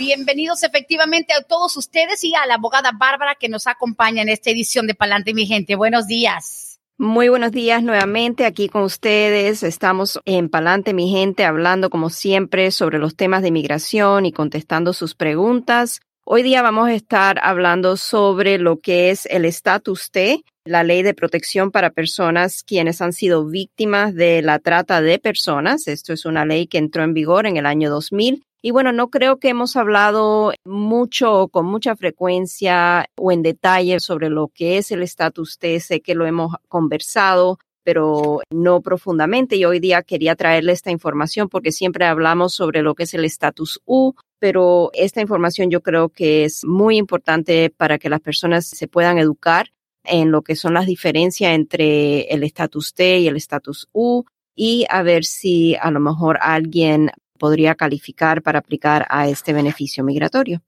Bienvenidos 0.00 0.62
efectivamente 0.62 1.34
a 1.34 1.42
todos 1.42 1.76
ustedes 1.76 2.24
y 2.24 2.34
a 2.34 2.46
la 2.46 2.54
abogada 2.54 2.90
Bárbara 2.98 3.36
que 3.38 3.50
nos 3.50 3.66
acompaña 3.66 4.22
en 4.22 4.30
esta 4.30 4.48
edición 4.48 4.86
de 4.86 4.94
Pa'lante 4.94 5.34
mi 5.34 5.44
gente. 5.44 5.76
Buenos 5.76 6.06
días. 6.06 6.80
Muy 6.96 7.28
buenos 7.28 7.52
días 7.52 7.82
nuevamente 7.82 8.46
aquí 8.46 8.70
con 8.70 8.80
ustedes. 8.80 9.62
Estamos 9.62 10.18
en 10.24 10.48
Palante, 10.48 10.94
mi 10.94 11.10
gente, 11.10 11.44
hablando 11.44 11.90
como 11.90 12.08
siempre 12.08 12.70
sobre 12.70 12.98
los 12.98 13.14
temas 13.14 13.42
de 13.42 13.48
inmigración 13.48 14.24
y 14.24 14.32
contestando 14.32 14.94
sus 14.94 15.14
preguntas. 15.14 16.00
Hoy 16.24 16.42
día 16.42 16.62
vamos 16.62 16.88
a 16.88 16.94
estar 16.94 17.38
hablando 17.42 17.98
sobre 17.98 18.56
lo 18.56 18.78
que 18.78 19.10
es 19.10 19.26
el 19.26 19.44
estatus 19.44 20.10
T, 20.10 20.42
la 20.64 20.82
ley 20.82 21.02
de 21.02 21.12
protección 21.12 21.70
para 21.70 21.90
personas 21.90 22.62
quienes 22.62 23.02
han 23.02 23.12
sido 23.12 23.44
víctimas 23.44 24.14
de 24.14 24.40
la 24.40 24.60
trata 24.60 25.02
de 25.02 25.18
personas. 25.18 25.88
Esto 25.88 26.14
es 26.14 26.24
una 26.24 26.46
ley 26.46 26.68
que 26.68 26.78
entró 26.78 27.02
en 27.02 27.12
vigor 27.12 27.46
en 27.46 27.58
el 27.58 27.66
año 27.66 27.90
2000 27.90 28.46
y 28.62 28.72
bueno, 28.72 28.92
no 28.92 29.08
creo 29.08 29.38
que 29.38 29.48
hemos 29.48 29.76
hablado 29.76 30.52
mucho 30.64 31.32
o 31.32 31.48
con 31.48 31.64
mucha 31.64 31.96
frecuencia 31.96 33.06
o 33.16 33.32
en 33.32 33.42
detalle 33.42 34.00
sobre 34.00 34.28
lo 34.28 34.48
que 34.48 34.76
es 34.76 34.90
el 34.90 35.02
estatus 35.02 35.58
T. 35.58 35.80
Sé 35.80 36.00
que 36.02 36.14
lo 36.14 36.26
hemos 36.26 36.54
conversado, 36.68 37.58
pero 37.82 38.40
no 38.50 38.82
profundamente. 38.82 39.56
Y 39.56 39.64
hoy 39.64 39.80
día 39.80 40.02
quería 40.02 40.36
traerle 40.36 40.72
esta 40.72 40.90
información 40.90 41.48
porque 41.48 41.72
siempre 41.72 42.04
hablamos 42.04 42.52
sobre 42.52 42.82
lo 42.82 42.94
que 42.94 43.04
es 43.04 43.14
el 43.14 43.24
estatus 43.24 43.80
U, 43.86 44.12
pero 44.38 44.90
esta 44.92 45.22
información 45.22 45.70
yo 45.70 45.80
creo 45.80 46.10
que 46.10 46.44
es 46.44 46.62
muy 46.64 46.98
importante 46.98 47.70
para 47.74 47.98
que 47.98 48.10
las 48.10 48.20
personas 48.20 48.66
se 48.66 48.88
puedan 48.88 49.16
educar 49.16 49.72
en 50.04 50.30
lo 50.30 50.42
que 50.42 50.54
son 50.54 50.74
las 50.74 50.86
diferencias 50.86 51.54
entre 51.54 52.22
el 52.22 52.42
estatus 52.42 52.92
T 52.92 53.20
y 53.20 53.28
el 53.28 53.36
estatus 53.36 53.88
U 53.92 54.24
y 54.54 54.84
a 54.90 55.02
ver 55.02 55.24
si 55.24 55.76
a 55.76 55.90
lo 55.90 56.00
mejor 56.00 56.38
alguien 56.42 57.10
podría 57.40 57.74
calificar 57.74 58.42
para 58.42 58.60
aplicar 58.60 59.06
a 59.10 59.26
este 59.26 59.52
beneficio 59.52 60.04
migratorio. 60.04 60.62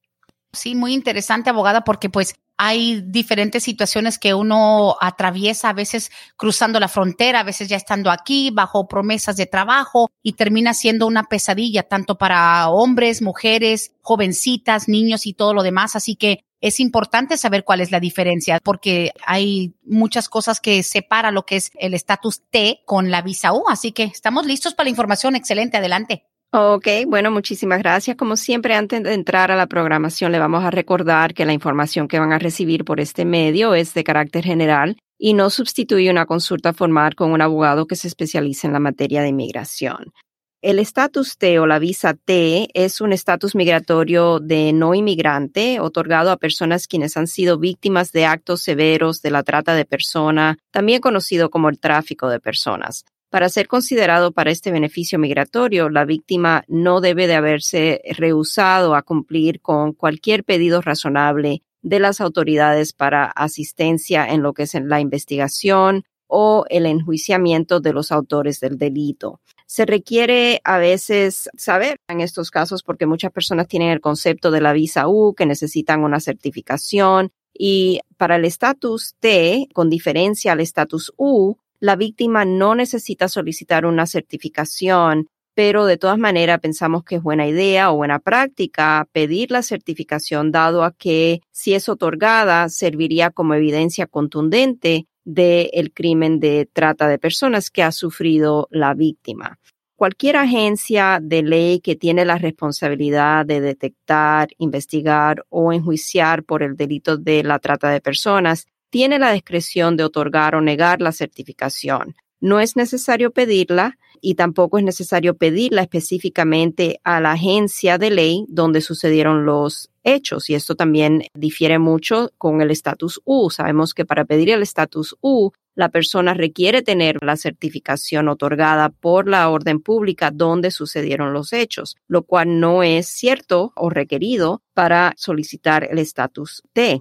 Sí, 0.55 0.75
muy 0.75 0.93
interesante, 0.93 1.49
abogada, 1.49 1.83
porque 1.83 2.11
pues 2.11 2.35
hay 2.59 3.01
diferentes 3.07 3.63
situaciones 3.63 4.19
que 4.19 4.35
uno 4.35 4.97
atraviesa, 5.01 5.71
a 5.71 5.73
veces 5.73 6.11
cruzando 6.37 6.79
la 6.79 6.89
frontera, 6.89 7.41
a 7.41 7.45
veces 7.45 7.69
ya 7.69 7.77
estando 7.77 8.11
aquí, 8.11 8.51
bajo 8.51 8.87
promesas 8.87 9.37
de 9.37 9.47
trabajo, 9.47 10.11
y 10.23 10.35
termina 10.35 10.75
siendo 10.75 11.07
una 11.07 11.25
pesadilla 11.25 11.85
tanto 11.85 12.19
para 12.19 12.69
hombres, 12.69 13.23
mujeres, 13.23 13.93
jovencitas, 14.03 14.89
niños 14.89 15.27
y 15.27 15.33
todo 15.33 15.55
lo 15.55 15.63
demás. 15.63 15.97
Así 15.97 16.17
que 16.17 16.45
es 16.61 16.79
importante 16.81 17.39
saber 17.39 17.65
cuál 17.65 17.81
es 17.81 17.91
la 17.91 17.99
diferencia, 17.99 18.61
porque 18.63 19.13
hay 19.27 19.75
muchas 19.85 20.29
cosas 20.29 20.61
que 20.61 20.83
separan 20.83 21.35
lo 21.35 21.47
que 21.47 21.57
es 21.57 21.73
el 21.79 21.95
estatus 21.95 22.43
T 22.51 22.83
con 22.85 23.11
la 23.11 23.23
visa 23.23 23.55
U. 23.55 23.65
Así 23.69 23.93
que 23.93 24.05
estamos 24.05 24.45
listos 24.47 24.75
para 24.75 24.85
la 24.85 24.91
información. 24.91 25.35
Excelente, 25.35 25.79
adelante. 25.79 26.27
Ok, 26.55 26.87
bueno, 27.07 27.31
muchísimas 27.31 27.79
gracias. 27.79 28.15
Como 28.15 28.37
siempre, 28.37 28.75
antes 28.75 29.03
de 29.03 29.15
entrar 29.15 29.51
a 29.51 29.57
la 29.57 29.67
programación, 29.67 30.33
le 30.33 30.39
vamos 30.39 30.63
a 30.63 30.71
recordar 30.71 31.33
que 31.33 31.47
la 31.47 31.55
información 31.55 32.09
que 32.09 32.19
van 32.19 32.31
a 32.35 32.39
recibir 32.39 32.85
por 32.85 33.01
este 33.01 33.25
medio 33.25 33.75
es 33.75 33.95
de 33.95 34.05
carácter 34.05 34.45
general 34.45 34.99
y 35.19 35.33
no 35.33 35.49
sustituye 35.49 36.11
una 36.11 36.27
consulta 36.27 36.75
formal 36.75 37.15
con 37.15 37.33
un 37.33 37.41
abogado 37.41 37.87
que 37.87 37.97
se 37.97 38.07
especialice 38.07 38.67
en 38.67 38.75
la 38.75 38.81
materia 38.81 39.23
de 39.23 39.29
inmigración. 39.29 40.13
El 40.61 40.79
estatus 40.79 41.39
T 41.39 41.59
o 41.59 41.67
la 41.67 41.79
visa 41.79 42.13
T 42.13 42.69
es 42.75 43.01
un 43.01 43.15
estatus 43.15 43.55
migratorio 43.55 44.39
de 44.39 44.75
no 44.75 44.95
inmigrante 44.95 45.81
otorgado 45.81 46.31
a 46.31 46.37
personas 46.37 46.87
quienes 46.87 47.17
han 47.17 47.29
sido 47.29 47.59
víctimas 47.59 48.13
de 48.13 48.27
actos 48.27 48.61
severos 48.61 49.23
de 49.23 49.31
la 49.31 49.43
trata 49.43 49.75
de 49.75 49.87
personas, 49.87 50.59
también 50.71 51.01
conocido 51.01 51.49
como 51.49 51.71
el 51.71 51.81
tráfico 51.81 52.29
de 52.29 52.41
personas. 52.41 53.07
Para 53.33 53.49
ser 53.49 53.67
considerado 53.67 54.33
para 54.33 54.51
este 54.51 54.71
beneficio 54.71 55.19
migratorio, 55.19 55.89
la 55.89 56.05
víctima 56.05 56.65
no 56.69 57.01
debe 57.01 57.27
de 57.27 57.35
haberse 57.35 58.03
rehusado 58.19 58.95
a 58.95 59.01
cumplir 59.01 59.63
con 59.63 59.95
cualquier 59.95 60.45
pedido 60.45 60.83
razonable 60.83 61.63
de 61.81 61.99
las 61.99 62.21
autoridades 62.21 62.93
para 62.93 63.25
asistencia 63.25 64.27
en 64.29 64.43
lo 64.43 64.53
que 64.53 64.65
es 64.65 64.75
la 64.75 65.01
investigación 65.01 66.05
o 66.27 66.67
el 66.69 66.85
enjuiciamiento 66.85 67.81
de 67.81 67.95
los 67.95 68.13
autores 68.13 68.61
del 68.61 68.77
delito. 68.77 69.41
Se 69.65 69.87
requiere 69.87 70.61
a 70.63 70.77
veces 70.77 71.49
saber 71.57 71.97
en 72.09 72.21
estos 72.21 72.51
casos 72.51 72.83
porque 72.83 73.07
muchas 73.07 73.33
personas 73.33 73.67
tienen 73.67 73.89
el 73.89 74.03
concepto 74.03 74.51
de 74.51 74.61
la 74.61 74.75
visa 74.75 75.09
U 75.09 75.33
que 75.35 75.47
necesitan 75.47 76.05
una 76.05 76.21
certificación 76.21 77.31
y 77.55 78.01
para 78.19 78.37
el 78.37 78.45
estatus 78.45 79.15
T, 79.21 79.69
con 79.73 79.89
diferencia 79.89 80.53
al 80.53 80.61
estatus 80.61 81.15
U, 81.17 81.57
la 81.83 81.97
víctima 81.97 82.45
no 82.45 82.77
necesita 82.77 83.27
solicitar 83.27 83.87
una 83.87 84.07
certificación, 84.07 85.27
pero 85.53 85.85
de 85.85 85.97
todas 85.97 86.17
maneras 86.17 86.61
pensamos 86.61 87.03
que 87.03 87.17
es 87.17 87.23
buena 87.23 87.49
idea 87.49 87.91
o 87.91 87.97
buena 87.97 88.21
práctica 88.21 89.09
pedir 89.11 89.51
la 89.51 89.63
certificación 89.63 90.53
dado 90.53 90.85
a 90.85 90.93
que 90.93 91.41
si 91.51 91.75
es 91.75 91.89
otorgada 91.89 92.69
serviría 92.69 93.31
como 93.31 93.55
evidencia 93.55 94.07
contundente 94.07 95.09
del 95.25 95.93
crimen 95.93 96.39
de 96.39 96.69
trata 96.73 97.09
de 97.09 97.19
personas 97.19 97.69
que 97.69 97.83
ha 97.83 97.91
sufrido 97.91 98.69
la 98.71 98.95
víctima. 98.95 99.59
Cualquier 99.97 100.37
agencia 100.37 101.19
de 101.21 101.43
ley 101.43 101.81
que 101.81 101.97
tiene 101.97 102.25
la 102.25 102.39
responsabilidad 102.39 103.45
de 103.45 103.61
detectar, 103.61 104.51
investigar 104.59 105.45
o 105.49 105.73
enjuiciar 105.73 106.45
por 106.45 106.63
el 106.63 106.77
delito 106.77 107.17
de 107.17 107.43
la 107.43 107.59
trata 107.59 107.91
de 107.91 108.01
personas 108.01 108.67
tiene 108.93 109.19
la 109.19 109.33
discreción 109.33 109.97
de 109.97 110.05
otorgar 110.05 110.55
o 110.55 110.61
negar 110.61 111.01
la 111.01 111.13
certificación. 111.13 112.15
No 112.41 112.61
es 112.61 112.77
necesario 112.77 113.31
pedirla 113.31 113.97
y 114.21 114.35
tampoco 114.35 114.77
es 114.77 114.85
necesario 114.85 115.35
pedirla 115.35 115.81
específicamente 115.81 117.01
a 117.03 117.19
la 117.19 117.33
agencia 117.33 117.97
de 117.97 118.11
ley 118.11 118.45
donde 118.49 118.83
sucedieron 118.83 119.47
los 119.47 119.91
hechos 120.05 120.51
y 120.51 120.55
esto 120.55 120.75
también 120.75 121.23
difiere 121.33 121.79
mucho 121.79 122.33
con 122.37 122.61
el 122.61 122.71
estatus 122.71 123.19
U. 123.25 123.49
Sabemos 123.49 123.95
que 123.95 124.05
para 124.05 124.27
pedir 124.27 124.51
el 124.51 124.63
estatus 124.63 125.17
U, 125.23 125.53
la 125.75 125.89
persona 125.89 126.35
requiere 126.35 126.83
tener 126.83 127.17
la 127.23 127.39
certificación 127.39 128.29
otorgada 128.29 128.91
por 128.91 129.27
la 129.27 129.49
orden 129.49 129.81
pública 129.81 130.31
donde 130.31 130.71
sucedieron 130.71 131.33
los 131.33 131.55
hechos, 131.55 131.97
lo 132.09 132.25
cual 132.25 132.61
no 132.61 132.83
es 132.83 133.07
cierto 133.07 133.73
o 133.75 133.89
requerido 133.89 134.61
para 134.75 135.15
solicitar 135.17 135.89
el 135.91 135.99
estatus 135.99 136.63
T. 136.75 137.01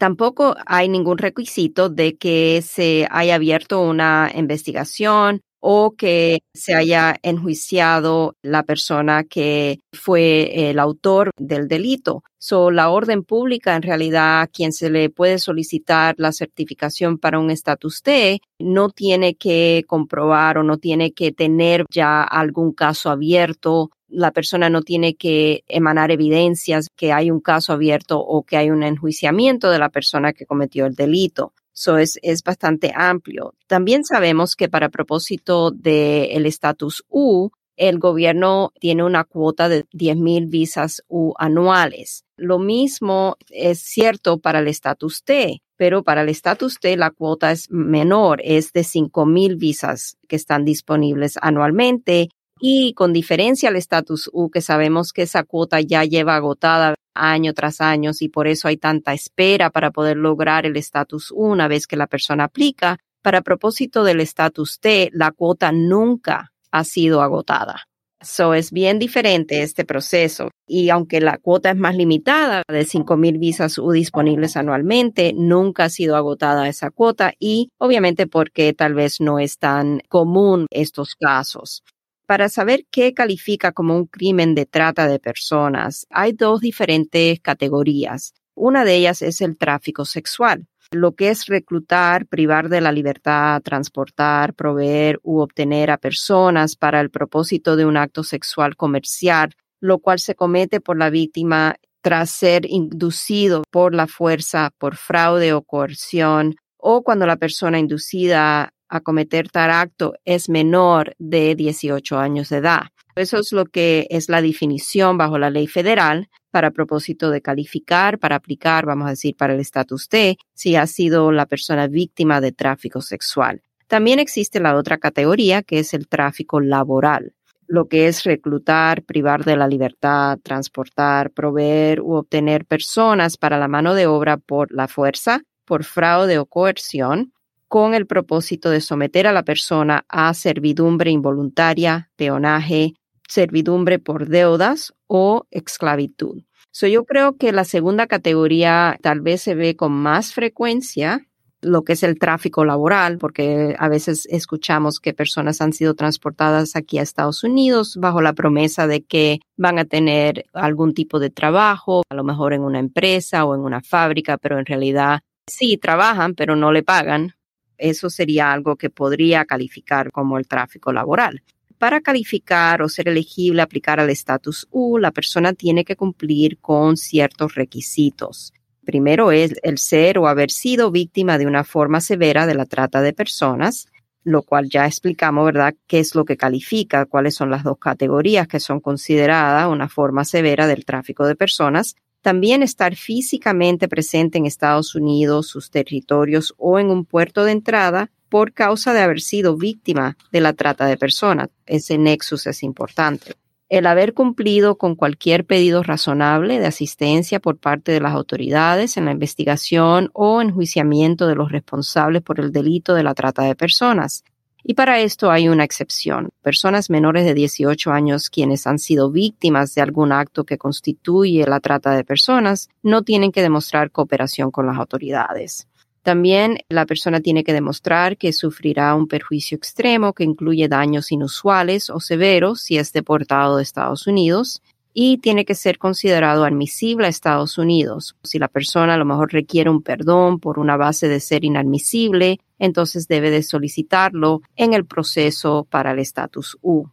Tampoco 0.00 0.56
hay 0.64 0.88
ningún 0.88 1.18
requisito 1.18 1.90
de 1.90 2.16
que 2.16 2.62
se 2.62 3.06
haya 3.10 3.34
abierto 3.34 3.82
una 3.82 4.30
investigación 4.34 5.42
o 5.60 5.92
que 5.92 6.40
se 6.54 6.74
haya 6.74 7.16
enjuiciado 7.22 8.34
la 8.42 8.62
persona 8.62 9.24
que 9.24 9.80
fue 9.92 10.70
el 10.70 10.78
autor 10.78 11.30
del 11.38 11.68
delito. 11.68 12.24
So, 12.38 12.70
la 12.70 12.88
orden 12.88 13.22
pública, 13.22 13.76
en 13.76 13.82
realidad, 13.82 14.48
quien 14.52 14.72
se 14.72 14.88
le 14.90 15.10
puede 15.10 15.38
solicitar 15.38 16.14
la 16.18 16.32
certificación 16.32 17.18
para 17.18 17.38
un 17.38 17.50
estatus 17.50 18.02
T, 18.02 18.40
no 18.58 18.88
tiene 18.88 19.34
que 19.34 19.84
comprobar 19.86 20.58
o 20.58 20.62
no 20.62 20.78
tiene 20.78 21.12
que 21.12 21.32
tener 21.32 21.84
ya 21.90 22.22
algún 22.22 22.72
caso 22.72 23.10
abierto 23.10 23.90
la 24.10 24.32
persona 24.32 24.68
no 24.68 24.82
tiene 24.82 25.14
que 25.14 25.64
emanar 25.68 26.10
evidencias 26.10 26.88
que 26.96 27.12
hay 27.12 27.30
un 27.30 27.40
caso 27.40 27.72
abierto 27.72 28.18
o 28.18 28.42
que 28.42 28.56
hay 28.56 28.70
un 28.70 28.82
enjuiciamiento 28.82 29.70
de 29.70 29.78
la 29.78 29.88
persona 29.88 30.32
que 30.32 30.46
cometió 30.46 30.86
el 30.86 30.94
delito. 30.94 31.52
Eso 31.80 31.96
es, 31.96 32.18
es 32.20 32.42
bastante 32.42 32.92
amplio. 32.94 33.54
También 33.66 34.04
sabemos 34.04 34.54
que 34.54 34.68
para 34.68 34.90
propósito 34.90 35.70
del 35.70 36.44
estatus 36.44 37.02
U, 37.08 37.52
el 37.78 37.98
gobierno 37.98 38.72
tiene 38.78 39.02
una 39.02 39.24
cuota 39.24 39.70
de 39.70 39.86
10,000 39.92 40.46
visas 40.48 41.02
U 41.08 41.32
anuales. 41.38 42.24
Lo 42.36 42.58
mismo 42.58 43.38
es 43.48 43.80
cierto 43.80 44.38
para 44.40 44.58
el 44.58 44.68
estatus 44.68 45.24
T, 45.24 45.62
pero 45.78 46.02
para 46.02 46.20
el 46.20 46.28
estatus 46.28 46.78
T 46.78 46.98
la 46.98 47.12
cuota 47.12 47.50
es 47.50 47.70
menor, 47.70 48.42
es 48.44 48.74
de 48.74 48.84
5,000 48.84 49.56
visas 49.56 50.18
que 50.28 50.36
están 50.36 50.66
disponibles 50.66 51.38
anualmente 51.40 52.28
y 52.60 52.92
con 52.92 53.14
diferencia 53.14 53.70
al 53.70 53.76
estatus 53.76 54.28
U, 54.34 54.50
que 54.50 54.60
sabemos 54.60 55.14
que 55.14 55.22
esa 55.22 55.44
cuota 55.44 55.80
ya 55.80 56.04
lleva 56.04 56.36
agotada 56.36 56.94
año 57.14 57.54
tras 57.54 57.80
año 57.80 58.12
y 58.18 58.28
por 58.28 58.48
eso 58.48 58.68
hay 58.68 58.76
tanta 58.76 59.12
espera 59.12 59.70
para 59.70 59.90
poder 59.90 60.16
lograr 60.16 60.66
el 60.66 60.76
estatus 60.76 61.32
una 61.34 61.68
vez 61.68 61.86
que 61.86 61.96
la 61.96 62.06
persona 62.06 62.44
aplica. 62.44 62.98
Para 63.22 63.42
propósito 63.42 64.04
del 64.04 64.20
estatus 64.20 64.80
T, 64.80 65.10
la 65.12 65.30
cuota 65.30 65.72
nunca 65.72 66.52
ha 66.70 66.84
sido 66.84 67.22
agotada. 67.22 67.84
So 68.22 68.52
es 68.52 68.70
bien 68.70 68.98
diferente 68.98 69.62
este 69.62 69.84
proceso. 69.86 70.50
Y 70.66 70.90
aunque 70.90 71.20
la 71.20 71.38
cuota 71.38 71.70
es 71.70 71.76
más 71.76 71.96
limitada, 71.96 72.62
de 72.68 72.82
5.000 72.82 73.38
visas 73.38 73.78
U 73.78 73.92
disponibles 73.92 74.56
anualmente, 74.56 75.32
nunca 75.34 75.84
ha 75.84 75.88
sido 75.88 76.16
agotada 76.16 76.68
esa 76.68 76.90
cuota 76.90 77.32
y 77.38 77.70
obviamente 77.78 78.26
porque 78.26 78.74
tal 78.74 78.94
vez 78.94 79.20
no 79.20 79.38
es 79.38 79.58
tan 79.58 80.02
común 80.08 80.66
estos 80.70 81.14
casos. 81.14 81.82
Para 82.30 82.48
saber 82.48 82.86
qué 82.92 83.12
califica 83.12 83.72
como 83.72 83.96
un 83.96 84.06
crimen 84.06 84.54
de 84.54 84.64
trata 84.64 85.08
de 85.08 85.18
personas, 85.18 86.06
hay 86.10 86.30
dos 86.32 86.60
diferentes 86.60 87.40
categorías. 87.40 88.34
Una 88.54 88.84
de 88.84 88.94
ellas 88.94 89.20
es 89.20 89.40
el 89.40 89.58
tráfico 89.58 90.04
sexual 90.04 90.68
lo 90.92 91.16
que 91.16 91.30
es 91.30 91.46
reclutar, 91.46 92.26
privar 92.26 92.68
de 92.68 92.80
la 92.80 92.92
libertad, 92.92 93.60
transportar, 93.62 94.54
proveer 94.54 95.18
u 95.24 95.40
obtener 95.40 95.90
a 95.90 95.98
personas 95.98 96.76
para 96.76 97.00
el 97.00 97.10
propósito 97.10 97.74
de 97.74 97.84
un 97.84 97.96
acto 97.96 98.22
sexual 98.22 98.76
comercial, 98.76 99.52
lo 99.80 99.98
cual 99.98 100.20
se 100.20 100.36
comete 100.36 100.80
por 100.80 100.98
la 100.98 101.10
víctima 101.10 101.74
tras 102.00 102.30
ser 102.30 102.64
inducido 102.64 103.64
por 103.72 103.92
la 103.92 104.06
fuerza, 104.06 104.70
por 104.78 104.94
fraude 104.94 105.52
o 105.52 105.62
coerción, 105.62 106.54
o 106.76 107.02
cuando 107.02 107.26
la 107.26 107.36
persona 107.36 107.80
inducida 107.80 108.72
a 108.90 109.00
cometer 109.00 109.48
tal 109.48 109.70
acto 109.70 110.14
es 110.24 110.48
menor 110.48 111.14
de 111.18 111.54
18 111.54 112.18
años 112.18 112.50
de 112.50 112.58
edad. 112.58 112.82
Eso 113.14 113.38
es 113.38 113.52
lo 113.52 113.64
que 113.64 114.06
es 114.10 114.28
la 114.28 114.42
definición 114.42 115.16
bajo 115.16 115.38
la 115.38 115.50
ley 115.50 115.66
federal 115.66 116.28
para 116.50 116.70
propósito 116.70 117.30
de 117.30 117.40
calificar, 117.40 118.18
para 118.18 118.36
aplicar, 118.36 118.84
vamos 118.86 119.06
a 119.06 119.10
decir, 119.10 119.36
para 119.36 119.54
el 119.54 119.60
estatus 119.60 120.08
T, 120.08 120.36
si 120.54 120.76
ha 120.76 120.86
sido 120.86 121.32
la 121.32 121.46
persona 121.46 121.86
víctima 121.86 122.40
de 122.40 122.52
tráfico 122.52 123.00
sexual. 123.00 123.62
También 123.86 124.18
existe 124.18 124.60
la 124.60 124.76
otra 124.76 124.98
categoría 124.98 125.62
que 125.62 125.80
es 125.80 125.94
el 125.94 126.08
tráfico 126.08 126.60
laboral, 126.60 127.34
lo 127.66 127.86
que 127.86 128.08
es 128.08 128.24
reclutar, 128.24 129.02
privar 129.02 129.44
de 129.44 129.56
la 129.56 129.68
libertad, 129.68 130.38
transportar, 130.42 131.30
proveer 131.30 132.00
u 132.00 132.14
obtener 132.14 132.64
personas 132.64 133.36
para 133.36 133.58
la 133.58 133.68
mano 133.68 133.94
de 133.94 134.06
obra 134.06 134.36
por 134.36 134.72
la 134.72 134.88
fuerza, 134.88 135.42
por 135.64 135.84
fraude 135.84 136.38
o 136.38 136.46
coerción, 136.46 137.32
con 137.70 137.94
el 137.94 138.04
propósito 138.04 138.68
de 138.68 138.80
someter 138.80 139.28
a 139.28 139.32
la 139.32 139.44
persona 139.44 140.04
a 140.08 140.34
servidumbre 140.34 141.12
involuntaria, 141.12 142.10
peonaje, 142.16 142.94
servidumbre 143.28 144.00
por 144.00 144.26
deudas 144.26 144.92
o 145.06 145.46
esclavitud. 145.52 146.42
So, 146.72 146.88
yo 146.88 147.04
creo 147.04 147.36
que 147.36 147.52
la 147.52 147.62
segunda 147.62 148.08
categoría 148.08 148.98
tal 149.02 149.20
vez 149.20 149.42
se 149.42 149.54
ve 149.54 149.76
con 149.76 149.92
más 149.92 150.34
frecuencia 150.34 151.28
lo 151.62 151.84
que 151.84 151.92
es 151.92 152.02
el 152.02 152.18
tráfico 152.18 152.64
laboral, 152.64 153.18
porque 153.18 153.76
a 153.78 153.88
veces 153.88 154.26
escuchamos 154.30 154.98
que 154.98 155.14
personas 155.14 155.60
han 155.60 155.72
sido 155.72 155.94
transportadas 155.94 156.74
aquí 156.74 156.98
a 156.98 157.02
Estados 157.02 157.44
Unidos 157.44 157.98
bajo 158.00 158.20
la 158.20 158.32
promesa 158.32 158.88
de 158.88 159.04
que 159.04 159.38
van 159.56 159.78
a 159.78 159.84
tener 159.84 160.46
algún 160.54 160.92
tipo 160.92 161.20
de 161.20 161.30
trabajo, 161.30 162.02
a 162.08 162.16
lo 162.16 162.24
mejor 162.24 162.52
en 162.52 162.62
una 162.62 162.80
empresa 162.80 163.44
o 163.44 163.54
en 163.54 163.60
una 163.60 163.80
fábrica, 163.80 164.38
pero 164.38 164.58
en 164.58 164.66
realidad 164.66 165.20
sí 165.46 165.76
trabajan, 165.76 166.34
pero 166.34 166.56
no 166.56 166.72
le 166.72 166.82
pagan. 166.82 167.34
Eso 167.80 168.10
sería 168.10 168.52
algo 168.52 168.76
que 168.76 168.90
podría 168.90 169.44
calificar 169.46 170.12
como 170.12 170.38
el 170.38 170.46
tráfico 170.46 170.92
laboral. 170.92 171.42
Para 171.78 172.02
calificar 172.02 172.82
o 172.82 172.90
ser 172.90 173.08
elegible 173.08 173.62
aplicar 173.62 174.00
al 174.00 174.10
estatus 174.10 174.68
U, 174.70 174.98
la 174.98 175.12
persona 175.12 175.54
tiene 175.54 175.84
que 175.84 175.96
cumplir 175.96 176.58
con 176.58 176.98
ciertos 176.98 177.54
requisitos. 177.54 178.52
Primero 178.84 179.32
es 179.32 179.54
el 179.62 179.78
ser 179.78 180.18
o 180.18 180.28
haber 180.28 180.50
sido 180.50 180.90
víctima 180.90 181.38
de 181.38 181.46
una 181.46 181.64
forma 181.64 182.02
severa 182.02 182.46
de 182.46 182.54
la 182.54 182.66
trata 182.66 183.00
de 183.00 183.14
personas, 183.14 183.88
lo 184.24 184.42
cual 184.42 184.68
ya 184.68 184.86
explicamos, 184.86 185.46
¿verdad?, 185.46 185.74
qué 185.86 186.00
es 186.00 186.14
lo 186.14 186.26
que 186.26 186.36
califica, 186.36 187.06
cuáles 187.06 187.34
son 187.34 187.50
las 187.50 187.64
dos 187.64 187.78
categorías 187.78 188.46
que 188.46 188.60
son 188.60 188.80
consideradas 188.80 189.68
una 189.68 189.88
forma 189.88 190.26
severa 190.26 190.66
del 190.66 190.84
tráfico 190.84 191.26
de 191.26 191.36
personas. 191.36 191.96
También 192.22 192.62
estar 192.62 192.96
físicamente 192.96 193.88
presente 193.88 194.38
en 194.38 194.46
Estados 194.46 194.94
Unidos, 194.94 195.48
sus 195.48 195.70
territorios 195.70 196.54
o 196.58 196.78
en 196.78 196.90
un 196.90 197.04
puerto 197.04 197.44
de 197.44 197.52
entrada 197.52 198.10
por 198.28 198.52
causa 198.52 198.92
de 198.92 199.00
haber 199.00 199.20
sido 199.20 199.56
víctima 199.56 200.16
de 200.30 200.40
la 200.40 200.52
trata 200.52 200.86
de 200.86 200.96
personas. 200.96 201.48
Ese 201.66 201.98
nexus 201.98 202.46
es 202.46 202.62
importante. 202.62 203.34
El 203.70 203.86
haber 203.86 204.14
cumplido 204.14 204.76
con 204.76 204.96
cualquier 204.96 205.46
pedido 205.46 205.82
razonable 205.82 206.58
de 206.58 206.66
asistencia 206.66 207.40
por 207.40 207.56
parte 207.56 207.92
de 207.92 208.00
las 208.00 208.12
autoridades 208.14 208.96
en 208.96 209.04
la 209.04 209.12
investigación 209.12 210.10
o 210.12 210.42
enjuiciamiento 210.42 211.26
de 211.26 211.36
los 211.36 211.52
responsables 211.52 212.22
por 212.22 212.40
el 212.40 212.52
delito 212.52 212.94
de 212.94 213.04
la 213.04 213.14
trata 213.14 213.42
de 213.42 213.54
personas. 213.54 214.24
Y 214.62 214.74
para 214.74 215.00
esto 215.00 215.30
hay 215.30 215.48
una 215.48 215.64
excepción. 215.64 216.30
Personas 216.42 216.90
menores 216.90 217.24
de 217.24 217.34
18 217.34 217.90
años 217.90 218.30
quienes 218.30 218.66
han 218.66 218.78
sido 218.78 219.10
víctimas 219.10 219.74
de 219.74 219.82
algún 219.82 220.12
acto 220.12 220.44
que 220.44 220.58
constituye 220.58 221.46
la 221.46 221.60
trata 221.60 221.92
de 221.92 222.04
personas 222.04 222.68
no 222.82 223.02
tienen 223.02 223.32
que 223.32 223.42
demostrar 223.42 223.90
cooperación 223.90 224.50
con 224.50 224.66
las 224.66 224.76
autoridades. 224.76 225.66
También 226.02 226.58
la 226.70 226.86
persona 226.86 227.20
tiene 227.20 227.44
que 227.44 227.52
demostrar 227.52 228.16
que 228.16 228.32
sufrirá 228.32 228.94
un 228.94 229.06
perjuicio 229.06 229.56
extremo 229.56 230.14
que 230.14 230.24
incluye 230.24 230.66
daños 230.66 231.12
inusuales 231.12 231.90
o 231.90 232.00
severos 232.00 232.62
si 232.62 232.78
es 232.78 232.92
deportado 232.92 233.58
de 233.58 233.62
Estados 233.62 234.06
Unidos 234.06 234.62
y 234.92 235.18
tiene 235.18 235.44
que 235.44 235.54
ser 235.54 235.78
considerado 235.78 236.44
admisible 236.44 237.06
a 237.06 237.10
Estados 237.10 237.58
Unidos. 237.58 238.16
Si 238.22 238.38
la 238.38 238.48
persona 238.48 238.94
a 238.94 238.96
lo 238.96 239.04
mejor 239.04 239.32
requiere 239.32 239.70
un 239.70 239.82
perdón 239.82 240.40
por 240.40 240.58
una 240.58 240.76
base 240.76 241.08
de 241.08 241.20
ser 241.20 241.44
inadmisible, 241.44 242.40
entonces 242.58 243.08
debe 243.08 243.30
de 243.30 243.42
solicitarlo 243.42 244.42
en 244.56 244.74
el 244.74 244.84
proceso 244.84 245.66
para 245.70 245.92
el 245.92 245.98
estatus 245.98 246.58
U. 246.60 246.86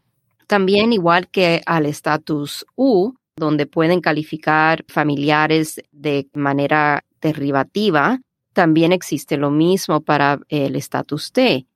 También 0.48 0.94
igual 0.94 1.28
que 1.30 1.62
al 1.66 1.86
estatus 1.86 2.66
U, 2.76 3.14
donde 3.36 3.66
pueden 3.66 4.02
calificar 4.02 4.86
familiares 4.88 5.82
de 5.92 6.28
manera 6.34 7.04
derivativa, 7.22 8.22
también 8.54 8.92
existe 8.92 9.38
lo 9.38 9.52
mismo 9.52 10.02
para 10.02 10.40
el 10.50 10.76
estatus 10.76 11.32
T, 11.32 11.68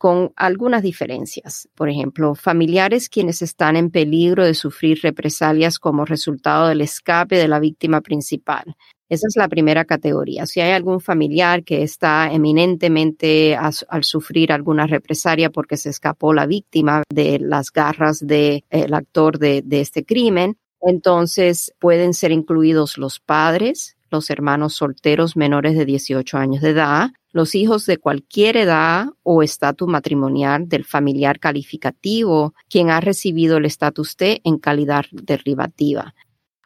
con 0.00 0.32
algunas 0.34 0.82
diferencias. 0.82 1.68
Por 1.74 1.90
ejemplo, 1.90 2.34
familiares 2.34 3.10
quienes 3.10 3.42
están 3.42 3.76
en 3.76 3.90
peligro 3.90 4.46
de 4.46 4.54
sufrir 4.54 4.98
represalias 5.02 5.78
como 5.78 6.06
resultado 6.06 6.68
del 6.68 6.80
escape 6.80 7.36
de 7.36 7.48
la 7.48 7.60
víctima 7.60 8.00
principal. 8.00 8.76
Esa 9.10 9.26
es 9.28 9.36
la 9.36 9.46
primera 9.46 9.84
categoría. 9.84 10.46
Si 10.46 10.58
hay 10.62 10.72
algún 10.72 11.00
familiar 11.02 11.64
que 11.64 11.82
está 11.82 12.32
eminentemente 12.32 13.54
al 13.56 14.04
sufrir 14.04 14.52
alguna 14.52 14.86
represalia 14.86 15.50
porque 15.50 15.76
se 15.76 15.90
escapó 15.90 16.32
la 16.32 16.46
víctima 16.46 17.02
de 17.12 17.38
las 17.38 17.70
garras 17.70 18.26
del 18.26 18.64
actor 18.94 19.38
de 19.38 19.62
este 19.68 20.06
crimen, 20.06 20.56
entonces 20.80 21.74
pueden 21.78 22.14
ser 22.14 22.32
incluidos 22.32 22.96
los 22.96 23.20
padres, 23.20 23.98
los 24.10 24.30
hermanos 24.30 24.74
solteros 24.74 25.36
menores 25.36 25.76
de 25.76 25.84
18 25.84 26.38
años 26.38 26.62
de 26.62 26.70
edad, 26.70 27.10
los 27.32 27.54
hijos 27.54 27.86
de 27.86 27.98
cualquier 27.98 28.56
edad 28.56 29.06
o 29.22 29.42
estatus 29.42 29.88
matrimonial 29.88 30.68
del 30.68 30.84
familiar 30.84 31.38
calificativo 31.38 32.54
quien 32.68 32.90
ha 32.90 33.00
recibido 33.00 33.58
el 33.58 33.66
estatus 33.66 34.16
T 34.16 34.40
en 34.44 34.58
calidad 34.58 35.04
derivativa. 35.12 36.14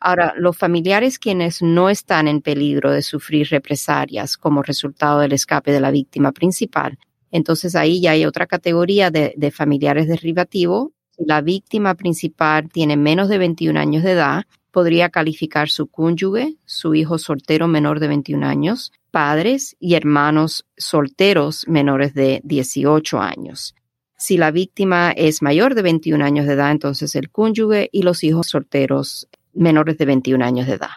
Ahora, 0.00 0.34
los 0.36 0.56
familiares 0.56 1.18
quienes 1.18 1.62
no 1.62 1.88
están 1.88 2.28
en 2.28 2.42
peligro 2.42 2.92
de 2.92 3.02
sufrir 3.02 3.48
represalias 3.50 4.36
como 4.36 4.62
resultado 4.62 5.20
del 5.20 5.32
escape 5.32 5.72
de 5.72 5.80
la 5.80 5.90
víctima 5.90 6.32
principal, 6.32 6.98
entonces 7.30 7.74
ahí 7.74 8.00
ya 8.00 8.12
hay 8.12 8.26
otra 8.26 8.46
categoría 8.46 9.10
de, 9.10 9.34
de 9.36 9.50
familiares 9.50 10.06
derivativos. 10.06 10.90
La 11.16 11.40
víctima 11.40 11.94
principal 11.94 12.68
tiene 12.68 12.96
menos 12.96 13.28
de 13.28 13.38
21 13.38 13.78
años 13.78 14.02
de 14.02 14.12
edad, 14.12 14.44
podría 14.75 15.09
calificar 15.09 15.71
su 15.71 15.87
cónyuge, 15.87 16.57
su 16.64 16.97
hijo 16.97 17.16
soltero 17.16 17.69
menor 17.69 18.00
de 18.00 18.09
21 18.09 18.45
años, 18.45 18.93
padres 19.12 19.76
y 19.78 19.95
hermanos 19.95 20.66
solteros 20.76 21.69
menores 21.69 22.12
de 22.12 22.40
18 22.43 23.21
años. 23.21 23.76
Si 24.19 24.37
la 24.37 24.50
víctima 24.50 25.12
es 25.12 25.43
mayor 25.43 25.76
de 25.76 25.83
21 25.83 26.25
años 26.25 26.47
de 26.47 26.54
edad, 26.54 26.73
entonces 26.73 27.14
el 27.14 27.31
cónyuge 27.31 27.88
y 27.93 28.02
los 28.02 28.25
hijos 28.25 28.49
solteros 28.49 29.28
menores 29.52 29.97
de 29.97 30.07
21 30.07 30.45
años 30.45 30.66
de 30.66 30.73
edad. 30.73 30.97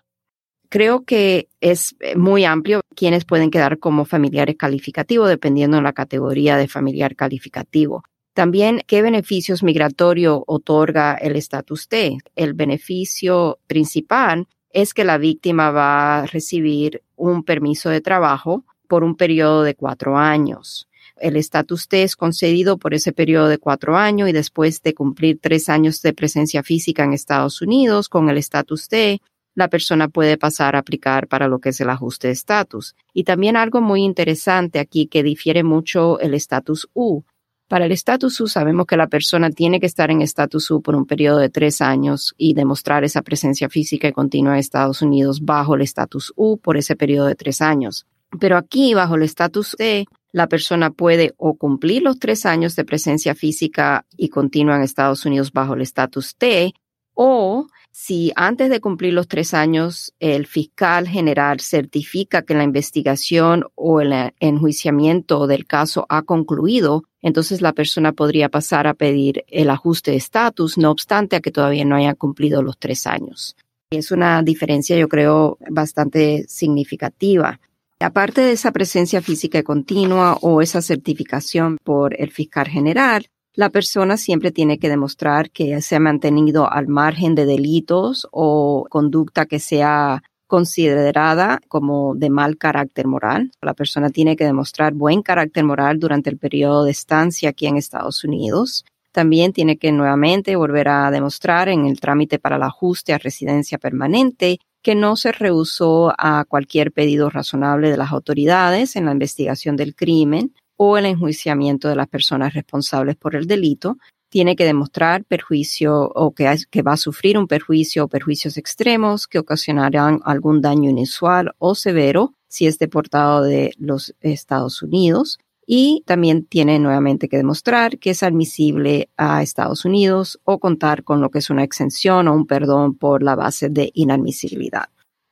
Creo 0.70 1.06
que 1.06 1.48
es 1.62 1.96
muy 2.16 2.46
amplio 2.46 2.82
quienes 2.96 3.26
pueden 3.26 3.52
quedar 3.52 3.78
como 3.78 4.06
familiares 4.06 4.56
calificativos 4.58 5.30
dependiendo 5.30 5.78
de 5.78 5.84
la 5.84 5.94
categoría 5.94 6.58
de 6.58 6.68
familiar 6.68 7.16
calificativo. 7.16 8.04
También, 8.38 8.84
¿qué 8.86 9.02
beneficios 9.02 9.64
migratorios 9.64 10.44
otorga 10.46 11.16
el 11.16 11.36
estatus 11.36 11.88
T? 11.88 12.20
El 12.36 12.54
beneficio 12.54 13.58
principal 13.66 14.46
es 14.70 14.94
que 14.94 15.04
la 15.04 15.18
víctima 15.18 15.72
va 15.72 16.20
a 16.20 16.26
recibir 16.28 17.02
un 17.16 17.44
permiso 17.44 17.90
de 17.90 18.00
trabajo 18.00 18.64
por 18.88 19.04
un 19.04 19.16
periodo 19.16 19.64
de 19.64 19.74
cuatro 19.74 20.20
años. 20.20 20.88
El 21.16 21.36
estatus 21.36 21.88
T 21.88 22.04
es 22.04 22.16
concedido 22.16 22.78
por 22.78 22.94
ese 22.94 23.12
periodo 23.12 23.48
de 23.48 23.58
cuatro 23.58 23.98
años 23.98 24.30
y 24.30 24.34
después 24.34 24.84
de 24.84 24.94
cumplir 24.94 25.40
tres 25.42 25.68
años 25.68 26.04
de 26.04 26.14
presencia 26.14 26.62
física 26.62 27.06
en 27.06 27.14
Estados 27.14 27.64
Unidos 27.64 28.08
con 28.08 28.30
el 28.30 28.38
estatus 28.38 28.88
T, 28.88 29.20
la 29.56 29.68
persona 29.68 30.10
puede 30.10 30.38
pasar 30.38 30.76
a 30.76 30.80
aplicar 30.80 31.28
para 31.28 31.48
lo 31.48 31.58
que 31.58 31.70
es 31.70 31.82
el 31.82 31.90
ajuste 31.90 32.28
de 32.28 32.34
estatus. 32.34 32.96
Y 33.16 33.24
también 33.24 33.58
algo 33.58 33.82
muy 33.82 34.04
interesante 34.04 34.78
aquí 34.78 35.08
que 35.08 35.24
difiere 35.24 35.64
mucho 35.64 36.20
el 36.20 36.36
estatus 36.36 36.88
U 36.94 37.24
Para 37.68 37.86
el 37.86 37.92
estatus 37.92 38.40
U 38.40 38.48
sabemos 38.48 38.86
que 38.86 38.96
la 38.96 39.08
persona 39.08 39.50
tiene 39.50 39.82
que 39.82 39.88
estar 39.88 40.10
en 40.10 40.22
estatus 40.22 40.72
U 40.72 40.82
por 40.82 40.96
un 40.96 41.06
periodo 41.06 41.40
de 41.40 41.50
tres 41.50 41.82
años 41.82 42.34
y 42.38 42.54
demostrar 42.54 43.04
esa 43.04 43.22
presencia 43.22 43.68
física 43.68 44.08
y 44.08 44.14
continua 44.14 44.54
en 44.54 44.60
Estados 44.60 45.02
Unidos 45.02 45.44
bajo 45.44 45.76
el 45.76 45.82
estatus 45.82 46.32
U 46.38 46.58
por 46.58 46.78
ese 46.78 46.96
periodo 46.96 47.28
de 47.28 47.36
tres 47.36 47.62
años. 47.62 48.06
Pero 48.40 48.56
aquí, 48.56 48.94
bajo 48.94 49.16
el 49.16 49.24
estatus 49.24 49.76
D, 49.78 50.06
la 50.32 50.48
persona 50.48 50.92
puede 50.92 51.34
o 51.38 51.56
cumplir 51.56 52.04
los 52.04 52.20
tres 52.20 52.46
años 52.46 52.76
de 52.78 52.86
presencia 52.86 53.36
física 53.36 54.06
y 54.16 54.30
continua 54.30 54.78
en 54.78 54.84
Estados 54.84 55.26
Unidos 55.26 55.52
bajo 55.52 55.74
el 55.74 55.82
estatus 55.82 56.36
T, 56.38 56.74
o 57.18 57.68
si 57.92 58.32
antes 58.36 58.70
de 58.70 58.80
cumplir 58.80 59.14
los 59.14 59.28
tres 59.28 59.56
años 59.56 60.14
el 60.20 60.46
fiscal 60.46 61.08
general 61.08 61.60
certifica 61.60 62.44
que 62.44 62.54
la 62.54 62.64
investigación 62.64 63.66
o 63.74 64.02
el 64.02 64.14
enjuiciamiento 64.40 65.48
del 65.48 65.66
caso 65.66 66.06
ha 66.10 66.22
concluido, 66.22 67.06
entonces 67.24 67.60
la 67.62 67.74
persona 67.74 68.14
podría 68.14 68.50
pasar 68.50 68.86
a 68.86 68.94
pedir 68.94 69.44
el 69.48 69.72
ajuste 69.72 70.12
de 70.12 70.18
estatus, 70.18 70.78
no 70.78 70.92
obstante 70.92 71.36
a 71.36 71.40
que 71.42 71.52
todavía 71.52 71.86
no 71.86 71.96
haya 71.96 72.14
cumplido 72.14 72.62
los 72.62 72.78
tres 72.78 73.08
años. 73.08 73.56
Es 73.90 74.12
una 74.12 74.44
diferencia, 74.44 74.96
yo 74.96 75.08
creo, 75.08 75.58
bastante 75.68 76.46
significativa. 76.48 77.60
Aparte 78.00 78.42
de 78.42 78.52
esa 78.52 78.72
presencia 78.72 79.24
física 79.24 79.64
continua 79.64 80.38
o 80.42 80.62
esa 80.62 80.84
certificación 80.84 81.78
por 81.84 82.14
el 82.22 82.30
fiscal 82.30 82.68
general, 82.68 83.26
la 83.58 83.72
persona 83.72 84.18
siempre 84.18 84.52
tiene 84.52 84.78
que 84.78 84.88
demostrar 84.88 85.50
que 85.50 85.82
se 85.82 85.96
ha 85.96 86.00
mantenido 86.00 86.72
al 86.72 86.88
margen 86.88 87.34
de 87.34 87.48
delitos 87.48 88.28
o 88.32 88.86
conducta 88.88 89.48
que 89.48 89.60
sea 89.60 90.22
considerada 90.46 91.60
como 91.68 92.14
de 92.14 92.30
mal 92.30 92.60
carácter 92.60 93.08
moral. 93.08 93.52
La 93.60 93.74
persona 93.74 94.12
tiene 94.12 94.36
que 94.36 94.46
demostrar 94.46 94.94
buen 94.94 95.24
carácter 95.24 95.64
moral 95.64 95.98
durante 95.98 96.30
el 96.30 96.38
periodo 96.38 96.84
de 96.84 96.92
estancia 96.92 97.50
aquí 97.50 97.66
en 97.66 97.78
Estados 97.78 98.24
Unidos. 98.24 98.86
También 99.12 99.54
tiene 99.54 99.78
que 99.78 99.92
nuevamente 99.92 100.56
volver 100.56 100.88
a 100.90 101.10
demostrar 101.10 101.68
en 101.68 101.88
el 101.88 102.00
trámite 102.00 102.38
para 102.38 102.58
el 102.58 102.64
ajuste 102.64 103.14
a 103.14 103.18
residencia 103.18 103.80
permanente 103.80 104.60
que 104.84 104.94
no 104.94 105.16
se 105.16 105.32
rehusó 105.32 106.14
a 106.16 106.46
cualquier 106.48 106.92
pedido 106.92 107.32
razonable 107.32 107.90
de 107.90 107.98
las 107.98 108.12
autoridades 108.12 108.96
en 108.96 109.06
la 109.06 109.14
investigación 109.14 109.76
del 109.78 109.96
crimen 109.96 110.54
o 110.78 110.98
el 110.98 111.06
enjuiciamiento 111.06 111.90
de 111.90 111.96
las 111.96 112.08
personas 112.08 112.54
responsables 112.54 113.16
por 113.16 113.36
el 113.36 113.48
delito, 113.48 113.98
tiene 114.30 114.56
que 114.56 114.66
demostrar 114.66 115.24
perjuicio 115.26 116.12
o 116.14 116.34
que, 116.34 116.54
que, 116.70 116.82
va 116.82 116.94
a 116.94 116.98
sufrir 116.98 117.38
un 117.38 117.48
perjuicio 117.48 118.06
o 118.06 118.08
perjuicios 118.08 118.58
extremos 118.58 119.28
que 119.28 119.40
ocasionarán 119.40 120.20
algún 120.24 120.62
daño 120.62 120.90
inusual 120.90 121.54
o 121.60 121.76
severo 121.76 122.34
si 122.48 122.68
es 122.68 122.78
deportado 122.78 123.44
de 123.44 123.74
los 123.78 124.16
Estados 124.22 124.82
Unidos. 124.82 125.40
Y 125.70 126.04
también 126.06 126.46
tiene 126.46 126.80
nuevamente 126.80 127.28
que 127.28 127.36
demostrar 127.36 128.00
que 128.00 128.12
es 128.12 128.24
admisible 128.24 129.10
a 129.18 129.44
Estados 129.44 129.84
Unidos 129.84 130.40
o 130.46 130.60
contar 130.60 131.04
con 131.04 131.20
lo 131.20 131.30
que 131.30 131.40
es 131.40 131.50
una 131.50 131.64
exención 131.64 132.30
o 132.30 132.34
un 132.34 132.48
perdón 132.48 132.96
por 132.96 133.22
la 133.22 133.36
base 133.36 133.68
de 133.68 133.92
inadmisibilidad. 133.94 134.88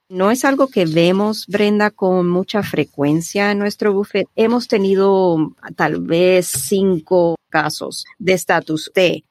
No 0.08 0.30
es 0.30 0.46
algo 0.46 0.68
que 0.68 0.86
vemos, 0.86 1.48
Brenda, 1.48 1.90
con 1.90 2.30
mucha 2.30 2.62
frecuencia 2.62 3.52
en 3.52 3.58
nuestro 3.58 3.92
buffet. 3.92 4.28
Hemos 4.36 4.68
tenido 4.68 5.54
tal 5.76 6.02
vez 6.02 6.46
cinco 6.46 7.36
casos 7.50 8.06
de 8.20 8.34
estatus 8.34 8.92
T. 8.94 9.24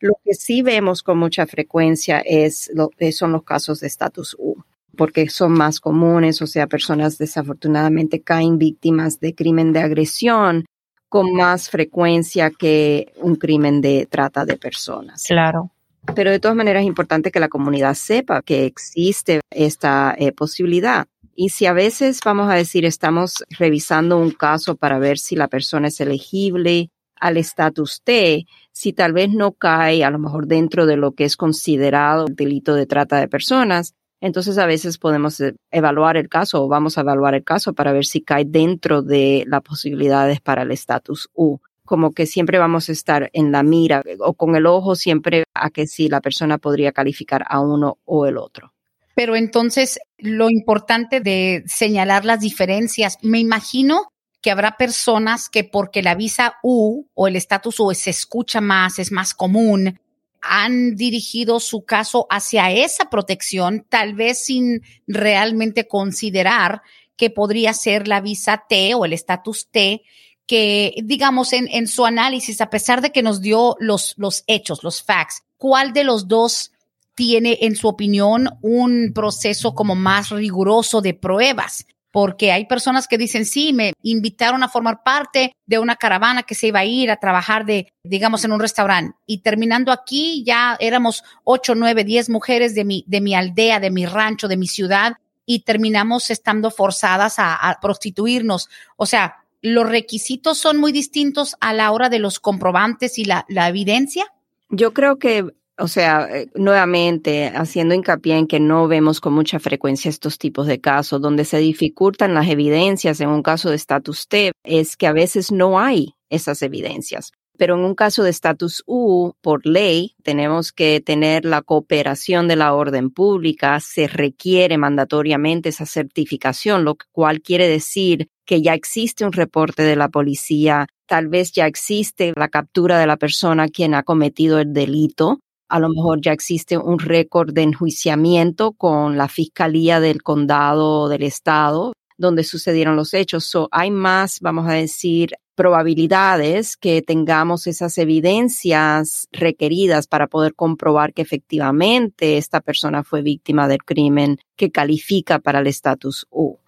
Lo 0.00 0.12
que 0.24 0.34
sí 0.34 0.60
vemos 0.62 1.02
con 1.02 1.18
mucha 1.18 1.46
frecuencia 1.46 2.20
es 2.20 2.70
lo, 2.74 2.90
eh, 2.98 3.12
son 3.12 3.32
los 3.32 3.44
casos 3.44 3.80
de 3.80 3.86
estatus 3.86 4.36
U, 4.38 4.56
porque 4.96 5.28
son 5.30 5.52
más 5.52 5.80
comunes, 5.80 6.42
o 6.42 6.46
sea, 6.46 6.66
personas 6.66 7.16
desafortunadamente 7.16 8.22
caen 8.22 8.58
víctimas 8.58 9.20
de 9.20 9.34
crimen 9.34 9.72
de 9.72 9.80
agresión 9.80 10.66
con 11.08 11.32
más 11.34 11.70
frecuencia 11.70 12.50
que 12.50 13.12
un 13.16 13.36
crimen 13.36 13.80
de 13.80 14.06
trata 14.06 14.44
de 14.44 14.56
personas. 14.56 15.24
Claro. 15.24 15.70
Pero 16.14 16.30
de 16.30 16.40
todas 16.40 16.56
maneras 16.56 16.82
es 16.82 16.86
importante 16.86 17.30
que 17.30 17.40
la 17.40 17.48
comunidad 17.48 17.94
sepa 17.94 18.42
que 18.42 18.64
existe 18.64 19.40
esta 19.50 20.14
eh, 20.18 20.32
posibilidad. 20.32 21.06
Y 21.34 21.50
si 21.50 21.66
a 21.66 21.72
veces, 21.72 22.20
vamos 22.24 22.50
a 22.50 22.54
decir, 22.54 22.84
estamos 22.84 23.44
revisando 23.50 24.18
un 24.18 24.30
caso 24.30 24.76
para 24.76 24.98
ver 24.98 25.18
si 25.18 25.36
la 25.36 25.48
persona 25.48 25.88
es 25.88 26.00
elegible 26.00 26.90
al 27.16 27.36
estatus 27.36 28.02
T, 28.02 28.46
si 28.72 28.92
tal 28.92 29.12
vez 29.12 29.30
no 29.30 29.52
cae 29.52 30.04
a 30.04 30.10
lo 30.10 30.18
mejor 30.18 30.46
dentro 30.46 30.86
de 30.86 30.96
lo 30.96 31.12
que 31.12 31.24
es 31.24 31.36
considerado 31.36 32.26
delito 32.26 32.74
de 32.74 32.86
trata 32.86 33.18
de 33.18 33.28
personas, 33.28 33.94
entonces 34.20 34.58
a 34.58 34.66
veces 34.66 34.98
podemos 34.98 35.40
eh, 35.40 35.54
evaluar 35.70 36.16
el 36.16 36.28
caso 36.28 36.64
o 36.64 36.68
vamos 36.68 36.98
a 36.98 37.02
evaluar 37.02 37.34
el 37.34 37.44
caso 37.44 37.72
para 37.72 37.92
ver 37.92 38.04
si 38.04 38.20
cae 38.20 38.44
dentro 38.44 39.02
de 39.02 39.44
las 39.46 39.62
posibilidades 39.62 40.40
para 40.40 40.62
el 40.62 40.70
estatus 40.72 41.28
U 41.34 41.58
como 41.90 42.12
que 42.12 42.24
siempre 42.24 42.56
vamos 42.56 42.88
a 42.88 42.92
estar 42.92 43.30
en 43.32 43.50
la 43.50 43.64
mira 43.64 44.04
o 44.20 44.34
con 44.34 44.54
el 44.54 44.66
ojo 44.66 44.94
siempre 44.94 45.42
a 45.54 45.70
que 45.70 45.88
si 45.88 46.08
la 46.08 46.20
persona 46.20 46.56
podría 46.56 46.92
calificar 46.92 47.44
a 47.48 47.58
uno 47.58 47.98
o 48.04 48.26
el 48.26 48.36
otro. 48.36 48.72
Pero 49.16 49.34
entonces, 49.34 49.98
lo 50.16 50.50
importante 50.50 51.18
de 51.18 51.64
señalar 51.66 52.24
las 52.24 52.38
diferencias, 52.38 53.18
me 53.22 53.40
imagino 53.40 54.12
que 54.40 54.52
habrá 54.52 54.76
personas 54.76 55.48
que 55.48 55.64
porque 55.64 56.00
la 56.00 56.14
visa 56.14 56.58
U 56.62 57.08
o 57.12 57.26
el 57.26 57.34
estatus 57.34 57.80
U 57.80 57.92
se 57.92 58.10
escucha 58.10 58.60
más, 58.60 59.00
es 59.00 59.10
más 59.10 59.34
común, 59.34 59.98
han 60.42 60.94
dirigido 60.94 61.58
su 61.58 61.84
caso 61.84 62.28
hacia 62.30 62.70
esa 62.70 63.10
protección, 63.10 63.84
tal 63.88 64.14
vez 64.14 64.44
sin 64.44 64.82
realmente 65.08 65.88
considerar 65.88 66.82
que 67.16 67.30
podría 67.30 67.72
ser 67.72 68.06
la 68.06 68.20
visa 68.20 68.62
T 68.68 68.94
o 68.94 69.04
el 69.04 69.12
estatus 69.12 69.66
T, 69.72 70.02
que, 70.50 70.96
digamos, 71.04 71.52
en, 71.52 71.68
en 71.70 71.86
su 71.86 72.04
análisis, 72.04 72.60
a 72.60 72.70
pesar 72.70 73.02
de 73.02 73.12
que 73.12 73.22
nos 73.22 73.40
dio 73.40 73.76
los, 73.78 74.14
los 74.16 74.42
hechos, 74.48 74.82
los 74.82 75.00
facts, 75.00 75.44
¿cuál 75.56 75.92
de 75.92 76.02
los 76.02 76.26
dos 76.26 76.72
tiene, 77.14 77.58
en 77.60 77.76
su 77.76 77.86
opinión, 77.86 78.58
un 78.60 79.12
proceso 79.14 79.76
como 79.76 79.94
más 79.94 80.30
riguroso 80.30 81.02
de 81.02 81.14
pruebas? 81.14 81.86
Porque 82.10 82.50
hay 82.50 82.66
personas 82.66 83.06
que 83.06 83.16
dicen, 83.16 83.46
sí, 83.46 83.72
me 83.72 83.92
invitaron 84.02 84.64
a 84.64 84.68
formar 84.68 85.04
parte 85.04 85.52
de 85.66 85.78
una 85.78 85.94
caravana 85.94 86.42
que 86.42 86.56
se 86.56 86.66
iba 86.66 86.80
a 86.80 86.84
ir 86.84 87.12
a 87.12 87.20
trabajar 87.20 87.64
de, 87.64 87.86
digamos, 88.02 88.44
en 88.44 88.50
un 88.50 88.58
restaurante. 88.58 89.16
Y 89.26 89.42
terminando 89.42 89.92
aquí, 89.92 90.42
ya 90.44 90.76
éramos 90.80 91.22
ocho, 91.44 91.76
nueve, 91.76 92.02
diez 92.02 92.28
mujeres 92.28 92.74
de 92.74 92.84
mi, 92.84 93.04
de 93.06 93.20
mi 93.20 93.36
aldea, 93.36 93.78
de 93.78 93.92
mi 93.92 94.04
rancho, 94.04 94.48
de 94.48 94.56
mi 94.56 94.66
ciudad, 94.66 95.12
y 95.46 95.60
terminamos 95.60 96.28
estando 96.30 96.72
forzadas 96.72 97.38
a, 97.38 97.54
a 97.54 97.78
prostituirnos. 97.78 98.68
O 98.96 99.06
sea, 99.06 99.39
los 99.62 99.88
requisitos 99.88 100.58
son 100.58 100.78
muy 100.78 100.92
distintos 100.92 101.56
a 101.60 101.72
la 101.72 101.92
hora 101.92 102.08
de 102.08 102.18
los 102.18 102.40
comprobantes 102.40 103.18
y 103.18 103.24
la, 103.24 103.44
evidencia? 103.68 104.24
Yo 104.68 104.92
creo 104.92 105.18
que 105.18 105.44
o 105.78 105.88
sea, 105.88 106.28
eh, 106.30 106.50
nuevamente 106.54 107.50
haciendo 107.54 107.94
hincapié 107.94 108.36
en 108.36 108.46
que 108.46 108.60
no 108.60 108.86
vemos 108.86 109.18
con 109.18 109.32
mucha 109.32 109.58
frecuencia 109.58 110.10
estos 110.10 110.36
tipos 110.36 110.66
de 110.66 110.78
casos 110.78 111.22
donde 111.22 111.46
se 111.46 111.56
dificultan 111.56 112.34
las 112.34 112.48
evidencias 112.48 113.18
en 113.22 113.30
un 113.30 113.42
caso 113.42 113.70
de 113.70 113.76
status 113.76 114.28
T, 114.28 114.52
es 114.62 114.98
que 114.98 115.06
a 115.06 115.14
veces 115.14 115.50
no 115.50 115.80
hay 115.80 116.14
esas 116.28 116.60
evidencias. 116.60 117.32
Pero 117.56 117.74
en 117.74 117.84
un 117.84 117.94
caso 117.94 118.22
de 118.22 118.30
status 118.30 118.82
U, 118.86 119.32
por 119.42 119.66
ley, 119.66 120.16
tenemos 120.22 120.72
que 120.72 121.02
tener 121.02 121.44
la 121.44 121.60
cooperación 121.60 122.48
de 122.48 122.56
la 122.56 122.72
orden 122.72 123.10
pública, 123.10 123.80
se 123.80 124.06
requiere 124.06 124.78
mandatoriamente 124.78 125.68
esa 125.68 125.84
certificación, 125.84 126.84
lo 126.84 126.96
cual 127.12 127.42
quiere 127.42 127.68
decir 127.68 128.28
que 128.50 128.62
ya 128.62 128.74
existe 128.74 129.24
un 129.24 129.30
reporte 129.30 129.84
de 129.84 129.94
la 129.94 130.08
policía, 130.08 130.88
tal 131.06 131.28
vez 131.28 131.52
ya 131.52 131.68
existe 131.68 132.32
la 132.34 132.48
captura 132.48 132.98
de 132.98 133.06
la 133.06 133.16
persona 133.16 133.68
quien 133.68 133.94
ha 133.94 134.02
cometido 134.02 134.58
el 134.58 134.72
delito, 134.72 135.38
a 135.68 135.78
lo 135.78 135.88
mejor 135.88 136.20
ya 136.20 136.32
existe 136.32 136.76
un 136.76 136.98
récord 136.98 137.52
de 137.52 137.62
enjuiciamiento 137.62 138.72
con 138.72 139.16
la 139.16 139.28
fiscalía 139.28 140.00
del 140.00 140.24
condado 140.24 141.02
o 141.02 141.08
del 141.08 141.22
estado 141.22 141.92
donde 142.18 142.42
sucedieron 142.42 142.96
los 142.96 143.14
hechos. 143.14 143.56
hay 143.70 143.92
más, 143.92 144.40
vamos 144.40 144.68
a 144.68 144.72
decir, 144.72 145.30
probabilidades 145.54 146.76
que 146.76 147.02
tengamos 147.02 147.68
esas 147.68 147.98
evidencias 147.98 149.28
requeridas 149.30 150.08
para 150.08 150.26
poder 150.26 150.56
comprobar 150.56 151.12
que 151.12 151.22
efectivamente 151.22 152.36
esta 152.36 152.60
persona 152.60 153.04
fue 153.04 153.22
víctima 153.22 153.68
del 153.68 153.84
crimen 153.84 154.38
que 154.56 154.72
califica 154.72 155.38
para 155.38 155.60
el 155.60 155.68
estatus 155.68 156.26
U 156.30 156.58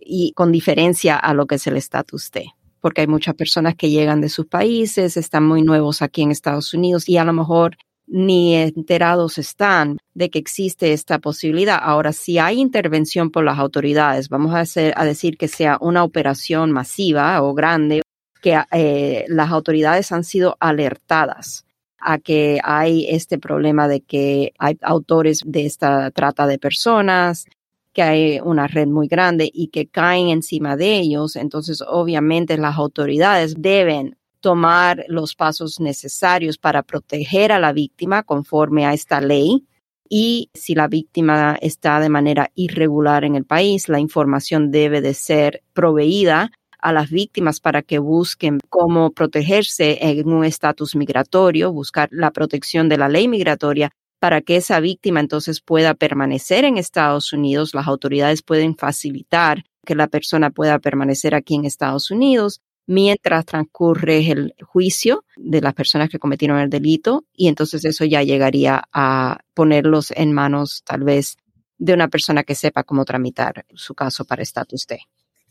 y 0.00 0.32
con 0.32 0.52
diferencia 0.52 1.16
a 1.16 1.34
lo 1.34 1.46
que 1.46 1.56
es 1.56 1.66
el 1.66 1.76
estatus 1.76 2.30
T. 2.30 2.52
Porque 2.80 3.02
hay 3.02 3.06
muchas 3.06 3.34
personas 3.34 3.74
que 3.76 3.90
llegan 3.90 4.20
de 4.20 4.28
sus 4.28 4.46
países, 4.46 5.16
están 5.16 5.44
muy 5.44 5.62
nuevos 5.62 6.02
aquí 6.02 6.22
en 6.22 6.30
Estados 6.30 6.74
Unidos 6.74 7.08
y 7.08 7.16
a 7.16 7.24
lo 7.24 7.32
mejor 7.32 7.76
ni 8.06 8.56
enterados 8.56 9.38
están 9.38 9.98
de 10.14 10.28
que 10.28 10.38
existe 10.38 10.92
esta 10.92 11.18
posibilidad. 11.18 11.78
Ahora, 11.80 12.12
si 12.12 12.38
hay 12.38 12.60
intervención 12.60 13.30
por 13.30 13.44
las 13.44 13.58
autoridades, 13.58 14.28
vamos 14.28 14.54
a, 14.54 14.60
hacer, 14.60 14.92
a 14.96 15.04
decir 15.04 15.36
que 15.38 15.48
sea 15.48 15.78
una 15.80 16.04
operación 16.04 16.72
masiva 16.72 17.40
o 17.42 17.54
grande, 17.54 18.02
que 18.42 18.60
eh, 18.72 19.24
las 19.28 19.50
autoridades 19.50 20.12
han 20.12 20.24
sido 20.24 20.56
alertadas 20.60 21.64
a 21.98 22.18
que 22.18 22.60
hay 22.64 23.06
este 23.08 23.38
problema 23.38 23.86
de 23.86 24.00
que 24.00 24.52
hay 24.58 24.76
autores 24.82 25.40
de 25.46 25.64
esta 25.64 26.10
trata 26.10 26.46
de 26.46 26.58
personas, 26.58 27.46
que 27.92 28.02
hay 28.02 28.40
una 28.40 28.66
red 28.66 28.86
muy 28.86 29.08
grande 29.08 29.50
y 29.52 29.68
que 29.68 29.86
caen 29.86 30.28
encima 30.28 30.76
de 30.76 30.98
ellos. 30.98 31.36
Entonces, 31.36 31.82
obviamente, 31.86 32.56
las 32.56 32.76
autoridades 32.76 33.54
deben 33.58 34.16
tomar 34.40 35.04
los 35.08 35.34
pasos 35.34 35.80
necesarios 35.80 36.58
para 36.58 36.82
proteger 36.82 37.52
a 37.52 37.58
la 37.58 37.72
víctima 37.72 38.22
conforme 38.22 38.86
a 38.86 38.92
esta 38.92 39.20
ley. 39.20 39.66
Y 40.08 40.50
si 40.52 40.74
la 40.74 40.88
víctima 40.88 41.56
está 41.62 42.00
de 42.00 42.08
manera 42.08 42.50
irregular 42.54 43.24
en 43.24 43.36
el 43.36 43.44
país, 43.44 43.88
la 43.88 44.00
información 44.00 44.70
debe 44.70 45.00
de 45.00 45.14
ser 45.14 45.62
proveída 45.72 46.50
a 46.78 46.92
las 46.92 47.10
víctimas 47.10 47.60
para 47.60 47.80
que 47.82 47.98
busquen 47.98 48.58
cómo 48.68 49.12
protegerse 49.12 49.98
en 50.02 50.28
un 50.28 50.44
estatus 50.44 50.96
migratorio, 50.96 51.72
buscar 51.72 52.08
la 52.10 52.32
protección 52.32 52.88
de 52.88 52.98
la 52.98 53.08
ley 53.08 53.28
migratoria 53.28 53.92
para 54.22 54.40
que 54.40 54.54
esa 54.54 54.78
víctima 54.78 55.18
entonces 55.18 55.60
pueda 55.60 55.94
permanecer 55.94 56.64
en 56.64 56.78
Estados 56.78 57.32
Unidos. 57.32 57.74
Las 57.74 57.88
autoridades 57.88 58.40
pueden 58.40 58.76
facilitar 58.76 59.64
que 59.84 59.96
la 59.96 60.06
persona 60.06 60.50
pueda 60.50 60.78
permanecer 60.78 61.34
aquí 61.34 61.56
en 61.56 61.64
Estados 61.64 62.12
Unidos 62.12 62.60
mientras 62.86 63.44
transcurre 63.44 64.30
el 64.30 64.54
juicio 64.62 65.24
de 65.36 65.60
las 65.60 65.74
personas 65.74 66.08
que 66.08 66.20
cometieron 66.20 66.60
el 66.60 66.70
delito 66.70 67.24
y 67.34 67.48
entonces 67.48 67.84
eso 67.84 68.04
ya 68.04 68.22
llegaría 68.22 68.84
a 68.92 69.40
ponerlos 69.54 70.12
en 70.12 70.32
manos 70.32 70.84
tal 70.86 71.02
vez 71.02 71.36
de 71.78 71.92
una 71.92 72.06
persona 72.06 72.44
que 72.44 72.54
sepa 72.54 72.84
cómo 72.84 73.04
tramitar 73.04 73.66
su 73.74 73.96
caso 73.96 74.24
para 74.24 74.44
estatus 74.44 74.86
D. 74.86 75.00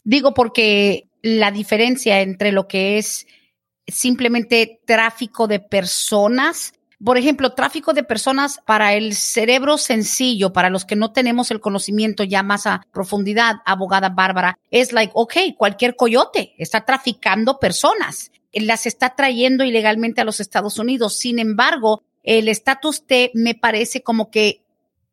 Digo 0.05 0.33
porque 0.33 1.09
la 1.21 1.51
diferencia 1.51 2.21
entre 2.21 2.53
lo 2.53 2.69
que 2.69 2.99
es 2.99 3.27
simplemente 3.85 4.79
tráfico 4.85 5.49
de 5.49 5.59
personas 5.59 6.71
por 7.03 7.17
ejemplo, 7.17 7.53
tráfico 7.53 7.93
de 7.93 8.03
personas 8.03 8.59
para 8.65 8.93
el 8.93 9.15
cerebro 9.15 9.77
sencillo, 9.77 10.53
para 10.53 10.69
los 10.69 10.85
que 10.85 10.95
no 10.95 11.11
tenemos 11.11 11.51
el 11.51 11.59
conocimiento 11.59 12.23
ya 12.23 12.43
más 12.43 12.67
a 12.67 12.85
profundidad, 12.91 13.57
abogada 13.65 14.09
Bárbara, 14.09 14.57
es 14.69 14.93
like, 14.93 15.11
ok, 15.15 15.33
cualquier 15.57 15.95
coyote 15.95 16.53
está 16.57 16.85
traficando 16.85 17.59
personas, 17.59 18.31
las 18.53 18.85
está 18.85 19.15
trayendo 19.15 19.63
ilegalmente 19.63 20.21
a 20.21 20.25
los 20.25 20.39
Estados 20.39 20.77
Unidos. 20.77 21.17
Sin 21.17 21.39
embargo, 21.39 22.03
el 22.23 22.47
estatus 22.47 23.05
T 23.07 23.31
me 23.33 23.55
parece 23.55 24.03
como 24.03 24.29
que 24.29 24.61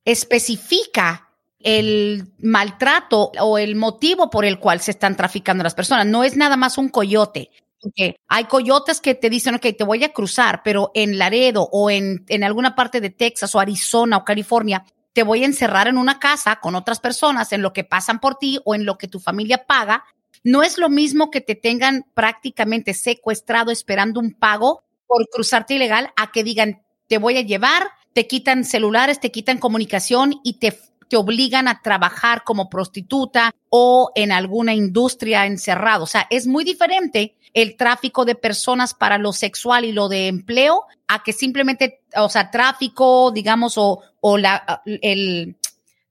especifica 0.04 1.28
el 1.60 2.28
maltrato 2.38 3.32
o 3.40 3.58
el 3.58 3.76
motivo 3.76 4.30
por 4.30 4.44
el 4.44 4.58
cual 4.58 4.80
se 4.80 4.92
están 4.92 5.16
traficando 5.16 5.64
las 5.64 5.74
personas. 5.74 6.06
No 6.06 6.24
es 6.24 6.36
nada 6.36 6.56
más 6.56 6.78
un 6.78 6.88
coyote. 6.88 7.50
Porque 7.80 8.16
hay 8.28 8.44
coyotes 8.44 9.00
que 9.00 9.14
te 9.14 9.30
dicen, 9.30 9.54
ok, 9.54 9.66
te 9.76 9.84
voy 9.84 10.02
a 10.04 10.12
cruzar, 10.12 10.62
pero 10.64 10.90
en 10.94 11.18
Laredo 11.18 11.68
o 11.70 11.90
en, 11.90 12.24
en 12.28 12.44
alguna 12.44 12.74
parte 12.74 13.00
de 13.00 13.10
Texas 13.10 13.54
o 13.54 13.60
Arizona 13.60 14.16
o 14.16 14.24
California, 14.24 14.84
te 15.12 15.22
voy 15.22 15.42
a 15.42 15.46
encerrar 15.46 15.88
en 15.88 15.98
una 15.98 16.18
casa 16.18 16.60
con 16.60 16.74
otras 16.74 17.00
personas 17.00 17.52
en 17.52 17.62
lo 17.62 17.72
que 17.72 17.84
pasan 17.84 18.20
por 18.20 18.36
ti 18.36 18.60
o 18.64 18.74
en 18.74 18.84
lo 18.84 18.98
que 18.98 19.08
tu 19.08 19.20
familia 19.20 19.66
paga. 19.66 20.04
No 20.44 20.62
es 20.62 20.78
lo 20.78 20.88
mismo 20.88 21.30
que 21.30 21.40
te 21.40 21.54
tengan 21.54 22.04
prácticamente 22.14 22.94
secuestrado 22.94 23.70
esperando 23.70 24.20
un 24.20 24.32
pago 24.32 24.82
por 25.06 25.28
cruzarte 25.28 25.74
ilegal 25.74 26.12
a 26.16 26.30
que 26.30 26.44
digan, 26.44 26.82
te 27.08 27.18
voy 27.18 27.36
a 27.36 27.42
llevar, 27.42 27.88
te 28.12 28.26
quitan 28.26 28.64
celulares, 28.64 29.18
te 29.18 29.30
quitan 29.32 29.58
comunicación 29.58 30.34
y 30.44 30.60
te 30.60 30.78
te 31.08 31.16
obligan 31.16 31.68
a 31.68 31.80
trabajar 31.82 32.44
como 32.44 32.68
prostituta 32.68 33.54
o 33.70 34.10
en 34.14 34.32
alguna 34.32 34.74
industria 34.74 35.46
encerrado. 35.46 36.04
O 36.04 36.06
sea, 36.06 36.26
es 36.30 36.46
muy 36.46 36.64
diferente 36.64 37.36
el 37.54 37.76
tráfico 37.76 38.24
de 38.24 38.34
personas 38.34 38.94
para 38.94 39.18
lo 39.18 39.32
sexual 39.32 39.84
y 39.84 39.92
lo 39.92 40.08
de 40.08 40.28
empleo 40.28 40.84
a 41.06 41.22
que 41.22 41.32
simplemente, 41.32 42.02
o 42.16 42.28
sea, 42.28 42.50
tráfico, 42.50 43.30
digamos, 43.30 43.78
o, 43.78 44.02
o 44.20 44.38
la, 44.38 44.82
el, 44.84 45.56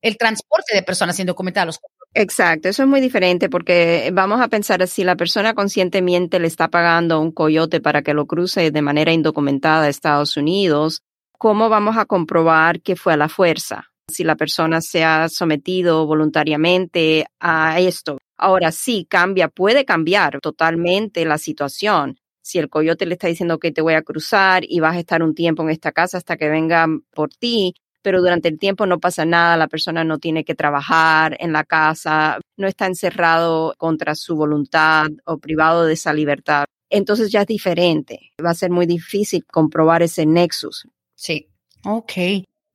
el 0.01 0.17
transporte 0.17 0.75
de 0.75 0.83
personas 0.83 1.19
indocumentadas. 1.19 1.79
Exacto, 2.13 2.67
eso 2.69 2.81
es 2.83 2.89
muy 2.89 2.99
diferente 2.99 3.47
porque 3.47 4.09
vamos 4.11 4.41
a 4.41 4.47
pensar 4.47 4.87
si 4.87 5.03
la 5.03 5.15
persona 5.15 5.53
conscientemente 5.53 6.39
le 6.39 6.47
está 6.47 6.67
pagando 6.67 7.15
a 7.15 7.19
un 7.19 7.31
coyote 7.31 7.79
para 7.79 8.01
que 8.01 8.15
lo 8.15 8.25
cruce 8.25 8.71
de 8.71 8.81
manera 8.81 9.11
indocumentada 9.11 9.85
a 9.85 9.89
Estados 9.89 10.35
Unidos, 10.35 11.03
¿cómo 11.37 11.69
vamos 11.69 11.95
a 11.97 12.05
comprobar 12.05 12.81
que 12.81 12.95
fue 12.95 13.13
a 13.13 13.17
la 13.17 13.29
fuerza? 13.29 13.91
Si 14.09 14.23
la 14.23 14.35
persona 14.35 14.81
se 14.81 15.03
ha 15.03 15.29
sometido 15.29 16.05
voluntariamente 16.05 17.25
a 17.39 17.79
esto. 17.79 18.17
Ahora 18.37 18.71
sí, 18.71 19.05
cambia, 19.09 19.47
puede 19.47 19.85
cambiar 19.85 20.39
totalmente 20.41 21.25
la 21.25 21.37
situación. 21.37 22.17
Si 22.41 22.59
el 22.59 22.69
coyote 22.69 23.05
le 23.05 23.15
está 23.15 23.27
diciendo 23.27 23.59
que 23.59 23.71
te 23.71 23.81
voy 23.81 23.95
a 23.95 24.03
cruzar 24.03 24.63
y 24.65 24.79
vas 24.79 24.95
a 24.95 24.99
estar 24.99 25.21
un 25.21 25.35
tiempo 25.35 25.63
en 25.63 25.69
esta 25.69 25.91
casa 25.91 26.17
hasta 26.17 26.37
que 26.37 26.47
vengan 26.47 27.01
por 27.13 27.29
ti, 27.29 27.73
pero 28.01 28.21
durante 28.21 28.47
el 28.47 28.57
tiempo 28.57 28.85
no 28.85 28.99
pasa 28.99 29.25
nada, 29.25 29.57
la 29.57 29.67
persona 29.67 30.05
no 30.05 30.17
tiene 30.17 30.45
que 30.45 30.55
trabajar 30.55 31.35
en 31.41 31.51
la 31.51 31.65
casa, 31.65 32.39
no 32.55 32.67
está 32.67 32.85
encerrado 32.85 33.73
contra 33.77 34.15
su 34.15 34.37
voluntad 34.37 35.07
o 35.25 35.39
privado 35.39 35.83
de 35.83 35.93
esa 35.93 36.13
libertad. 36.13 36.65
Entonces 36.89 37.31
ya 37.31 37.41
es 37.41 37.47
diferente. 37.47 38.31
Va 38.43 38.51
a 38.51 38.55
ser 38.55 38.71
muy 38.71 38.85
difícil 38.85 39.43
comprobar 39.45 40.03
ese 40.03 40.25
nexus. 40.25 40.87
Sí. 41.15 41.49
Ok. 41.83 42.13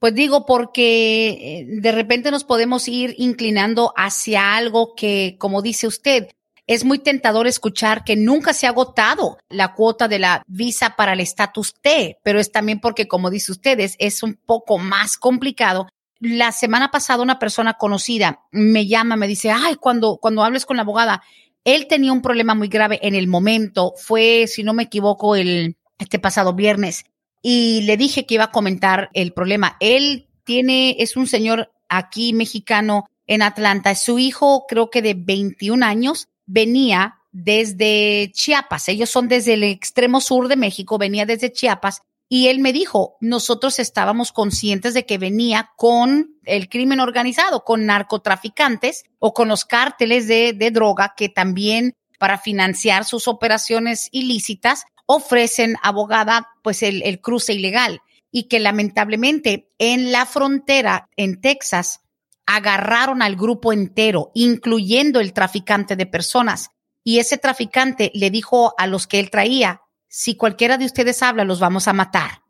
Pues 0.03 0.17
digo, 0.17 0.47
porque 0.47 1.29
eh, 1.29 1.65
de 1.69 1.93
repente 1.93 2.33
nos 2.33 2.43
podemos 2.43 2.89
ir 2.89 3.15
inclinando 3.19 3.95
hacia 3.97 4.57
algo 4.57 4.97
que, 4.97 5.37
como 5.39 5.63
dice 5.63 5.87
usted, 5.87 6.27
es 6.67 6.85
muy 6.85 6.99
tentador 6.99 7.47
escuchar 7.47 8.03
que 8.03 8.17
nunca 8.17 8.53
se 8.53 8.67
ha 8.67 8.71
agotado 8.71 9.39
la 9.49 9.75
cuota 9.75 10.09
de 10.09 10.19
la 10.19 10.43
visa 10.49 10.97
para 10.97 11.13
el 11.13 11.21
estatus 11.21 11.75
T, 11.81 12.19
pero 12.25 12.41
es 12.41 12.51
también 12.51 12.81
porque, 12.81 13.07
como 13.07 13.31
dice 13.31 13.53
usted, 13.53 13.79
es, 13.79 14.23
un 14.25 14.35
poco 14.45 14.77
más 14.79 15.17
complicado. 15.17 15.87
La 16.19 16.51
semana 16.51 16.91
pasada 16.91 17.23
una 17.23 17.39
persona 17.39 17.75
conocida 17.75 18.41
me 18.51 18.89
llama, 18.89 19.15
me 19.15 19.29
dice, 19.29 19.53
ay, 19.53 19.77
cuando, 19.77 20.17
cuando 20.17 20.43
hables 20.43 20.67
con 20.67 20.79
la 20.79 20.83
abogada, 20.83 21.23
él 21.63 21.87
tenía 21.87 22.13
un 22.13 22.23
problema 22.23 22.57
muy 22.57 22.67
grave 22.67 22.99
en 23.03 23.15
el 23.15 23.29
momento, 23.29 23.95
fue, 23.97 24.49
si 24.49 24.65
no 24.65 24.75
me 24.75 24.83
equivoco, 24.83 25.37
el, 25.37 25.77
este 26.01 26.19
pasado 26.19 26.55
viernes 26.55 27.05
y 27.43 27.83
le 27.83 27.97
dije 27.97 28.25
que 28.25 28.35
iba 28.35 28.45
a 28.45 28.53
comentar 28.53 29.11
el 29.13 29.33
problema. 29.33 29.77
Él 29.81 30.29
tiene, 30.45 30.97
es 31.01 31.17
un 31.17 31.27
señor 31.27 31.73
aquí 31.89 32.33
mexicano 32.33 33.07
en 33.27 33.43
Atlanta. 33.43 33.95
Su 33.95 34.19
hijo, 34.19 34.65
creo 34.69 34.91
que 34.91 35.03
de 35.03 35.15
21 35.15 35.85
años, 35.85 36.29
venía 36.47 37.19
desde 37.33 38.31
Chiapas. 38.33 38.89
Ellos 38.89 39.11
son 39.11 39.29
desde 39.29 39.55
el 39.55 39.65
extremo 39.65 40.21
sur 40.21 40.49
de 40.49 40.57
México, 40.57 40.99
venía 40.99 41.27
desde 41.27 41.53
Chiapas. 41.53 42.03
Y 42.29 42.49
él 42.49 42.61
me 42.61 42.73
dijo, 42.73 43.17
nosotros 43.21 43.79
estábamos 43.79 44.33
conscientes 44.33 44.95
de 44.95 45.05
que 45.05 45.19
venía 45.19 45.71
con 45.77 46.37
el 46.45 46.69
crimen 46.69 47.01
organizado, 47.01 47.65
con 47.65 47.85
narcotraficantes 47.85 49.05
o 49.19 49.35
con 49.35 49.49
los 49.49 49.67
cárteles 49.67 50.29
de, 50.29 50.55
de 50.55 50.71
droga 50.71 51.13
que 51.15 51.29
también 51.29 51.95
para 52.19 52.39
financiar 52.39 53.05
sus 53.05 53.29
operaciones 53.29 54.09
ilícitas 54.13 54.85
ofrecen 55.07 55.77
abogada 55.83 56.49
pues 56.63 56.83
el, 56.83 57.03
el 57.03 57.21
cruce 57.21 57.53
ilegal 57.53 58.01
y 58.31 58.45
que 58.45 58.61
lamentablemente 58.61 59.69
en 59.79 60.11
la 60.11 60.27
frontera 60.27 61.09
en 61.17 61.41
Texas 61.41 62.01
agarraron 62.47 63.23
al 63.23 63.37
grupo 63.37 63.73
entero, 63.73 64.33
incluyendo 64.35 65.21
el 65.21 65.33
traficante 65.33 65.97
de 65.97 66.07
personas. 66.07 66.71
Y 67.05 67.19
ese 67.19 67.39
traficante 67.39 68.11
le 68.15 68.31
dijo 68.31 68.75
a 68.79 68.87
los 68.87 69.07
que 69.07 69.21
él 69.21 69.31
traía, 69.31 69.83
si 70.09 70.35
cualquiera 70.35 70.79
de 70.79 70.87
ustedes 70.87 71.23
habla, 71.23 71.45
los 71.45 71.61
vamos 71.61 71.89
a 71.89 71.93
matar. 71.93 72.43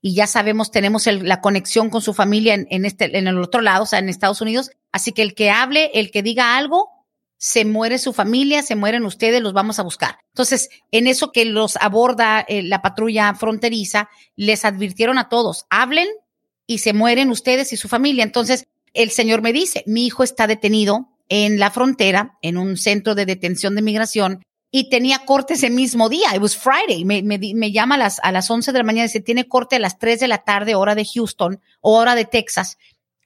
Y 0.00 0.14
ya 0.14 0.26
sabemos, 0.26 0.70
tenemos 0.70 1.06
la 1.06 1.40
conexión 1.40 1.88
con 1.88 2.02
su 2.02 2.12
familia 2.12 2.54
en, 2.54 2.66
en, 2.70 2.84
este, 2.84 3.16
en 3.16 3.26
el 3.26 3.38
otro 3.38 3.60
lado, 3.60 3.84
o 3.84 3.86
sea, 3.86 3.98
en 3.98 4.08
Estados 4.08 4.40
Unidos. 4.40 4.70
Así 4.92 5.12
que 5.12 5.22
el 5.22 5.34
que 5.34 5.50
hable, 5.50 5.90
el 5.94 6.10
que 6.10 6.22
diga 6.22 6.56
algo, 6.56 6.90
se 7.44 7.66
muere 7.66 7.98
su 7.98 8.14
familia, 8.14 8.62
se 8.62 8.74
mueren 8.74 9.04
ustedes, 9.04 9.42
los 9.42 9.52
vamos 9.52 9.78
a 9.78 9.82
buscar. 9.82 10.16
Entonces, 10.28 10.70
en 10.90 11.06
eso 11.06 11.30
que 11.30 11.44
los 11.44 11.76
aborda 11.76 12.40
eh, 12.40 12.62
la 12.62 12.80
patrulla 12.80 13.34
fronteriza, 13.34 14.08
les 14.34 14.64
advirtieron 14.64 15.18
a 15.18 15.28
todos, 15.28 15.66
hablen 15.68 16.08
y 16.66 16.78
se 16.78 16.94
mueren 16.94 17.28
ustedes 17.28 17.70
y 17.74 17.76
su 17.76 17.86
familia. 17.86 18.24
Entonces, 18.24 18.66
el 18.94 19.10
señor 19.10 19.42
me 19.42 19.52
dice, 19.52 19.84
mi 19.86 20.06
hijo 20.06 20.24
está 20.24 20.46
detenido 20.46 21.10
en 21.28 21.58
la 21.58 21.70
frontera, 21.70 22.38
en 22.40 22.56
un 22.56 22.78
centro 22.78 23.14
de 23.14 23.26
detención 23.26 23.74
de 23.74 23.82
migración, 23.82 24.42
y 24.70 24.88
tenía 24.88 25.18
corte 25.26 25.52
ese 25.52 25.68
mismo 25.68 26.08
día. 26.08 26.34
It 26.34 26.40
was 26.40 26.56
Friday. 26.56 27.04
Me, 27.04 27.72
llama 27.72 27.96
a 27.96 27.98
las, 27.98 28.20
a 28.22 28.32
las 28.32 28.50
11 28.50 28.72
de 28.72 28.78
la 28.78 28.84
mañana 28.84 29.04
y 29.04 29.08
dice, 29.08 29.20
tiene 29.20 29.48
corte 29.48 29.76
a 29.76 29.80
las 29.80 29.98
3 29.98 30.18
de 30.18 30.28
la 30.28 30.44
tarde, 30.44 30.76
hora 30.76 30.94
de 30.94 31.04
Houston 31.04 31.60
o 31.82 31.98
hora 31.98 32.14
de 32.14 32.24
Texas. 32.24 32.78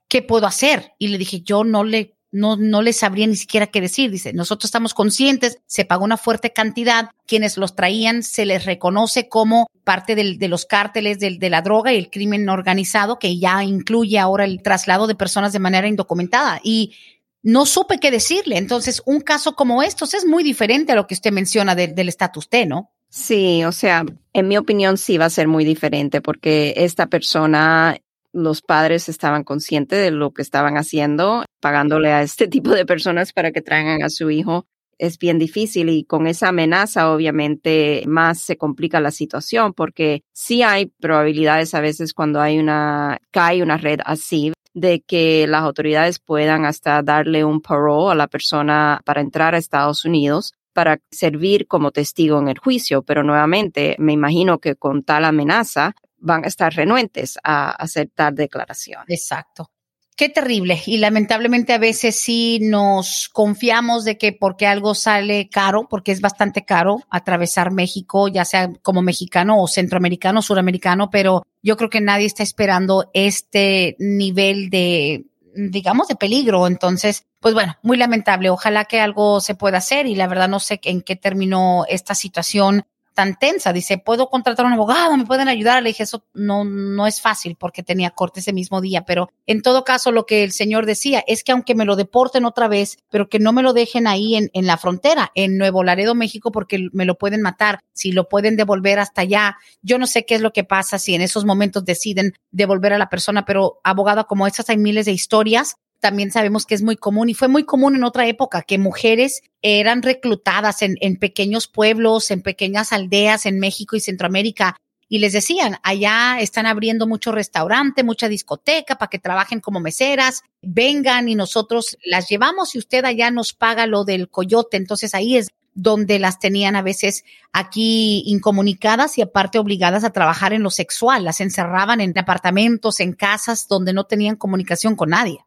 ¿Qué 0.09 0.23
puedo 0.23 0.49
hacer? 0.49 0.95
Y 0.99 1.07
le 1.07 1.19
dije, 1.19 1.43
yo 1.43 1.63
no 1.63 1.85
le 1.85 2.18
no, 2.31 2.57
no 2.57 2.83
les 2.83 2.99
sabría 2.99 3.27
ni 3.27 3.37
siquiera 3.37 3.67
qué 3.67 3.81
decir. 3.81 4.11
Dice, 4.11 4.33
nosotros 4.33 4.69
estamos 4.69 4.95
conscientes, 4.95 5.59
se 5.67 5.85
pagó 5.85 6.05
una 6.05 6.17
fuerte 6.17 6.53
cantidad, 6.53 7.11
quienes 7.27 7.57
los 7.57 7.75
traían 7.75 8.23
se 8.23 8.47
les 8.47 8.65
reconoce 8.65 9.29
como 9.29 9.71
parte 9.85 10.15
del, 10.15 10.39
de 10.39 10.49
los 10.49 10.67
cárteles 10.67 11.19
de, 11.19 11.39
de 11.39 11.51
la 11.51 11.63
droga 11.63 11.93
y 11.93 11.99
el 11.99 12.11
crimen 12.11 12.49
organizado, 12.49 13.19
que 13.19 13.39
ya 13.39 13.65
incluye 13.65 14.19
ahora 14.19 14.45
el 14.45 14.63
traslado 14.63 15.07
de 15.07 15.15
personas 15.15 15.53
de 15.53 15.59
manera 15.59 15.89
indocumentada. 15.89 16.61
Y 16.63 16.95
no 17.43 17.67
supe 17.67 17.99
qué 17.99 18.11
decirle. 18.11 18.59
Entonces, 18.59 19.03
un 19.07 19.21
caso 19.21 19.55
como 19.55 19.83
estos 19.83 20.15
es 20.15 20.25
muy 20.27 20.43
diferente 20.43 20.93
a 20.93 20.97
lo 20.97 21.07
que 21.07 21.15
usted 21.15 21.33
menciona 21.33 21.75
del 21.75 22.09
estatus 22.09 22.49
T, 22.49 22.67
¿no? 22.67 22.93
Sí, 23.11 23.65
o 23.65 23.73
sea, 23.73 24.05
en 24.35 24.49
mi 24.49 24.59
opinión 24.59 24.99
sí 24.99 25.17
va 25.17 25.27
a 25.27 25.31
ser 25.31 25.49
muy 25.49 25.65
diferente 25.65 26.21
porque 26.21 26.75
esta 26.77 27.07
persona 27.07 27.99
los 28.39 28.63
padres 28.63 29.09
estaban 29.09 29.45
conscientes 29.45 30.01
de 30.01 30.11
lo 30.11 30.33
que 30.33 30.43
estaban 30.43 30.77
haciendo, 30.77 31.45
pagándole 31.61 32.13
a 32.13 32.23
este 32.23 32.49
tipo 32.49 32.71
de 32.71 32.87
personas 32.87 33.33
para 33.33 33.53
que 33.53 33.63
traigan 33.63 34.03
a 34.03 34.11
su 34.11 34.31
hijo. 34.31 34.67
es 34.99 35.19
bien 35.19 35.39
difícil 35.39 35.91
y 35.91 36.05
con 36.05 36.27
esa 36.27 36.49
amenaza 36.49 37.13
obviamente 37.13 38.03
más 38.07 38.41
se 38.41 38.57
complica 38.57 39.01
la 39.01 39.13
situación 39.13 39.73
porque 39.73 40.23
sí 40.33 40.63
hay 40.63 40.87
probabilidades 40.87 41.73
a 41.75 41.81
veces 41.81 42.13
cuando 42.13 42.41
hay 42.41 42.59
una, 42.59 43.19
cae 43.31 43.63
una 43.63 43.77
red 43.77 44.01
así 44.05 44.53
de 44.75 45.01
que 45.01 45.47
las 45.47 45.63
autoridades 45.63 46.19
puedan 46.19 46.65
hasta 46.65 47.03
darle 47.03 47.45
un 47.45 47.61
parole 47.61 48.13
a 48.13 48.15
la 48.17 48.27
persona 48.27 49.01
para 49.05 49.21
entrar 49.21 49.55
a 49.55 49.59
Estados 49.59 50.05
Unidos 50.05 50.55
para 50.79 51.01
servir 51.11 51.67
como 51.67 51.91
testigo 51.91 52.39
en 52.39 52.47
el 52.47 52.59
juicio, 52.59 53.03
pero 53.03 53.25
nuevamente 53.25 53.97
me 53.99 54.13
imagino 54.13 54.61
que 54.61 54.77
con 54.77 55.03
tal 55.03 55.25
amenaza 55.25 55.97
van 56.19 56.45
a 56.45 56.49
estar 56.49 56.75
renuentes 56.75 57.39
a 57.43 57.71
aceptar 57.71 58.35
declaración. 58.35 59.05
Exacto. 59.09 59.71
Qué 60.19 60.29
terrible. 60.29 60.83
Y 60.85 60.99
lamentablemente 60.99 61.73
a 61.73 61.79
veces 61.79 62.17
sí 62.17 62.59
nos 62.61 63.31
confiamos 63.33 64.05
de 64.05 64.19
que 64.19 64.33
porque 64.33 64.67
algo 64.67 64.97
sale 64.97 65.49
caro, 65.49 65.87
porque 65.89 66.11
es 66.11 66.21
bastante 66.21 66.65
caro 66.65 67.05
atravesar 67.09 67.71
México, 67.71 68.27
ya 68.27 68.45
sea 68.45 68.73
como 68.83 69.01
mexicano 69.01 69.63
o 69.63 69.69
centroamericano, 69.69 70.43
suramericano, 70.43 71.09
pero 71.09 71.47
yo 71.63 71.77
creo 71.77 71.89
que 71.89 72.01
nadie 72.01 72.27
está 72.27 72.43
esperando 72.43 73.09
este 73.15 73.95
nivel 74.01 74.71
de, 74.71 75.27
digamos, 75.55 76.09
de 76.09 76.17
peligro. 76.17 76.67
Entonces, 76.67 77.25
pues 77.39 77.55
bueno, 77.55 77.77
muy 77.83 77.97
lamentable. 77.97 78.51
Ojalá 78.51 78.87
que 78.87 78.99
algo 78.99 79.41
se 79.41 79.55
pueda 79.55 79.79
hacer 79.79 80.09
y 80.09 80.17
la 80.17 80.27
verdad 80.27 80.49
no 80.49 80.59
sé 80.59 80.81
en 80.83 81.03
qué 81.03 81.15
terminó 81.15 81.85
esta 81.89 82.17
situación 82.17 82.85
tan 83.19 83.37
tensa. 83.37 83.73
Dice, 83.73 83.99
puedo 83.99 84.31
contratar 84.31 84.65
a 84.65 84.69
un 84.69 84.75
abogado, 84.75 85.17
me 85.17 85.27
pueden 85.27 85.49
ayudar. 85.49 85.83
Le 85.83 85.89
dije, 85.89 86.05
eso 86.05 86.23
no, 86.35 86.63
no 86.63 87.05
es 87.05 87.21
fácil 87.21 87.57
porque 87.57 87.83
tenía 87.83 88.11
corte 88.11 88.39
ese 88.39 88.53
mismo 88.53 88.81
día, 88.81 89.05
pero 89.05 89.29
en 89.49 89.61
todo 89.61 89.83
caso 89.83 90.13
lo 90.13 90.25
que 90.25 90.45
el 90.45 90.53
señor 90.53 90.87
decía 90.87 91.25
es 91.27 91.43
que 91.43 91.51
aunque 91.51 91.75
me 91.75 91.85
lo 91.85 91.97
deporten 91.97 92.45
otra 92.45 92.69
vez, 92.69 92.99
pero 93.11 93.29
que 93.29 93.41
no 93.41 93.53
me 93.53 93.65
lo 93.65 93.73
dejen 93.73 94.07
ahí 94.07 94.37
en, 94.37 94.51
en 94.53 94.69
la 94.69 94.77
frontera, 94.77 95.33
en 95.35 95.59
Nuevo 95.59 95.83
Laredo, 95.83 96.15
México, 96.15 96.53
porque 96.53 96.91
me 96.93 97.05
lo 97.05 97.19
pueden 97.19 97.43
matar, 97.43 97.81
si 97.93 98.13
lo 98.13 98.29
pueden 98.29 98.57
devolver 98.57 99.01
hasta 99.01 99.23
allá. 99.23 99.57
Yo 99.83 99.99
no 99.99 100.07
sé 100.07 100.25
qué 100.25 100.37
es 100.37 100.41
lo 100.41 100.53
que 100.53 100.63
pasa 100.63 101.01
si 101.01 101.17
en 101.17 101.23
esos 101.23 101.45
momentos 101.45 101.85
deciden 101.85 102.35
devolver 102.53 102.93
a 102.93 102.99
la 102.99 103.09
persona, 103.09 103.45
pero 103.45 103.81
abogado 103.83 104.29
como 104.29 104.47
estas 104.47 104.71
hay 104.71 104.77
miles 104.77 105.07
de 105.07 105.13
historias 105.13 105.75
también 106.01 106.31
sabemos 106.31 106.67
que 106.67 106.75
es 106.75 106.83
muy 106.83 106.97
común 106.97 107.29
y 107.29 107.35
fue 107.35 107.49
muy 107.49 107.65
común 107.65 107.97
en 107.97 108.05
otra 108.05 108.27
época 108.27 108.63
que 108.63 108.79
mujeres 108.79 109.43
eran 109.63 110.03
reclutadas 110.03 110.83
en, 110.83 111.17
pequeños 111.17 111.67
pueblos, 111.67 112.31
en 112.31 112.43
pequeñas 112.43 112.93
aldeas 112.93 113.47
en 113.47 113.59
México 113.59 113.97
y 113.97 114.01
Centroamérica 114.01 114.77
y 115.09 115.19
les 115.19 115.33
decían, 115.33 115.77
allá 115.83 116.39
están 116.39 116.67
abriendo 116.67 117.07
mucho 117.07 117.33
restaurante, 117.33 118.03
mucha 118.03 118.29
discoteca 118.29 118.97
para 118.97 119.09
que 119.09 119.19
trabajen 119.19 119.61
como 119.61 119.81
meseras, 119.81 120.43
vengan 120.61 121.29
y 121.29 121.35
nosotros 121.35 121.97
las 122.05 122.29
llevamos 122.29 122.75
y 122.75 122.79
usted 122.79 123.05
allá 123.05 123.31
nos 123.31 123.55
paga 123.55 123.87
lo 123.87 124.05
del 124.05 124.29
coyote. 124.29 124.77
Entonces 124.77 125.15
ahí 125.15 125.37
es 125.37 125.49
donde 125.73 126.19
las 126.19 126.39
tenían 126.39 126.77
a 126.77 126.83
veces 126.83 127.25
aquí 127.53 128.23
incomunicadas 128.27 129.17
y 129.17 129.23
aparte 129.23 129.59
obligadas 129.59 130.05
a 130.05 130.11
trabajar 130.11 130.53
en 130.53 130.63
lo 130.63 130.71
sexual. 130.71 131.25
Las 131.25 131.41
encerraban 131.41 132.01
en 132.03 132.17
apartamentos, 132.19 133.01
en 133.01 133.15
casas 133.15 133.67
donde 133.67 133.95
no 133.95 134.05
tenían 134.05 134.37
comunicación 134.37 134.95
con 134.95 135.11
nadie. 135.11 135.39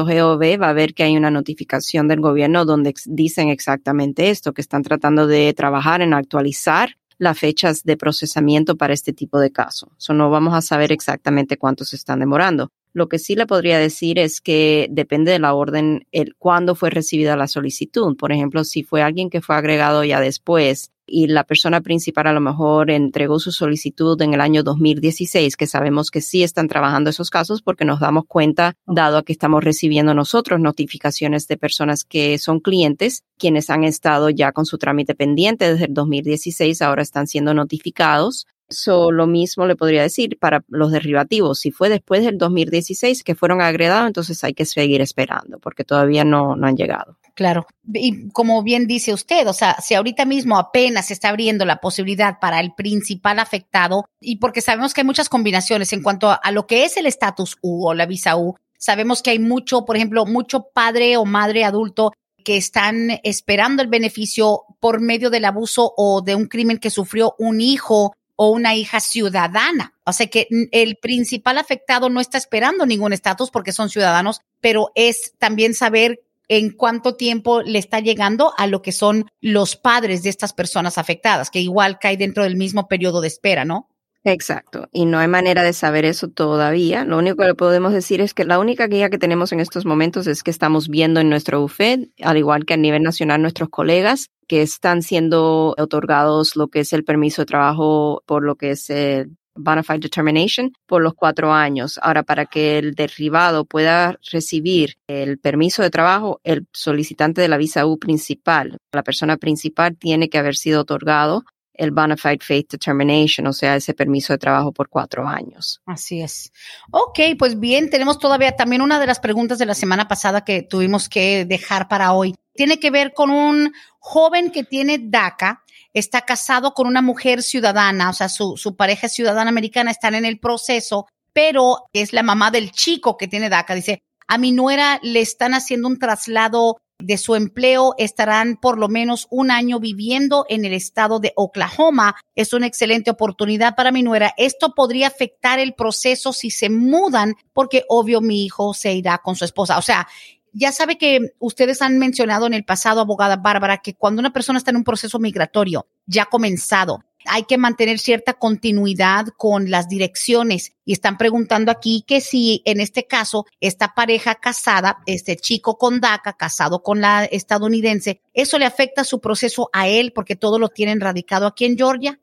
va 0.62 0.70
a 0.70 0.74
ver 0.74 0.94
que 0.94 1.04
hay 1.04 1.18
una 1.18 1.30
notificación 1.30 2.08
del 2.08 2.22
gobierno 2.22 2.64
donde 2.64 2.94
dicen 3.06 3.50
exactamente 3.50 4.30
esto, 4.30 4.54
que 4.54 4.62
están 4.62 4.82
tratando 4.82 5.28
de 5.28 5.54
trabajar 5.54 6.02
en 6.02 6.14
actualizar 6.14 6.96
las 7.18 7.38
fechas 7.38 7.84
de 7.84 7.98
procesamiento 7.98 8.78
para 8.78 8.94
este 8.94 9.12
tipo 9.12 9.40
de 9.40 9.52
casos. 9.52 9.90
So, 9.98 10.14
no 10.14 10.30
vamos 10.30 10.54
a 10.54 10.62
saber 10.62 10.94
exactamente 10.94 11.58
cuántos 11.58 11.94
están 11.94 12.22
demorando. 12.22 12.70
Lo 12.94 13.10
que 13.10 13.20
sí 13.20 13.36
le 13.36 13.46
podría 13.46 13.78
decir 13.78 14.20
es 14.20 14.42
que 14.42 14.88
depende 14.90 15.32
de 15.32 15.40
la 15.40 15.54
orden, 15.54 16.08
el 16.12 16.36
cuándo 16.38 16.76
fue 16.76 16.90
recibida 16.90 17.36
la 17.36 17.48
solicitud. 17.48 18.16
Por 18.16 18.32
ejemplo, 18.32 18.64
si 18.64 18.84
fue 18.84 19.02
alguien 19.02 19.30
que 19.30 19.42
fue 19.42 19.56
agregado 19.56 20.04
ya 20.04 20.20
después 20.20 20.92
y 21.12 21.28
la 21.28 21.44
persona 21.44 21.82
principal 21.82 22.28
a 22.28 22.34
lo 22.34 22.40
mejor 22.42 22.90
entregó 22.90 23.40
su 23.40 23.52
solicitud 23.52 24.20
en 24.22 24.34
el 24.34 24.42
año 24.42 24.64
2016, 24.64 25.58
que 25.58 25.68
sabemos 25.68 26.10
que 26.10 26.22
sí 26.22 26.42
están 26.42 26.68
trabajando 26.68 27.10
esos 27.10 27.30
casos 27.30 27.62
porque 27.62 27.86
nos 27.86 28.00
damos 28.00 28.24
cuenta, 28.28 28.76
dado 28.88 29.18
a 29.18 29.24
que 29.24 29.34
estamos 29.34 29.64
recibiendo 29.64 30.14
nosotros 30.14 30.60
notificaciones 30.60 31.48
de 31.48 31.58
personas 31.58 32.06
que 32.06 32.38
son 32.38 32.60
clientes, 32.62 33.24
quienes 33.38 33.70
han 33.70 33.84
estado 33.84 34.30
ya 34.30 34.54
con 34.54 34.66
su 34.66 34.78
trámite 34.78 35.14
pendiente 35.14 35.72
desde 35.72 35.86
el 35.86 35.94
2016, 35.94 36.82
ahora 36.82 37.02
están 37.02 37.28
siendo 37.28 37.54
notificados 37.54 38.48
So, 38.72 39.12
lo 39.12 39.28
mismo 39.28 39.66
le 39.66 39.76
podría 39.76 40.02
decir 40.02 40.38
para 40.40 40.64
los 40.70 40.92
derivativos. 40.92 41.60
Si 41.60 41.72
fue 41.72 41.90
después 41.90 42.24
del 42.24 42.38
2016 42.38 43.24
que 43.24 43.36
fueron 43.36 43.62
agregados, 43.62 44.08
entonces 44.08 44.42
hay 44.46 44.54
que 44.54 44.66
seguir 44.66 45.02
esperando 45.02 45.60
porque 45.60 45.84
todavía 45.84 46.24
no, 46.24 46.56
no 46.56 46.68
han 46.68 46.78
llegado. 46.78 47.18
Claro. 47.34 47.66
Y 47.94 48.30
como 48.30 48.62
bien 48.64 48.88
dice 48.88 49.14
usted, 49.14 49.48
o 49.48 49.54
sea, 49.54 49.78
si 49.82 49.94
ahorita 49.94 50.26
mismo 50.26 50.58
apenas 50.58 51.08
se 51.08 51.14
está 51.14 51.30
abriendo 51.30 51.66
la 51.66 51.78
posibilidad 51.78 52.40
para 52.40 52.60
el 52.60 52.74
principal 52.74 53.40
afectado, 53.40 54.06
y 54.20 54.38
porque 54.38 54.62
sabemos 54.62 54.94
que 54.94 55.02
hay 55.02 55.06
muchas 55.06 55.30
combinaciones 55.30 55.94
en 55.94 56.04
cuanto 56.04 56.30
a, 56.30 56.52
lo 56.52 56.68
que 56.68 56.84
es 56.84 56.98
el 56.98 57.06
estatus 57.06 57.58
U 57.62 57.88
o 57.88 57.94
la 57.94 58.06
visa 58.06 58.38
U, 58.38 58.56
sabemos 58.78 59.22
que 59.22 59.32
hay 59.32 59.40
mucho, 59.40 59.86
por 59.86 59.96
ejemplo, 59.96 60.26
mucho 60.26 60.68
padre 60.74 61.18
o 61.18 61.26
madre 61.26 61.64
adulto 61.64 62.14
que 62.44 62.58
están 62.58 63.20
esperando 63.24 63.84
el 63.84 63.88
beneficio 63.88 64.64
por 64.80 65.00
medio 65.00 65.30
del 65.30 65.46
abuso 65.46 65.94
o 65.96 66.22
de 66.22 66.36
un 66.36 66.48
crimen 66.48 66.80
que 66.80 66.90
sufrió 66.90 67.36
un 67.38 67.62
hijo 67.62 68.16
o 68.36 68.50
una 68.50 68.74
hija 68.74 69.00
ciudadana. 69.00 69.94
O 70.04 70.14
sea 70.14 70.26
que 70.26 70.48
el 70.72 70.96
principal 70.96 71.60
afectado 71.60 72.10
no 72.10 72.20
está 72.20 72.40
esperando 72.40 72.88
ningún 72.88 73.14
estatus 73.14 73.52
porque 73.52 73.72
son 73.72 73.90
ciudadanos, 73.90 74.42
pero 74.60 74.92
es 74.96 75.34
también 75.38 75.76
saber 75.76 76.22
en 76.52 76.70
cuánto 76.70 77.16
tiempo 77.16 77.62
le 77.62 77.80
está 77.80 78.02
llegando 78.02 78.52
a 78.58 78.68
lo 78.68 78.82
que 78.82 78.92
son 78.92 79.26
los 79.40 79.78
padres 79.78 80.22
de 80.22 80.30
estas 80.30 80.52
personas 80.52 80.98
afectadas, 80.98 81.50
que 81.50 81.62
igual 81.62 81.98
cae 81.98 82.18
dentro 82.18 82.44
del 82.44 82.58
mismo 82.58 82.90
periodo 82.90 83.22
de 83.22 83.30
espera, 83.30 83.64
¿no? 83.64 83.88
Exacto, 84.26 84.90
y 84.92 85.06
no 85.06 85.18
hay 85.18 85.30
manera 85.30 85.64
de 85.64 85.72
saber 85.72 86.04
eso 86.04 86.28
todavía. 86.28 87.06
Lo 87.06 87.18
único 87.18 87.38
que 87.38 87.56
podemos 87.56 87.94
decir 87.94 88.20
es 88.20 88.34
que 88.34 88.44
la 88.44 88.60
única 88.60 88.88
guía 88.88 89.10
que 89.10 89.18
tenemos 89.18 89.54
en 89.54 89.62
estos 89.62 89.86
momentos 89.86 90.28
es 90.28 90.44
que 90.44 90.52
estamos 90.52 90.90
viendo 90.90 91.22
en 91.22 91.30
nuestro 91.30 91.64
UFED, 91.64 92.10
al 92.22 92.38
igual 92.38 92.66
que 92.66 92.74
a 92.74 92.78
nivel 92.78 93.02
nacional 93.02 93.42
nuestros 93.42 93.70
colegas, 93.70 94.28
que 94.50 94.62
están 94.62 95.04
siendo 95.04 95.74
otorgados 95.78 96.58
lo 96.58 96.68
que 96.68 96.82
es 96.82 96.92
el 96.92 97.06
permiso 97.06 97.44
de 97.44 97.46
trabajo 97.46 98.24
por 98.26 98.44
lo 98.44 98.58
que 98.58 98.72
es 98.72 98.90
el 98.90 99.38
bona 99.56 99.84
fide 99.84 100.00
determination 100.00 100.74
por 100.86 101.02
los 101.02 101.14
cuatro 101.14 101.54
años. 101.54 102.00
Ahora, 102.02 102.24
para 102.24 102.46
que 102.46 102.78
el 102.78 102.96
derribado 102.96 103.66
pueda 103.66 104.18
recibir 104.32 104.98
el 105.08 105.38
permiso 105.38 105.82
de 105.82 105.90
trabajo, 105.90 106.40
el 106.44 106.68
solicitante 106.72 107.42
de 107.42 107.48
la 107.48 107.58
visa 107.58 107.86
U 107.86 107.98
principal, 107.98 108.78
la 108.92 109.04
persona 109.04 109.38
principal, 109.38 109.98
tiene 109.98 110.30
que 110.30 110.38
haber 110.38 110.56
sido 110.56 110.82
otorgado 110.82 111.44
el 111.74 111.90
bona 111.92 112.16
fide 112.16 112.40
faith 112.42 112.72
determination, 112.72 113.48
o 113.48 113.54
sea, 113.54 113.76
ese 113.76 113.96
permiso 113.96 114.34
de 114.34 114.38
trabajo 114.38 114.72
por 114.72 114.88
cuatro 114.88 115.28
años. 115.28 115.82
Así 115.88 116.22
es. 116.22 116.52
Ok, 116.92 117.20
pues 117.40 117.60
bien, 117.60 117.90
tenemos 117.90 118.20
todavía 118.20 118.56
también 118.56 118.82
una 118.82 119.00
de 119.00 119.08
las 119.08 119.20
preguntas 119.20 119.58
de 119.58 119.66
la 119.66 119.74
semana 119.74 120.08
pasada 120.08 120.44
que 120.44 120.62
tuvimos 120.62 121.10
que 121.10 121.44
dejar 121.46 121.88
para 121.88 122.14
hoy. 122.14 122.36
Tiene 122.54 122.80
que 122.80 122.92
ver 122.92 123.14
con 123.14 123.32
un 123.32 123.74
joven 123.98 124.52
que 124.52 124.64
tiene 124.64 125.00
DACA, 125.02 125.61
está 125.94 126.22
casado 126.22 126.74
con 126.74 126.88
una 126.88 127.02
mujer 127.02 127.44
ciudadana, 127.44 128.10
o 128.10 128.14
sea, 128.14 128.30
su, 128.30 128.58
su 128.58 128.76
pareja 128.76 129.08
es 129.08 129.14
ciudadana 129.14 129.50
americana, 129.50 129.92
están 129.92 130.16
en 130.16 130.26
el 130.26 130.40
proceso, 130.40 131.08
pero 131.34 131.86
es 131.94 132.14
la 132.14 132.24
mamá 132.24 132.52
del 132.52 132.72
chico 132.72 133.18
que 133.18 133.28
tiene 133.28 133.50
DACA. 133.50 133.76
Dice, 133.76 134.04
a 134.28 134.38
mi 134.38 134.52
nuera 134.52 135.00
le 135.04 135.22
están 135.22 135.54
haciendo 135.54 135.88
un 135.88 136.00
traslado 136.00 136.78
de 137.02 137.18
su 137.18 137.36
empleo 137.36 137.94
estarán 137.98 138.58
por 138.58 138.78
lo 138.78 138.88
menos 138.88 139.28
un 139.30 139.52
año 139.52 139.80
viviendo 139.80 140.46
en 140.50 140.66
el 140.66 140.74
estado 140.74 141.20
de 141.20 141.34
Oklahoma. 141.36 142.16
Es 142.36 142.54
una 142.54 142.68
excelente 142.68 143.12
oportunidad 143.12 143.76
para 143.76 143.92
mi 143.92 144.04
nuera. 144.04 144.34
Esto 144.38 144.74
podría 144.76 145.08
afectar 145.08 145.60
el 145.60 145.74
proceso 145.74 146.34
si 146.34 146.52
se 146.52 146.70
mudan, 146.70 147.36
porque 147.54 147.84
obvio 147.90 148.22
mi 148.22 148.46
hijo 148.46 148.74
se 148.74 148.94
irá 148.94 149.18
con 149.20 149.36
su 149.36 149.46
esposa. 149.46 149.78
O 149.78 149.82
sea, 149.82 150.08
ya 150.54 150.72
sabe 150.72 150.98
que 150.98 151.34
ustedes 151.40 151.82
han 151.82 151.98
mencionado 151.98 152.46
en 152.46 152.54
el 152.54 152.66
pasado, 152.66 153.02
abogada 153.02 153.38
Bárbara, 153.38 153.78
que 153.78 153.96
cuando 153.96 154.20
una 154.20 154.34
persona 154.34 154.58
está 154.58 154.72
en 154.72 154.78
un 154.78 154.84
proceso 154.84 155.20
migratorio 155.20 155.88
ya 156.06 156.26
comenzado, 156.26 157.04
hay 157.26 157.44
que 157.44 157.58
mantener 157.58 158.00
cierta 158.00 158.34
continuidad 158.34 159.28
con 159.38 159.70
las 159.70 159.88
direcciones. 159.88 160.74
Y 160.86 160.94
están 160.94 161.18
preguntando 161.18 161.72
aquí 161.72 162.04
que 162.08 162.22
si 162.22 162.62
en 162.66 162.80
este 162.80 163.06
caso 163.06 163.46
esta 163.60 163.94
pareja 163.94 164.36
casada, 164.36 164.98
este 165.06 165.36
chico 165.36 165.78
con 165.78 166.02
DACA, 166.02 166.34
casado 166.34 166.82
con 166.82 167.02
la 167.02 167.26
estadounidense, 167.26 168.22
¿eso 168.34 168.58
le 168.58 168.66
afecta 168.66 169.04
su 169.04 169.22
proceso 169.22 169.70
a 169.74 169.88
él 169.88 170.12
porque 170.14 170.36
todo 170.36 170.60
lo 170.60 170.70
tienen 170.70 171.00
radicado 171.00 171.48
aquí 171.48 171.66
en 171.66 171.78
Georgia? 171.78 172.20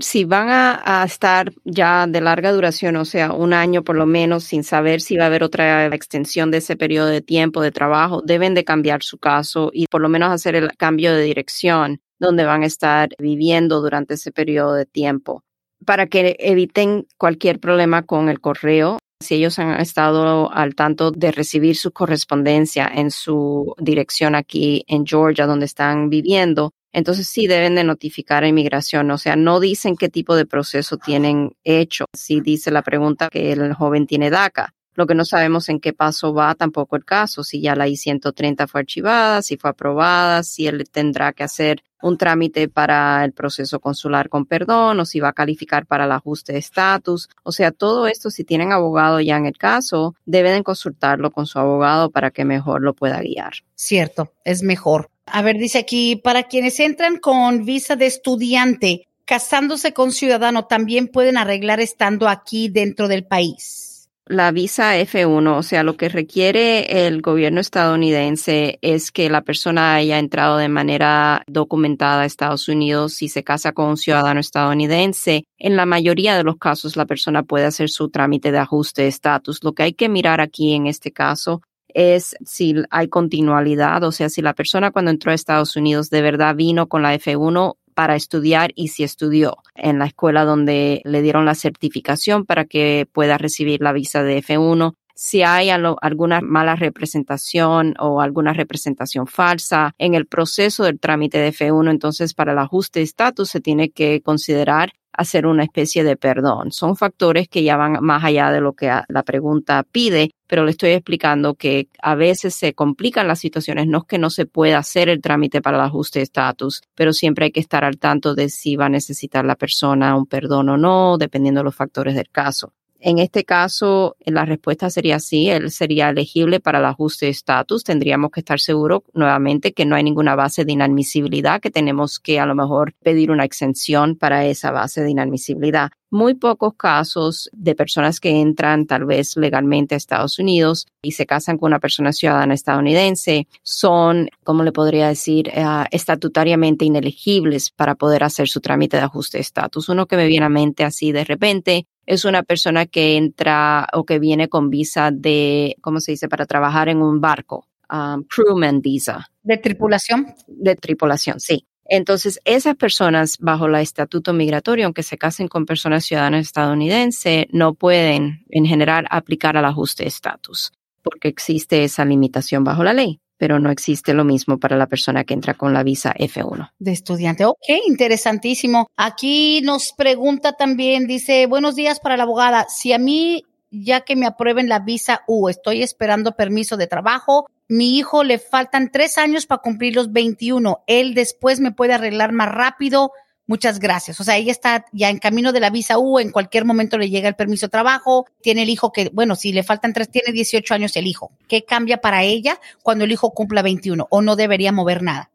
Si 0.00 0.24
van 0.24 0.48
a, 0.50 1.04
estar 1.04 1.52
ya 1.64 2.06
de 2.08 2.20
larga 2.20 2.50
duración, 2.50 2.96
o 2.96 3.04
sea, 3.04 3.32
un 3.32 3.52
año 3.52 3.84
por 3.84 3.94
lo 3.94 4.06
menos, 4.06 4.42
sin 4.42 4.64
saber 4.64 5.00
si 5.00 5.16
va 5.16 5.24
a 5.24 5.26
haber 5.28 5.44
otra 5.44 5.86
extensión 5.86 6.50
de 6.50 6.58
ese 6.58 6.76
periodo 6.76 7.06
de 7.06 7.20
tiempo 7.20 7.62
de 7.62 7.70
trabajo, 7.70 8.20
deben 8.20 8.54
de 8.54 8.64
cambiar 8.64 9.04
su 9.04 9.18
caso 9.18 9.70
y 9.72 9.86
por 9.86 10.00
lo 10.00 10.08
menos 10.08 10.32
hacer 10.32 10.56
el 10.56 10.76
cambio 10.76 11.14
de 11.14 11.22
dirección 11.22 12.00
donde 12.18 12.44
van 12.44 12.64
a 12.64 12.66
estar 12.66 13.10
viviendo 13.18 13.80
durante 13.80 14.14
ese 14.14 14.32
periodo 14.32 14.74
de 14.74 14.86
tiempo 14.86 15.44
para 15.84 16.06
que 16.06 16.36
eviten 16.40 17.06
cualquier 17.16 17.60
problema 17.60 18.02
con 18.02 18.28
el 18.28 18.40
correo. 18.40 18.98
Si 19.20 19.36
ellos 19.36 19.58
han 19.58 19.80
estado 19.80 20.52
al 20.52 20.74
tanto 20.74 21.10
de 21.10 21.30
recibir 21.30 21.76
su 21.76 21.92
correspondencia 21.92 22.90
en 22.92 23.10
su 23.10 23.74
dirección 23.78 24.34
aquí 24.34 24.84
en 24.88 25.06
Georgia, 25.06 25.46
donde 25.46 25.66
están 25.66 26.10
viviendo, 26.10 26.72
entonces 26.94 27.26
sí 27.26 27.48
deben 27.48 27.74
de 27.74 27.84
notificar 27.84 28.44
a 28.44 28.48
inmigración. 28.48 29.10
O 29.10 29.18
sea, 29.18 29.34
no 29.34 29.58
dicen 29.58 29.96
qué 29.96 30.08
tipo 30.08 30.36
de 30.36 30.46
proceso 30.46 30.96
tienen 30.96 31.56
hecho. 31.64 32.06
Si 32.14 32.40
dice 32.40 32.70
la 32.70 32.82
pregunta 32.82 33.28
que 33.28 33.52
el 33.52 33.74
joven 33.74 34.06
tiene 34.06 34.30
DACA. 34.30 34.72
Lo 34.94 35.08
que 35.08 35.16
no 35.16 35.24
sabemos 35.24 35.68
en 35.68 35.80
qué 35.80 35.92
paso 35.92 36.32
va 36.32 36.54
tampoco 36.54 36.94
el 36.94 37.04
caso, 37.04 37.42
si 37.42 37.60
ya 37.60 37.74
la 37.74 37.88
I-130 37.88 38.68
fue 38.68 38.82
archivada, 38.82 39.42
si 39.42 39.56
fue 39.56 39.70
aprobada, 39.70 40.44
si 40.44 40.68
él 40.68 40.88
tendrá 40.88 41.32
que 41.32 41.42
hacer 41.42 41.82
un 42.00 42.16
trámite 42.16 42.68
para 42.68 43.24
el 43.24 43.32
proceso 43.32 43.80
consular 43.80 44.28
con 44.28 44.46
perdón 44.46 45.00
o 45.00 45.04
si 45.04 45.18
va 45.18 45.30
a 45.30 45.32
calificar 45.32 45.86
para 45.86 46.04
el 46.04 46.12
ajuste 46.12 46.52
de 46.52 46.60
estatus. 46.60 47.28
O 47.42 47.50
sea, 47.50 47.72
todo 47.72 48.06
esto, 48.06 48.30
si 48.30 48.44
tienen 48.44 48.70
abogado 48.70 49.20
ya 49.20 49.36
en 49.36 49.46
el 49.46 49.58
caso, 49.58 50.14
deben 50.26 50.62
consultarlo 50.62 51.32
con 51.32 51.46
su 51.46 51.58
abogado 51.58 52.10
para 52.10 52.30
que 52.30 52.44
mejor 52.44 52.82
lo 52.82 52.94
pueda 52.94 53.20
guiar. 53.20 53.54
Cierto, 53.74 54.32
es 54.44 54.62
mejor. 54.62 55.10
A 55.26 55.42
ver, 55.42 55.56
dice 55.56 55.78
aquí, 55.78 56.16
para 56.16 56.44
quienes 56.44 56.78
entran 56.80 57.18
con 57.18 57.64
visa 57.64 57.96
de 57.96 58.06
estudiante, 58.06 59.08
casándose 59.24 59.92
con 59.92 60.12
ciudadano, 60.12 60.66
también 60.66 61.08
pueden 61.08 61.36
arreglar 61.36 61.80
estando 61.80 62.28
aquí 62.28 62.68
dentro 62.68 63.08
del 63.08 63.26
país 63.26 63.84
la 64.26 64.52
visa 64.52 64.98
F1, 64.98 65.58
o 65.58 65.62
sea, 65.62 65.82
lo 65.82 65.96
que 65.96 66.08
requiere 66.08 67.06
el 67.06 67.20
gobierno 67.20 67.60
estadounidense 67.60 68.78
es 68.80 69.10
que 69.10 69.28
la 69.28 69.42
persona 69.42 69.94
haya 69.94 70.18
entrado 70.18 70.56
de 70.56 70.68
manera 70.68 71.42
documentada 71.46 72.22
a 72.22 72.26
Estados 72.26 72.68
Unidos 72.68 73.14
si 73.14 73.28
se 73.28 73.44
casa 73.44 73.72
con 73.72 73.90
un 73.90 73.96
ciudadano 73.98 74.40
estadounidense. 74.40 75.44
En 75.58 75.76
la 75.76 75.84
mayoría 75.84 76.36
de 76.36 76.44
los 76.44 76.56
casos, 76.56 76.96
la 76.96 77.04
persona 77.04 77.42
puede 77.42 77.66
hacer 77.66 77.90
su 77.90 78.08
trámite 78.08 78.50
de 78.50 78.58
ajuste 78.58 79.02
de 79.02 79.08
estatus. 79.08 79.62
Lo 79.62 79.72
que 79.72 79.82
hay 79.82 79.92
que 79.92 80.08
mirar 80.08 80.40
aquí 80.40 80.72
en 80.72 80.86
este 80.86 81.12
caso 81.12 81.60
es 81.94 82.36
si 82.44 82.74
hay 82.90 83.08
continuidad, 83.08 84.02
o 84.04 84.12
sea, 84.12 84.28
si 84.28 84.42
la 84.42 84.54
persona 84.54 84.90
cuando 84.90 85.10
entró 85.10 85.32
a 85.32 85.34
Estados 85.34 85.76
Unidos 85.76 86.10
de 86.10 86.22
verdad 86.22 86.54
vino 86.54 86.88
con 86.88 87.02
la 87.02 87.14
F1 87.14 87.76
para 87.94 88.16
estudiar 88.16 88.72
y 88.74 88.88
si 88.88 89.04
estudió 89.04 89.58
en 89.76 89.98
la 89.98 90.06
escuela 90.06 90.44
donde 90.44 91.00
le 91.04 91.22
dieron 91.22 91.46
la 91.46 91.54
certificación 91.54 92.44
para 92.44 92.64
que 92.64 93.08
pueda 93.12 93.38
recibir 93.38 93.80
la 93.80 93.92
visa 93.92 94.22
de 94.22 94.42
F1 94.42 94.96
si 95.14 95.42
hay 95.42 95.70
alguna 95.70 96.40
mala 96.40 96.76
representación 96.76 97.94
o 97.98 98.20
alguna 98.20 98.52
representación 98.52 99.26
falsa 99.26 99.94
en 99.98 100.14
el 100.14 100.26
proceso 100.26 100.84
del 100.84 100.98
trámite 100.98 101.38
de 101.38 101.52
F1, 101.52 101.90
entonces 101.90 102.34
para 102.34 102.52
el 102.52 102.58
ajuste 102.58 103.00
de 103.00 103.04
estatus 103.04 103.50
se 103.50 103.60
tiene 103.60 103.90
que 103.90 104.20
considerar 104.22 104.92
hacer 105.16 105.46
una 105.46 105.62
especie 105.62 106.04
de 106.04 106.16
perdón. 106.16 106.72
Son 106.72 106.96
factores 106.96 107.48
que 107.48 107.62
ya 107.62 107.76
van 107.76 107.98
más 108.00 108.24
allá 108.24 108.50
de 108.50 108.60
lo 108.60 108.72
que 108.74 108.92
la 109.08 109.22
pregunta 109.22 109.84
pide, 109.90 110.32
pero 110.46 110.64
le 110.64 110.72
estoy 110.72 110.90
explicando 110.90 111.54
que 111.54 111.88
a 112.02 112.14
veces 112.14 112.54
se 112.54 112.74
complican 112.74 113.28
las 113.28 113.38
situaciones. 113.38 113.86
No 113.86 113.98
es 113.98 114.04
que 114.04 114.18
no 114.18 114.30
se 114.30 114.46
pueda 114.46 114.78
hacer 114.78 115.08
el 115.08 115.20
trámite 115.20 115.62
para 115.62 115.76
el 115.76 115.84
ajuste 115.84 116.18
de 116.18 116.24
estatus, 116.24 116.82
pero 116.94 117.12
siempre 117.12 117.46
hay 117.46 117.52
que 117.52 117.60
estar 117.60 117.84
al 117.84 117.98
tanto 117.98 118.34
de 118.34 118.48
si 118.48 118.76
va 118.76 118.86
a 118.86 118.90
necesitar 118.90 119.44
la 119.44 119.56
persona 119.56 120.16
un 120.16 120.26
perdón 120.26 120.68
o 120.68 120.76
no, 120.76 121.16
dependiendo 121.18 121.60
de 121.60 121.64
los 121.64 121.76
factores 121.76 122.14
del 122.14 122.28
caso. 122.30 122.72
En 123.06 123.18
este 123.18 123.44
caso, 123.44 124.16
la 124.24 124.46
respuesta 124.46 124.88
sería 124.88 125.20
sí, 125.20 125.50
él 125.50 125.70
sería 125.70 126.08
elegible 126.08 126.58
para 126.58 126.78
el 126.78 126.86
ajuste 126.86 127.26
de 127.26 127.32
estatus. 127.32 127.84
Tendríamos 127.84 128.30
que 128.30 128.40
estar 128.40 128.58
seguros 128.58 129.02
nuevamente 129.12 129.74
que 129.74 129.84
no 129.84 129.94
hay 129.94 130.02
ninguna 130.02 130.34
base 130.36 130.64
de 130.64 130.72
inadmisibilidad, 130.72 131.60
que 131.60 131.70
tenemos 131.70 132.18
que 132.18 132.40
a 132.40 132.46
lo 132.46 132.54
mejor 132.54 132.94
pedir 133.02 133.30
una 133.30 133.44
exención 133.44 134.16
para 134.16 134.46
esa 134.46 134.70
base 134.70 135.02
de 135.02 135.10
inadmisibilidad. 135.10 135.90
Muy 136.14 136.34
pocos 136.34 136.74
casos 136.76 137.50
de 137.52 137.74
personas 137.74 138.20
que 138.20 138.30
entran 138.30 138.86
tal 138.86 139.04
vez 139.04 139.36
legalmente 139.36 139.96
a 139.96 139.98
Estados 139.98 140.38
Unidos 140.38 140.86
y 141.02 141.10
se 141.10 141.26
casan 141.26 141.58
con 141.58 141.72
una 141.72 141.80
persona 141.80 142.12
ciudadana 142.12 142.54
estadounidense 142.54 143.48
son, 143.64 144.28
como 144.44 144.62
le 144.62 144.70
podría 144.70 145.08
decir, 145.08 145.48
eh, 145.48 145.64
estatutariamente 145.90 146.84
inelegibles 146.84 147.72
para 147.72 147.96
poder 147.96 148.22
hacer 148.22 148.46
su 148.46 148.60
trámite 148.60 148.96
de 148.96 149.02
ajuste 149.02 149.38
de 149.38 149.42
estatus. 149.42 149.88
Uno 149.88 150.06
que 150.06 150.16
me 150.16 150.28
viene 150.28 150.46
a 150.46 150.48
mente 150.48 150.84
así 150.84 151.10
de 151.10 151.24
repente 151.24 151.88
es 152.06 152.24
una 152.24 152.44
persona 152.44 152.86
que 152.86 153.16
entra 153.16 153.88
o 153.92 154.04
que 154.04 154.20
viene 154.20 154.48
con 154.48 154.70
visa 154.70 155.10
de, 155.10 155.74
¿cómo 155.80 155.98
se 155.98 156.12
dice?, 156.12 156.28
para 156.28 156.46
trabajar 156.46 156.88
en 156.88 157.02
un 157.02 157.20
barco, 157.20 157.66
um, 157.92 158.22
crewman 158.22 158.80
visa. 158.80 159.28
¿De 159.42 159.56
tripulación? 159.56 160.32
De 160.46 160.76
tripulación, 160.76 161.40
sí. 161.40 161.66
Entonces, 161.86 162.40
esas 162.44 162.76
personas 162.76 163.38
bajo 163.38 163.66
el 163.66 163.74
estatuto 163.76 164.32
migratorio, 164.32 164.86
aunque 164.86 165.02
se 165.02 165.18
casen 165.18 165.48
con 165.48 165.66
personas 165.66 166.04
ciudadanas 166.04 166.46
estadounidenses, 166.46 167.46
no 167.50 167.74
pueden 167.74 168.44
en 168.50 168.66
general 168.66 169.06
aplicar 169.10 169.56
al 169.56 169.64
ajuste 169.64 170.04
de 170.04 170.08
estatus 170.08 170.72
porque 171.02 171.28
existe 171.28 171.84
esa 171.84 172.04
limitación 172.04 172.64
bajo 172.64 172.82
la 172.82 172.94
ley 172.94 173.20
pero 173.36 173.58
no 173.58 173.70
existe 173.70 174.14
lo 174.14 174.24
mismo 174.24 174.58
para 174.58 174.76
la 174.76 174.86
persona 174.86 175.24
que 175.24 175.34
entra 175.34 175.54
con 175.54 175.74
la 175.74 175.82
visa 175.82 176.14
F1. 176.14 176.70
De 176.78 176.92
estudiante. 176.92 177.44
Ok, 177.44 177.66
interesantísimo. 177.86 178.86
Aquí 178.96 179.60
nos 179.62 179.92
pregunta 179.92 180.52
también, 180.52 181.06
dice, 181.06 181.46
buenos 181.46 181.74
días 181.74 182.00
para 182.00 182.16
la 182.16 182.22
abogada. 182.22 182.66
Si 182.68 182.92
a 182.92 182.98
mí, 182.98 183.42
ya 183.82 184.02
que 184.02 184.16
me 184.16 184.26
aprueben 184.26 184.68
la 184.68 184.78
visa 184.78 185.22
U, 185.26 185.48
estoy 185.48 185.82
esperando 185.82 186.36
permiso 186.36 186.76
de 186.76 186.86
trabajo, 186.86 187.46
mi 187.68 187.96
hijo 187.96 188.24
le 188.24 188.38
faltan 188.38 188.90
tres 188.90 189.18
años 189.18 189.46
para 189.46 189.62
cumplir 189.62 189.94
los 189.94 190.12
21. 190.12 190.84
Él 190.86 191.14
después 191.14 191.60
me 191.60 191.72
puede 191.72 191.94
arreglar 191.94 192.32
más 192.32 192.52
rápido 192.52 193.12
Muchas 193.46 193.78
gracias. 193.78 194.20
O 194.20 194.24
sea, 194.24 194.36
ella 194.38 194.52
está 194.52 194.86
ya 194.92 195.10
en 195.10 195.18
camino 195.18 195.52
de 195.52 195.60
la 195.60 195.68
visa 195.68 195.98
U, 195.98 196.18
en 196.18 196.30
cualquier 196.30 196.64
momento 196.64 196.96
le 196.96 197.10
llega 197.10 197.28
el 197.28 197.34
permiso 197.34 197.66
de 197.66 197.70
trabajo, 197.70 198.26
tiene 198.40 198.62
el 198.62 198.70
hijo 198.70 198.90
que, 198.90 199.10
bueno, 199.12 199.36
si 199.36 199.52
le 199.52 199.62
faltan 199.62 199.92
tres, 199.92 200.10
tiene 200.10 200.32
18 200.32 200.72
años 200.72 200.96
el 200.96 201.06
hijo. 201.06 201.30
¿Qué 201.46 201.64
cambia 201.64 202.00
para 202.00 202.22
ella 202.22 202.58
cuando 202.82 203.04
el 203.04 203.12
hijo 203.12 203.32
cumpla 203.32 203.60
21 203.60 204.06
o 204.08 204.22
no 204.22 204.36
debería 204.36 204.72
mover 204.72 205.02
nada? 205.02 205.30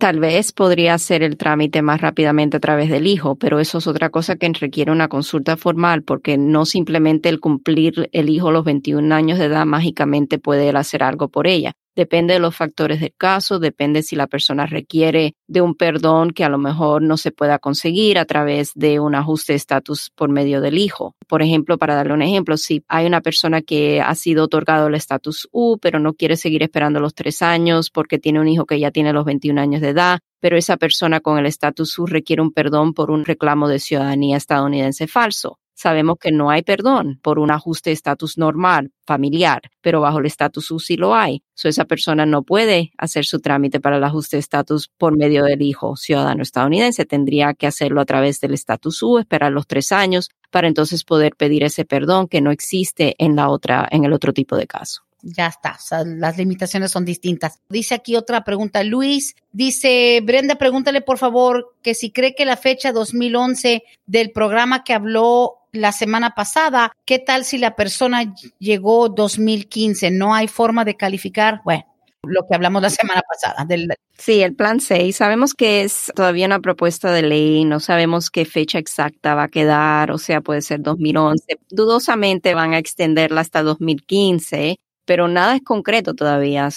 Tal 0.00 0.18
vez 0.18 0.50
podría 0.50 0.94
hacer 0.94 1.22
el 1.22 1.36
trámite 1.36 1.80
más 1.80 2.00
rápidamente 2.00 2.56
a 2.56 2.60
través 2.60 2.90
del 2.90 3.06
hijo, 3.06 3.36
pero 3.36 3.60
eso 3.60 3.78
es 3.78 3.86
otra 3.86 4.10
cosa 4.10 4.34
que 4.34 4.52
requiere 4.52 4.90
una 4.90 5.06
consulta 5.06 5.56
formal 5.56 6.02
porque 6.02 6.36
no 6.36 6.66
simplemente 6.66 7.28
el 7.28 7.38
cumplir 7.38 8.08
el 8.10 8.28
hijo 8.28 8.50
los 8.50 8.64
21 8.64 9.14
años 9.14 9.38
de 9.38 9.44
edad 9.44 9.64
mágicamente 9.64 10.40
puede 10.40 10.68
él 10.68 10.76
hacer 10.76 11.04
algo 11.04 11.28
por 11.28 11.46
ella. 11.46 11.76
Depende 11.96 12.34
de 12.34 12.40
los 12.40 12.54
factores 12.54 13.00
del 13.00 13.14
caso, 13.16 13.58
depende 13.58 14.02
si 14.02 14.16
la 14.16 14.26
persona 14.26 14.66
requiere 14.66 15.34
de 15.48 15.62
un 15.62 15.74
perdón 15.74 16.32
que 16.32 16.44
a 16.44 16.50
lo 16.50 16.58
mejor 16.58 17.00
no 17.00 17.16
se 17.16 17.32
pueda 17.32 17.58
conseguir 17.58 18.18
a 18.18 18.26
través 18.26 18.72
de 18.74 19.00
un 19.00 19.14
ajuste 19.14 19.54
de 19.54 19.56
estatus 19.56 20.10
por 20.14 20.28
medio 20.28 20.60
del 20.60 20.76
hijo. 20.76 21.16
Por 21.26 21.40
ejemplo, 21.40 21.78
para 21.78 21.94
darle 21.94 22.12
un 22.12 22.20
ejemplo, 22.20 22.58
si 22.58 22.84
hay 22.88 23.06
una 23.06 23.22
persona 23.22 23.62
que 23.62 24.02
ha 24.02 24.14
sido 24.14 24.44
otorgado 24.44 24.88
el 24.88 24.94
estatus 24.94 25.48
U, 25.52 25.78
pero 25.80 25.98
no 25.98 26.12
quiere 26.12 26.36
seguir 26.36 26.62
esperando 26.62 27.00
los 27.00 27.14
tres 27.14 27.40
años 27.40 27.88
porque 27.88 28.18
tiene 28.18 28.40
un 28.40 28.48
hijo 28.48 28.66
que 28.66 28.78
ya 28.78 28.90
tiene 28.90 29.14
los 29.14 29.24
21 29.24 29.58
años 29.58 29.80
de 29.80 29.88
edad, 29.88 30.18
pero 30.38 30.58
esa 30.58 30.76
persona 30.76 31.20
con 31.20 31.38
el 31.38 31.46
estatus 31.46 31.98
U 31.98 32.04
requiere 32.04 32.42
un 32.42 32.52
perdón 32.52 32.92
por 32.92 33.10
un 33.10 33.24
reclamo 33.24 33.68
de 33.68 33.78
ciudadanía 33.78 34.36
estadounidense 34.36 35.06
falso 35.06 35.58
sabemos 35.76 36.16
que 36.18 36.32
no 36.32 36.50
hay 36.50 36.62
perdón 36.62 37.20
por 37.22 37.38
un 37.38 37.52
ajuste 37.52 37.90
de 37.90 37.94
estatus 37.94 38.38
normal, 38.38 38.90
familiar, 39.04 39.62
pero 39.82 40.00
bajo 40.00 40.18
el 40.18 40.26
estatus 40.26 40.70
U 40.70 40.80
sí 40.80 40.96
lo 40.96 41.14
hay. 41.14 41.42
So, 41.54 41.68
esa 41.68 41.84
persona 41.84 42.26
no 42.26 42.42
puede 42.42 42.92
hacer 42.98 43.26
su 43.26 43.40
trámite 43.40 43.78
para 43.78 43.98
el 43.98 44.04
ajuste 44.04 44.36
de 44.36 44.40
estatus 44.40 44.90
por 44.98 45.16
medio 45.16 45.44
del 45.44 45.62
hijo 45.62 45.96
ciudadano 45.96 46.42
estadounidense. 46.42 47.04
Tendría 47.04 47.54
que 47.54 47.66
hacerlo 47.66 48.00
a 48.00 48.06
través 48.06 48.40
del 48.40 48.54
estatus 48.54 49.02
U, 49.02 49.18
esperar 49.18 49.52
los 49.52 49.66
tres 49.66 49.92
años 49.92 50.30
para 50.50 50.66
entonces 50.66 51.04
poder 51.04 51.36
pedir 51.36 51.62
ese 51.62 51.84
perdón 51.84 52.26
que 52.26 52.40
no 52.40 52.50
existe 52.50 53.14
en 53.18 53.36
la 53.36 53.48
otra, 53.50 53.86
en 53.90 54.04
el 54.04 54.12
otro 54.12 54.32
tipo 54.32 54.56
de 54.56 54.66
caso 54.66 55.06
ya 55.22 55.48
está, 55.48 55.76
las 56.04 56.38
limitaciones 56.38 56.92
son 56.92 57.04
distintas. 57.04 57.58
Dice 57.68 57.94
aquí 57.94 58.16
otra 58.16 58.44
pregunta, 58.44 58.84
Luis, 58.84 59.34
dice, 59.52 60.20
Brenda, 60.22 60.54
pregúntale 60.54 61.00
por 61.00 61.18
favor 61.18 61.74
que 61.82 61.94
si 61.94 62.12
cree 62.12 62.34
que 62.34 62.44
la 62.44 62.56
fecha 62.56 62.92
2011 62.92 63.82
del 64.06 64.30
programa 64.30 64.84
que 64.84 64.94
habló 64.94 65.65
la 65.76 65.92
semana 65.92 66.30
pasada, 66.34 66.92
¿qué 67.04 67.18
tal 67.18 67.44
si 67.44 67.58
la 67.58 67.76
persona 67.76 68.34
llegó 68.58 69.08
2015? 69.08 70.10
No 70.10 70.34
hay 70.34 70.48
forma 70.48 70.84
de 70.84 70.96
calificar. 70.96 71.60
Bueno, 71.64 71.84
lo 72.26 72.46
que 72.46 72.54
hablamos 72.54 72.82
la 72.82 72.90
semana 72.90 73.22
pasada. 73.22 73.64
Del... 73.64 73.88
Sí, 74.18 74.42
el 74.42 74.54
plan 74.54 74.80
6. 74.80 75.14
Sabemos 75.14 75.54
que 75.54 75.82
es 75.82 76.12
todavía 76.14 76.46
una 76.46 76.60
propuesta 76.60 77.12
de 77.12 77.22
ley, 77.22 77.64
no 77.64 77.80
sabemos 77.80 78.30
qué 78.30 78.44
fecha 78.44 78.78
exacta 78.78 79.34
va 79.34 79.44
a 79.44 79.48
quedar, 79.48 80.10
o 80.10 80.18
sea, 80.18 80.40
puede 80.40 80.62
ser 80.62 80.80
2011. 80.82 81.58
Dudosamente 81.70 82.54
van 82.54 82.74
a 82.74 82.78
extenderla 82.78 83.40
hasta 83.40 83.62
2015, 83.62 84.78
pero 85.04 85.28
nada 85.28 85.56
es 85.56 85.62
concreto 85.62 86.14
todavía. 86.14 86.68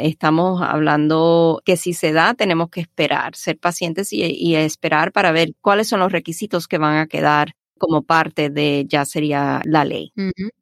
estamos 0.00 0.62
hablando 0.62 1.60
que 1.64 1.76
si 1.76 1.92
se 1.92 2.12
da, 2.12 2.34
tenemos 2.34 2.70
que 2.70 2.80
esperar, 2.80 3.36
ser 3.36 3.58
pacientes 3.58 4.12
y 4.12 4.56
esperar 4.56 5.12
para 5.12 5.32
ver 5.32 5.50
cuáles 5.60 5.88
son 5.88 6.00
los 6.00 6.12
requisitos 6.12 6.66
que 6.68 6.78
van 6.78 6.96
a 6.96 7.06
quedar 7.06 7.54
como 7.78 8.02
parte 8.02 8.50
de 8.50 8.86
ya 8.88 9.04
sería 9.04 9.60
la 9.64 9.84
ley. 9.84 10.12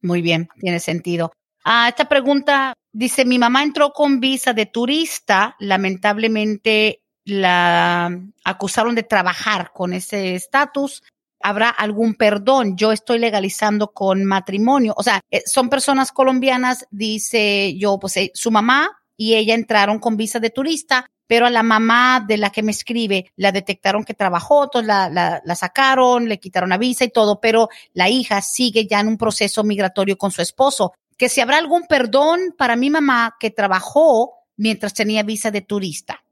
Muy 0.01 0.23
bien, 0.23 0.49
tiene 0.61 0.81
sentido. 0.81 1.33
Ah, 1.65 1.89
esta 1.89 2.09
pregunta 2.09 2.75
dice, 2.93 3.25
mi 3.25 3.39
mamá 3.39 3.63
entró 3.63 3.93
con 3.93 4.21
visa 4.21 4.53
de 4.53 4.67
turista, 4.67 5.57
lamentablemente 5.59 7.03
la 7.25 8.19
acusaron 8.45 8.95
de 8.95 9.05
trabajar 9.05 9.73
con 9.73 9.93
ese 9.93 10.35
estatus. 10.35 11.03
¿Habrá 11.41 11.71
algún 11.71 12.15
perdón? 12.15 12.77
Yo 12.77 12.93
estoy 12.93 13.19
legalizando 13.19 13.93
con 13.93 14.25
matrimonio. 14.25 14.95
O 14.97 15.03
sea, 15.03 15.21
eh, 15.31 15.43
son 15.45 15.69
personas 15.69 16.13
colombianas, 16.13 16.87
dice 16.91 17.77
yo, 17.77 17.99
pues 17.99 18.17
eh, 18.17 18.31
su 18.35 18.51
mamá 18.51 19.02
y 19.23 19.37
ella 19.37 19.55
entraron 19.55 20.01
con 20.01 20.17
visa 20.17 20.41
de 20.41 20.51
turista, 20.51 21.07
pero 21.29 21.47
a 21.47 21.51
la 21.51 21.63
mamá 21.63 22.25
de 22.27 22.39
la 22.39 22.51
que 22.51 22.65
me 22.65 22.73
escribe 22.73 23.31
la 23.37 23.53
detectaron 23.53 24.03
que 24.03 24.15
trabajó, 24.15 24.65
entonces 24.65 24.89
la, 24.89 25.41
la, 25.45 25.55
sacaron, 25.55 26.29
le 26.29 26.41
quitaron 26.41 26.71
la 26.71 26.77
visa 26.77 27.05
y 27.05 27.11
todo, 27.11 27.41
pero 27.41 27.69
la 27.93 28.09
hija 28.09 28.43
sigue 28.43 28.89
ya 28.89 28.99
en 28.99 29.07
un 29.07 29.17
proceso 29.17 29.63
migratorio 29.63 30.19
con 30.19 30.33
su 30.33 30.43
esposo. 30.43 30.95
Que 31.17 31.29
si 31.29 31.41
habrá 31.41 31.59
algún 31.59 31.87
perdón 31.87 32.53
para 32.59 32.75
mi 32.75 32.91
mamá 32.91 33.37
que 33.39 33.53
trabajó 33.53 34.33
mientras 34.57 34.93
tenía 34.93 35.23
visa 35.23 35.53
de 35.53 35.61
turista. 35.61 36.25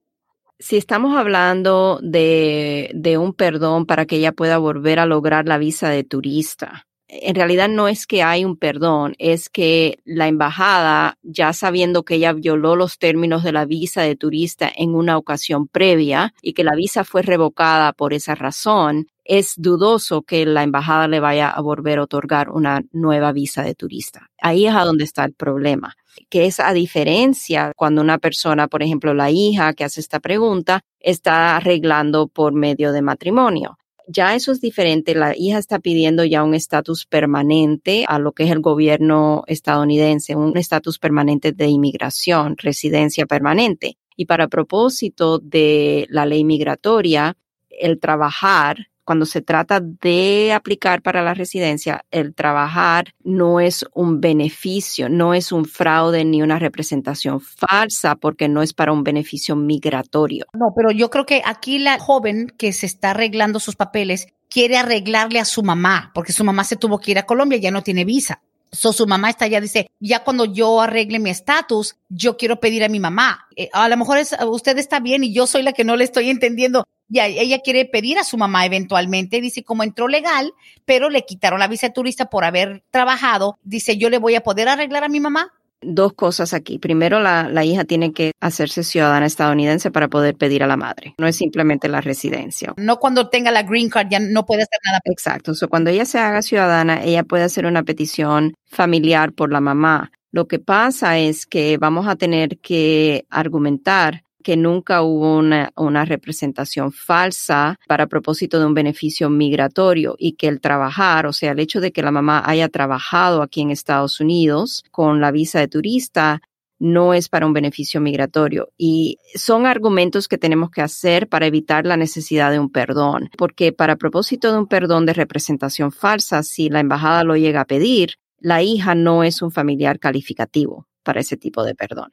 Si 0.59 0.76
estamos 0.76 1.16
hablando 1.16 2.00
de, 2.03 2.90
de 2.92 3.18
un 3.18 3.35
perdón 3.35 3.87
para 3.87 4.05
que 4.05 4.16
ella 4.16 4.33
pueda 4.33 4.59
volver 4.59 4.98
a 4.98 5.07
lograr 5.07 5.46
la 5.46 5.59
visa 5.59 5.90
de 5.90 6.03
turista, 6.03 6.88
en 7.12 7.35
realidad 7.35 7.68
no 7.68 7.88
es 7.88 8.07
que 8.07 8.23
hay 8.23 8.44
un 8.44 8.57
perdón, 8.57 9.14
es 9.18 9.49
que 9.49 9.99
la 10.05 10.29
embajada, 10.29 11.18
ya 11.23 11.53
sabiendo 11.53 12.05
que 12.05 12.14
ella 12.14 12.33
violó 12.33 12.77
los 12.77 12.99
términos 12.99 13.42
de 13.42 13.53
la 13.53 13.64
visa 13.64 14.03
de 14.03 14.14
turista 14.14 14.70
en 14.75 14.94
una 14.94 15.18
ocasión 15.18 15.66
previa 15.66 16.35
y 16.40 16.53
que 16.53 16.62
la 16.62 16.77
visa 16.77 17.03
fue 17.03 17.23
revocada 17.23 17.92
por 17.92 18.14
esa 18.14 18.37
razón, 18.37 19.09
es 19.25 19.55
dudoso 19.57 20.23
que 20.23 20.46
la 20.46 20.62
embajada 20.62 21.09
le 21.09 21.20
vaya 21.20 21.51
a 21.51 21.61
volver 21.61 21.99
a 21.99 22.05
otorgar 22.05 22.51
una 22.51 22.83
nueva 22.92 23.33
visa 23.33 23.62
de 23.62 23.75
turista. 23.75 24.31
Ahí 24.40 24.66
es 24.66 24.75
a 24.75 24.85
donde 24.85 25.05
está 25.05 25.25
el 25.25 25.35
problema, 25.35 25.96
que 26.29 26.46
es 26.46 26.61
a 26.61 26.73
diferencia 26.73 27.73
cuando 27.77 28.03
una 28.03 28.18
persona, 28.18 28.68
por 28.68 28.83
ejemplo, 28.83 29.14
la 29.14 29.31
hija 29.31 29.73
que 29.73 29.85
hace 29.85 30.01
esta 30.01 30.20
pregunta, 30.20 30.83
está 31.01 31.57
arreglando 31.57 32.29
por 32.29 32.53
medio 32.53 32.92
de 32.92 33.03
matrimonio 33.03 33.80
ya 34.11 34.35
eso 34.35 34.53
es 34.53 34.61
diferente. 34.61 35.14
La 35.14 35.37
hija 35.37 35.59
está 35.59 35.79
pidiendo 35.79 36.25
ya 36.25 36.42
un 36.42 36.55
estatus 36.55 37.07
permanente 37.07 38.05
a 38.09 38.18
lo 38.18 38.33
que 38.33 38.44
es 38.44 38.51
el 38.51 38.61
gobierno 38.61 39.44
estadounidense, 39.46 40.35
un 40.35 40.57
estatus 40.57 40.99
permanente 40.99 41.53
de 41.53 41.66
inmigración, 41.66 42.57
residencia 42.57 43.27
permanente. 43.27 43.96
Y 44.16 44.27
para 44.27 44.49
propósito 44.49 45.38
de 45.38 46.07
la 46.11 46.27
ley 46.27 46.44
migratoria, 46.44 47.37
el 47.70 47.99
trabajar 47.99 48.89
cuando 49.11 49.27
se 49.27 49.42
trata 49.42 49.81
de 49.81 50.53
aplicar 50.53 51.03
para 51.03 51.20
la 51.20 51.35
residencia, 51.35 52.05
el 52.12 52.33
trabajar 52.33 53.12
no 53.25 53.59
es 53.59 53.85
un 53.92 54.20
beneficio, 54.20 55.09
no 55.09 55.35
es 55.35 55.51
un 55.51 55.64
fraude 55.64 56.25
ni 56.25 56.42
una 56.42 56.61
representación 56.61 57.40
falsa 57.40 58.14
porque 58.14 58.49
no 58.49 58.62
es 58.62 58.73
para 58.73 58.92
un 58.92 59.03
beneficio 59.03 59.57
migratorio. 59.57 60.46
No, 60.53 60.73
pero 60.77 60.92
yo 60.92 61.11
creo 61.11 61.27
que 61.27 61.42
aquí 61.44 61.81
la 61.81 61.99
joven 61.99 62.53
que 62.57 62.73
se 62.73 62.87
está 62.87 63.11
arreglando 63.11 63.59
sus 63.59 63.75
papeles 63.75 64.29
quiere 64.49 64.77
arreglarle 64.77 65.40
a 65.40 65.44
su 65.44 65.64
mamá 65.64 66.12
porque 66.14 66.33
su 66.33 66.44
mamá 66.44 66.62
se 66.62 66.77
tuvo 66.77 67.01
que 67.01 67.11
ir 67.11 67.18
a 67.18 67.27
Colombia, 67.27 67.59
ya 67.59 67.73
no 67.73 67.83
tiene 67.83 68.05
visa. 68.05 68.42
So, 68.72 68.92
su 68.92 69.06
mamá 69.06 69.30
está 69.30 69.46
allá, 69.46 69.61
dice, 69.61 69.90
ya 69.98 70.22
cuando 70.22 70.44
yo 70.44 70.80
arregle 70.80 71.18
mi 71.18 71.30
estatus, 71.30 71.96
yo 72.09 72.37
quiero 72.37 72.61
pedir 72.61 72.85
a 72.85 72.88
mi 72.88 73.00
mamá. 73.00 73.46
Eh, 73.56 73.68
a 73.72 73.88
lo 73.88 73.96
mejor 73.96 74.18
es, 74.18 74.37
usted 74.46 74.78
está 74.78 75.00
bien 75.00 75.24
y 75.24 75.33
yo 75.33 75.46
soy 75.46 75.62
la 75.62 75.72
que 75.72 75.85
no 75.85 75.96
le 75.96 76.04
estoy 76.04 76.30
entendiendo. 76.30 76.85
Ya, 77.09 77.26
ella 77.26 77.59
quiere 77.59 77.87
pedir 77.87 78.18
a 78.18 78.24
su 78.24 78.37
mamá 78.37 78.64
eventualmente, 78.64 79.40
dice, 79.40 79.64
como 79.64 79.83
entró 79.83 80.06
legal, 80.06 80.52
pero 80.85 81.11
le 81.11 81.24
quitaron 81.24 81.59
la 81.59 81.66
visa 81.66 81.88
de 81.88 81.94
turista 81.94 82.26
por 82.26 82.44
haber 82.44 82.85
trabajado, 82.92 83.59
dice, 83.64 83.96
yo 83.96 84.09
le 84.11 84.18
voy 84.18 84.37
a 84.37 84.42
poder 84.42 84.68
arreglar 84.68 85.02
a 85.02 85.09
mi 85.09 85.18
mamá 85.18 85.52
dos 85.83 86.12
cosas 86.12 86.55
aquí. 86.55 86.79
Primero, 86.79 87.21
la, 87.21 87.49
la, 87.49 87.64
hija 87.64 87.85
tiene 87.85 88.12
que 88.12 88.33
hacerse 88.40 88.85
ciudadana 88.85 89.27
estadounidense 89.27 89.90
para 89.90 90.09
poder 90.09 90.37
pedir 90.37 90.62
a 90.62 90.66
la 90.66 90.77
madre. 90.77 91.14
No 91.19 91.27
es 91.27 91.37
simplemente 91.37 91.88
la 91.88 92.01
residencia. 92.01 92.75
No 92.77 92.99
cuando 92.99 93.29
tenga 93.29 93.51
la 93.51 93.62
green 93.62 93.88
card 93.88 94.09
ya 94.11 94.21
no 94.21 94.45
puede 94.47 94.62
hacer 94.62 94.79
nada. 94.85 95.01
Exacto. 95.05 95.55
So, 95.55 95.69
cuando 95.69 95.90
ella 95.90 96.05
se 96.05 96.19
haga 96.19 96.43
ciudadana, 96.43 97.03
ella 97.03 97.25
puede 97.25 97.45
hacer 97.45 97.66
una 97.66 97.83
petición 97.83 98.55
familiar 98.66 99.33
por 99.33 99.53
la 99.53 99.61
mamá. 99.61 100.12
Lo 100.33 100.47
que 100.47 100.59
pasa 100.59 101.19
es 101.19 101.47
que 101.47 101.77
vamos 101.79 102.07
a 102.07 102.16
tener 102.16 102.59
que 102.59 103.27
argumentar 103.31 104.23
que 104.42 104.57
nunca 104.57 105.03
hubo 105.03 105.37
una, 105.37 106.05
representación 106.05 106.92
falsa 106.92 107.79
para 107.87 108.07
propósito 108.07 108.59
de 108.59 108.66
un 108.66 108.74
beneficio 108.74 109.29
migratorio 109.31 110.16
y 110.18 110.33
que 110.33 110.48
el 110.48 110.61
trabajar, 110.61 111.26
o 111.26 111.33
sea, 111.33 111.53
el 111.53 111.61
hecho 111.61 111.81
de 111.81 111.92
que 111.92 112.03
la 112.03 112.11
mamá 112.11 112.42
haya 112.44 112.68
trabajado 112.68 113.42
aquí 113.42 113.61
en 113.61 113.70
Estados 113.70 114.20
Unidos 114.20 114.85
con 114.90 115.20
la 115.20 115.31
visa 115.31 115.61
de 115.61 115.68
turista, 115.68 116.40
no 116.81 117.12
es 117.12 117.29
para 117.29 117.46
un 117.46 117.53
beneficio 117.53 118.00
migratorio. 118.00 118.70
Y 118.76 119.18
son 119.35 119.66
argumentos 119.66 120.26
que 120.26 120.38
tenemos 120.38 120.70
que 120.70 120.81
hacer 120.81 121.29
para 121.29 121.46
evitar 121.46 121.87
la 121.87 121.96
necesidad 121.96 122.50
de 122.50 122.59
un 122.59 122.70
perdón, 122.70 123.31
porque 123.37 123.72
para 123.72 123.97
propósito 123.97 124.51
de 124.51 124.59
un 124.59 124.66
perdón 124.66 125.07
de 125.07 125.12
representación 125.12 125.93
falsa, 125.93 126.43
si 126.43 126.70
la 126.70 126.80
embajada 126.80 127.22
lo 127.22 127.36
llega 127.36 127.61
a 127.61 127.66
pedir, 127.66 128.14
la 128.38 128.62
hija 128.62 128.95
no 128.95 129.22
es 129.22 129.43
un 129.43 129.53
familiar 129.53 129.99
calificativo 129.99 130.86
para 131.05 131.20
ese 131.20 131.36
tipo 131.36 131.62
de 131.62 131.74
perdón. 131.74 132.11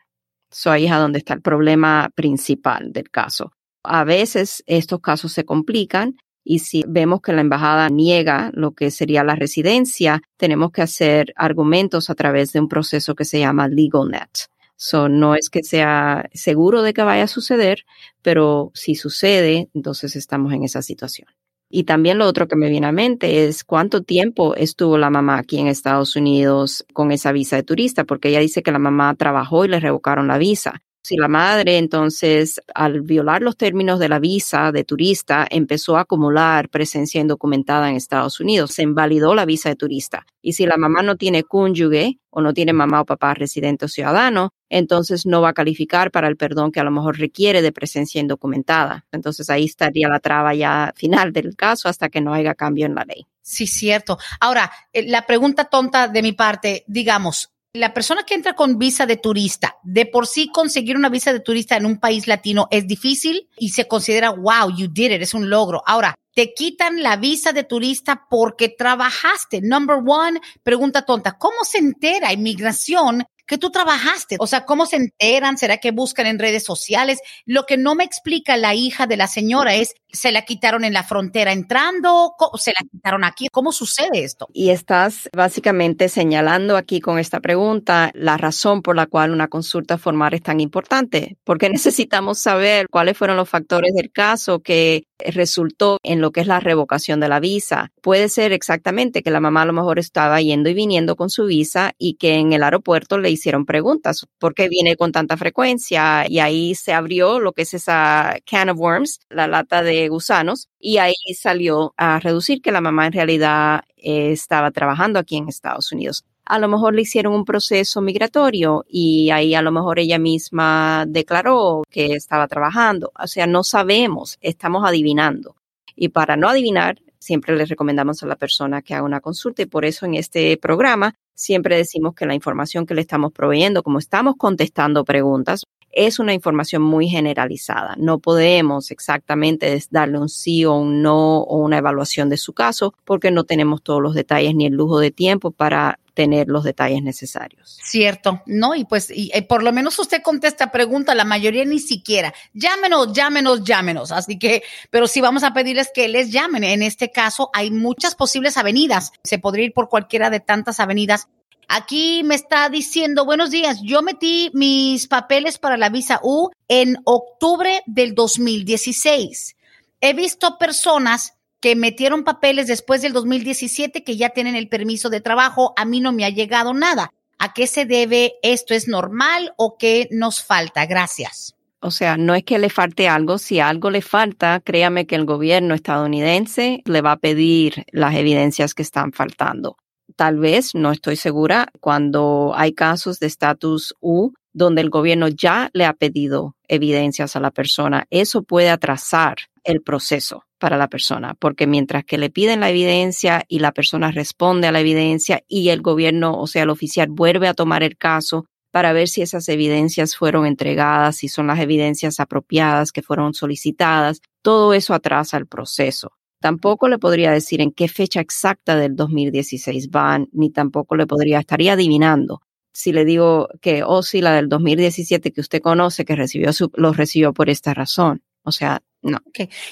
So 0.49 0.71
ahí 0.71 0.85
es 0.85 0.91
a 0.91 0.97
donde 0.97 1.19
está 1.19 1.33
el 1.33 1.41
problema 1.41 2.09
principal 2.15 2.91
del 2.91 3.09
caso. 3.09 3.51
A 3.83 4.03
veces 4.03 4.63
estos 4.65 4.99
casos 5.01 5.31
se 5.31 5.45
complican 5.45 6.17
y 6.43 6.59
si 6.59 6.83
vemos 6.87 7.21
que 7.21 7.33
la 7.33 7.41
embajada 7.41 7.89
niega 7.89 8.51
lo 8.53 8.71
que 8.71 8.89
sería 8.89 9.23
la 9.23 9.35
residencia, 9.35 10.21
tenemos 10.37 10.71
que 10.71 10.81
hacer 10.81 11.33
argumentos 11.35 12.09
a 12.09 12.15
través 12.15 12.53
de 12.53 12.61
un 12.61 12.69
proceso 12.69 13.15
que 13.15 13.25
se 13.25 13.39
llama 13.39 13.67
LegalNet. 13.67 14.47
So, 14.77 15.09
no 15.09 15.35
es 15.35 15.49
que 15.49 15.63
sea 15.63 16.29
seguro 16.33 16.83
de 16.83 16.93
que 16.93 17.01
vaya 17.01 17.23
a 17.23 17.27
suceder, 17.27 17.83
pero 18.21 18.71
si 18.75 18.95
sucede, 18.95 19.69
entonces 19.73 20.15
estamos 20.15 20.53
en 20.53 20.63
esa 20.63 20.81
situación. 20.81 21.27
Y 21.69 21.83
también 21.83 22.17
lo 22.17 22.25
otro 22.25 22.47
que 22.47 22.55
me 22.55 22.69
viene 22.69 22.87
a 22.87 22.91
mente 22.91 23.45
es 23.45 23.63
cuánto 23.63 24.01
tiempo 24.01 24.55
estuvo 24.55 24.97
la 24.97 25.09
mamá 25.09 25.37
aquí 25.37 25.59
en 25.59 25.67
Estados 25.67 26.15
Unidos 26.15 26.85
con 26.93 27.11
esa 27.11 27.31
visa 27.31 27.57
de 27.57 27.63
turista, 27.63 28.05
porque 28.05 28.29
ella 28.29 28.39
dice 28.39 28.63
que 28.63 28.71
la 28.71 28.79
mamá 28.79 29.13
trabajó 29.15 29.65
y 29.65 29.67
le 29.67 29.79
revocaron 29.79 30.27
la 30.27 30.37
visa. 30.37 30.81
Si 31.07 31.15
la 31.15 31.29
madre 31.29 31.77
entonces, 31.77 32.61
al 32.75 32.99
violar 32.99 33.41
los 33.41 33.55
términos 33.55 33.97
de 33.97 34.09
la 34.09 34.19
visa 34.19 34.73
de 34.73 34.83
turista, 34.83 35.47
empezó 35.49 35.95
a 35.95 36.01
acumular 36.01 36.67
presencia 36.67 37.21
indocumentada 37.21 37.89
en 37.89 37.95
Estados 37.95 38.41
Unidos, 38.41 38.73
se 38.73 38.83
invalidó 38.83 39.33
la 39.33 39.45
visa 39.45 39.69
de 39.69 39.77
turista. 39.77 40.25
Y 40.41 40.51
si 40.51 40.65
la 40.65 40.75
mamá 40.75 41.03
no 41.03 41.15
tiene 41.15 41.45
cónyuge 41.45 42.19
o 42.29 42.41
no 42.41 42.53
tiene 42.53 42.73
mamá 42.73 42.99
o 42.99 43.05
papá 43.05 43.33
residente 43.35 43.85
o 43.85 43.87
ciudadano, 43.87 44.51
entonces 44.67 45.25
no 45.25 45.39
va 45.39 45.51
a 45.51 45.53
calificar 45.53 46.11
para 46.11 46.27
el 46.27 46.35
perdón 46.35 46.73
que 46.73 46.81
a 46.81 46.83
lo 46.83 46.91
mejor 46.91 47.17
requiere 47.17 47.61
de 47.61 47.71
presencia 47.71 48.19
indocumentada. 48.19 49.05
Entonces 49.13 49.49
ahí 49.49 49.63
estaría 49.63 50.09
la 50.09 50.19
traba 50.19 50.55
ya 50.55 50.91
final 50.97 51.31
del 51.31 51.55
caso 51.55 51.87
hasta 51.87 52.09
que 52.09 52.19
no 52.19 52.33
haya 52.33 52.53
cambio 52.53 52.85
en 52.85 52.95
la 52.95 53.05
ley. 53.05 53.25
Sí, 53.41 53.65
cierto. 53.65 54.17
Ahora, 54.41 54.69
eh, 54.91 55.07
la 55.07 55.25
pregunta 55.25 55.69
tonta 55.69 56.09
de 56.09 56.21
mi 56.21 56.33
parte, 56.33 56.83
digamos, 56.85 57.53
la 57.77 57.93
persona 57.93 58.23
que 58.23 58.33
entra 58.33 58.53
con 58.53 58.77
visa 58.77 59.05
de 59.05 59.17
turista, 59.17 59.77
de 59.83 60.05
por 60.05 60.27
sí 60.27 60.49
conseguir 60.49 60.97
una 60.97 61.09
visa 61.09 61.33
de 61.33 61.39
turista 61.39 61.77
en 61.77 61.85
un 61.85 61.99
país 61.99 62.27
latino 62.27 62.67
es 62.71 62.87
difícil 62.87 63.49
y 63.57 63.69
se 63.69 63.87
considera, 63.87 64.31
wow, 64.31 64.75
you 64.75 64.87
did 64.87 65.11
it, 65.11 65.21
es 65.21 65.33
un 65.33 65.49
logro. 65.49 65.81
Ahora, 65.85 66.15
te 66.33 66.53
quitan 66.53 67.01
la 67.01 67.17
visa 67.17 67.51
de 67.51 67.63
turista 67.63 68.27
porque 68.29 68.69
trabajaste. 68.69 69.61
Number 69.61 69.97
one, 70.05 70.39
pregunta 70.61 71.03
tonta, 71.03 71.37
¿cómo 71.37 71.63
se 71.63 71.79
entera 71.79 72.33
inmigración 72.33 73.25
que 73.47 73.57
tú 73.57 73.71
trabajaste. 73.71 74.35
O 74.39 74.47
sea, 74.47 74.65
¿cómo 74.65 74.85
se 74.85 74.97
enteran? 74.97 75.57
¿Será 75.57 75.77
que 75.77 75.91
buscan 75.91 76.27
en 76.27 76.37
redes 76.37 76.63
sociales? 76.63 77.19
Lo 77.45 77.63
que 77.65 77.77
no 77.77 77.95
me 77.95 78.03
explica 78.03 78.57
la 78.57 78.75
hija 78.75 79.07
de 79.07 79.17
la 79.17 79.27
señora 79.27 79.75
es, 79.75 79.95
¿se 80.11 80.31
la 80.31 80.43
quitaron 80.43 80.83
en 80.83 80.93
la 80.93 81.03
frontera 81.03 81.51
entrando? 81.53 82.33
¿Se 82.55 82.71
la 82.71 82.87
quitaron 82.89 83.23
aquí? 83.23 83.47
¿Cómo 83.51 83.71
sucede 83.71 84.23
esto? 84.23 84.47
Y 84.53 84.69
estás 84.69 85.29
básicamente 85.35 86.09
señalando 86.09 86.75
aquí 86.77 86.99
con 86.99 87.19
esta 87.19 87.39
pregunta 87.39 88.11
la 88.13 88.37
razón 88.37 88.81
por 88.81 88.95
la 88.95 89.05
cual 89.05 89.31
una 89.31 89.47
consulta 89.47 89.97
formal 89.97 90.33
es 90.33 90.43
tan 90.43 90.59
importante, 90.59 91.37
porque 91.43 91.69
necesitamos 91.69 92.39
saber 92.39 92.87
cuáles 92.89 93.17
fueron 93.17 93.37
los 93.37 93.49
factores 93.49 93.93
del 93.95 94.11
caso 94.11 94.59
que 94.59 95.03
resultó 95.19 95.97
en 96.03 96.21
lo 96.21 96.31
que 96.31 96.41
es 96.41 96.47
la 96.47 96.59
revocación 96.59 97.19
de 97.19 97.29
la 97.29 97.39
visa. 97.39 97.91
Puede 98.01 98.29
ser 98.29 98.51
exactamente 98.51 99.23
que 99.23 99.31
la 99.31 99.39
mamá 99.39 99.63
a 99.63 99.65
lo 99.65 99.73
mejor 99.73 99.99
estaba 99.99 100.41
yendo 100.41 100.69
y 100.69 100.73
viniendo 100.73 101.15
con 101.15 101.29
su 101.29 101.45
visa 101.45 101.93
y 101.97 102.15
que 102.15 102.35
en 102.35 102.53
el 102.53 102.63
aeropuerto 102.63 103.17
le 103.17 103.29
hicieron 103.37 103.65
preguntas, 103.65 104.27
¿por 104.39 104.53
qué 104.53 104.67
viene 104.69 104.95
con 104.95 105.11
tanta 105.11 105.37
frecuencia? 105.37 106.25
Y 106.27 106.39
ahí 106.39 106.75
se 106.75 106.93
abrió 106.93 107.39
lo 107.39 107.53
que 107.53 107.61
es 107.63 107.73
esa 107.73 108.35
can 108.45 108.69
of 108.69 108.77
worms, 108.77 109.19
la 109.29 109.47
lata 109.47 109.81
de 109.81 110.09
gusanos, 110.09 110.69
y 110.79 110.97
ahí 110.97 111.13
salió 111.35 111.93
a 111.97 112.19
reducir 112.19 112.61
que 112.61 112.71
la 112.71 112.81
mamá 112.81 113.07
en 113.07 113.13
realidad 113.13 113.81
eh, 113.97 114.31
estaba 114.31 114.71
trabajando 114.71 115.19
aquí 115.19 115.37
en 115.37 115.47
Estados 115.47 115.91
Unidos 115.91 116.25
a 116.47 116.59
lo 116.59 116.67
mejor 116.69 116.95
le 116.95 117.01
hicieron 117.01 117.33
un 117.33 117.45
proceso 117.45 118.01
migratorio 118.01 118.85
y 118.87 119.29
ahí 119.31 119.53
a 119.53 119.61
lo 119.61 119.71
mejor 119.71 119.99
ella 119.99 120.17
misma 120.17 121.05
declaró 121.07 121.83
que 121.89 122.13
estaba 122.13 122.47
trabajando. 122.47 123.11
O 123.21 123.27
sea, 123.27 123.45
no 123.47 123.63
sabemos, 123.63 124.37
estamos 124.41 124.83
adivinando. 124.85 125.55
Y 125.95 126.09
para 126.09 126.37
no 126.37 126.47
adivinar, 126.47 127.01
siempre 127.19 127.55
les 127.57 127.69
recomendamos 127.69 128.23
a 128.23 128.27
la 128.27 128.37
persona 128.37 128.81
que 128.81 128.93
haga 128.93 129.03
una 129.03 129.19
consulta 129.19 129.61
y 129.61 129.65
por 129.65 129.83
eso 129.83 130.05
en 130.05 130.15
este 130.15 130.55
programa 130.57 131.15
siempre 131.37 131.77
decimos 131.77 132.15
que 132.15 132.25
la 132.25 132.33
información 132.33 132.85
que 132.85 132.95
le 132.95 133.01
estamos 133.01 133.31
proveyendo, 133.31 133.83
como 133.83 133.99
estamos 133.99 134.35
contestando 134.37 135.05
preguntas, 135.05 135.63
es 135.91 136.19
una 136.19 136.33
información 136.33 136.81
muy 136.81 137.07
generalizada. 137.07 137.95
No 137.97 138.19
podemos 138.19 138.91
exactamente 138.91 139.81
darle 139.89 140.19
un 140.19 140.29
sí 140.29 140.65
o 140.65 140.73
un 140.73 141.01
no 141.01 141.39
o 141.39 141.57
una 141.57 141.77
evaluación 141.77 142.29
de 142.29 142.37
su 142.37 142.53
caso 142.53 142.93
porque 143.05 143.31
no 143.31 143.45
tenemos 143.45 143.81
todos 143.81 144.01
los 144.01 144.13
detalles 144.13 144.55
ni 144.55 144.65
el 144.65 144.73
lujo 144.73 144.99
de 144.99 145.11
tiempo 145.11 145.51
para 145.51 145.99
tener 146.17 146.47
los 146.47 146.63
detalles 146.63 147.03
necesarios. 147.03 147.77
Cierto, 147.83 148.41
¿no? 148.47 148.73
Y 148.73 148.85
pues, 148.85 149.11
y, 149.11 149.29
eh, 149.35 149.43
por 149.43 149.61
lo 149.61 149.71
menos 149.71 149.99
usted 149.99 150.23
contesta 150.23 150.71
pregunta, 150.71 151.13
la 151.13 151.25
mayoría 151.25 151.63
ni 151.63 151.77
siquiera. 151.77 152.33
Llámenos, 152.53 153.13
llámenos, 153.13 153.63
llámenos. 153.63 154.11
Así 154.11 154.39
que, 154.39 154.63
pero 154.89 155.05
sí 155.05 155.21
vamos 155.21 155.43
a 155.43 155.53
pedirles 155.53 155.91
que 155.93 156.07
les 156.07 156.31
llamen. 156.31 156.63
En 156.63 156.81
este 156.81 157.11
caso, 157.11 157.51
hay 157.53 157.69
muchas 157.69 158.15
posibles 158.15 158.57
avenidas. 158.57 159.11
Se 159.23 159.37
podría 159.37 159.65
ir 159.65 159.73
por 159.73 159.89
cualquiera 159.89 160.31
de 160.31 160.39
tantas 160.39 160.79
avenidas. 160.79 161.27
Aquí 161.67 162.23
me 162.23 162.33
está 162.33 162.67
diciendo, 162.69 163.23
buenos 163.23 163.51
días, 163.51 163.79
yo 163.83 164.01
metí 164.01 164.49
mis 164.55 165.05
papeles 165.05 165.59
para 165.59 165.77
la 165.77 165.89
visa 165.89 166.19
U 166.23 166.49
en 166.67 166.97
octubre 167.03 167.83
del 167.85 168.15
2016. 168.15 169.55
He 170.01 170.13
visto 170.13 170.57
personas 170.57 171.36
metieron 171.75 172.23
papeles 172.23 172.67
después 172.67 173.01
del 173.01 173.13
2017 173.13 174.03
que 174.03 174.17
ya 174.17 174.29
tienen 174.29 174.55
el 174.55 174.69
permiso 174.69 175.09
de 175.09 175.21
trabajo, 175.21 175.73
a 175.77 175.85
mí 175.85 175.99
no 175.99 176.11
me 176.11 176.25
ha 176.25 176.29
llegado 176.29 176.73
nada. 176.73 177.11
¿A 177.39 177.53
qué 177.53 177.67
se 177.67 177.85
debe 177.85 178.33
esto? 178.41 178.73
¿Es 178.73 178.87
normal 178.87 179.53
o 179.57 179.77
qué 179.77 180.07
nos 180.11 180.43
falta? 180.43 180.85
Gracias. 180.85 181.55
O 181.79 181.91
sea, 181.91 182.17
no 182.17 182.33
es 182.33 182.43
que 182.43 182.57
le 182.57 182.69
falte 182.69 183.07
algo, 183.07 183.37
si 183.37 183.59
algo 183.59 183.91
le 183.91 184.01
falta, 184.01 184.59
créame 184.59 185.05
que 185.05 185.15
el 185.15 185.25
gobierno 185.25 185.75
estadounidense 185.75 186.81
le 186.85 187.01
va 187.01 187.13
a 187.13 187.17
pedir 187.17 187.85
las 187.91 188.15
evidencias 188.15 188.73
que 188.73 188.81
están 188.81 189.11
faltando. 189.13 189.77
Tal 190.15 190.39
vez, 190.39 190.73
no 190.73 190.91
estoy 190.91 191.17
segura, 191.17 191.67
cuando 191.79 192.53
hay 192.55 192.73
casos 192.73 193.19
de 193.19 193.27
estatus 193.27 193.93
U 193.99 194.31
donde 194.57 194.81
el 194.81 194.89
gobierno 194.89 195.27
ya 195.27 195.69
le 195.73 195.85
ha 195.85 195.93
pedido 195.93 196.55
evidencias 196.67 197.35
a 197.35 197.39
la 197.39 197.51
persona, 197.51 198.07
eso 198.09 198.41
puede 198.41 198.69
atrasar 198.69 199.37
el 199.63 199.81
proceso 199.81 200.43
para 200.57 200.77
la 200.77 200.87
persona, 200.87 201.35
porque 201.39 201.67
mientras 201.67 202.03
que 202.03 202.17
le 202.17 202.31
piden 202.31 202.61
la 202.61 202.71
evidencia 202.71 203.43
y 203.47 203.59
la 203.59 203.71
persona 203.71 204.11
responde 204.11 204.67
a 204.67 204.71
la 204.71 204.79
evidencia 204.79 205.43
y 205.47 205.69
el 205.69 205.81
gobierno, 205.81 206.39
o 206.39 206.47
sea, 206.47 206.63
el 206.63 206.71
oficial 206.71 207.07
vuelve 207.09 207.47
a 207.47 207.53
tomar 207.53 207.83
el 207.83 207.97
caso 207.97 208.45
para 208.71 208.93
ver 208.93 209.07
si 209.07 209.21
esas 209.21 209.47
evidencias 209.49 210.15
fueron 210.15 210.45
entregadas, 210.45 211.17
si 211.17 211.29
son 211.29 211.47
las 211.47 211.59
evidencias 211.59 212.19
apropiadas 212.19 212.91
que 212.91 213.03
fueron 213.03 213.33
solicitadas, 213.33 214.21
todo 214.41 214.73
eso 214.73 214.93
atrasa 214.93 215.37
el 215.37 215.45
proceso. 215.45 216.13
Tampoco 216.39 216.87
le 216.87 216.97
podría 216.97 217.31
decir 217.31 217.61
en 217.61 217.71
qué 217.71 217.87
fecha 217.87 218.19
exacta 218.19 218.75
del 218.75 218.95
2016 218.95 219.89
van, 219.89 220.27
ni 220.31 220.51
tampoco 220.51 220.95
le 220.95 221.07
podría, 221.07 221.39
estaría 221.39 221.73
adivinando. 221.73 222.41
Si 222.77 222.91
le 222.91 223.05
digo 223.05 223.49
que, 223.59 223.81
oh 223.83 224.03
sí, 224.03 224.21
la 224.21 224.33
del 224.33 224.49
2017 224.49 225.33
que 225.33 225.41
usted 225.41 225.63
conoce, 225.63 226.05
que 226.05 226.15
recibió 226.15 226.53
su, 226.53 226.69
lo 226.75 226.93
recibió 226.93 227.33
por 227.33 227.49
esta 227.49 227.73
razón. 227.73 228.21
O 228.43 228.51
sea, 228.51 228.83
no. 229.01 229.17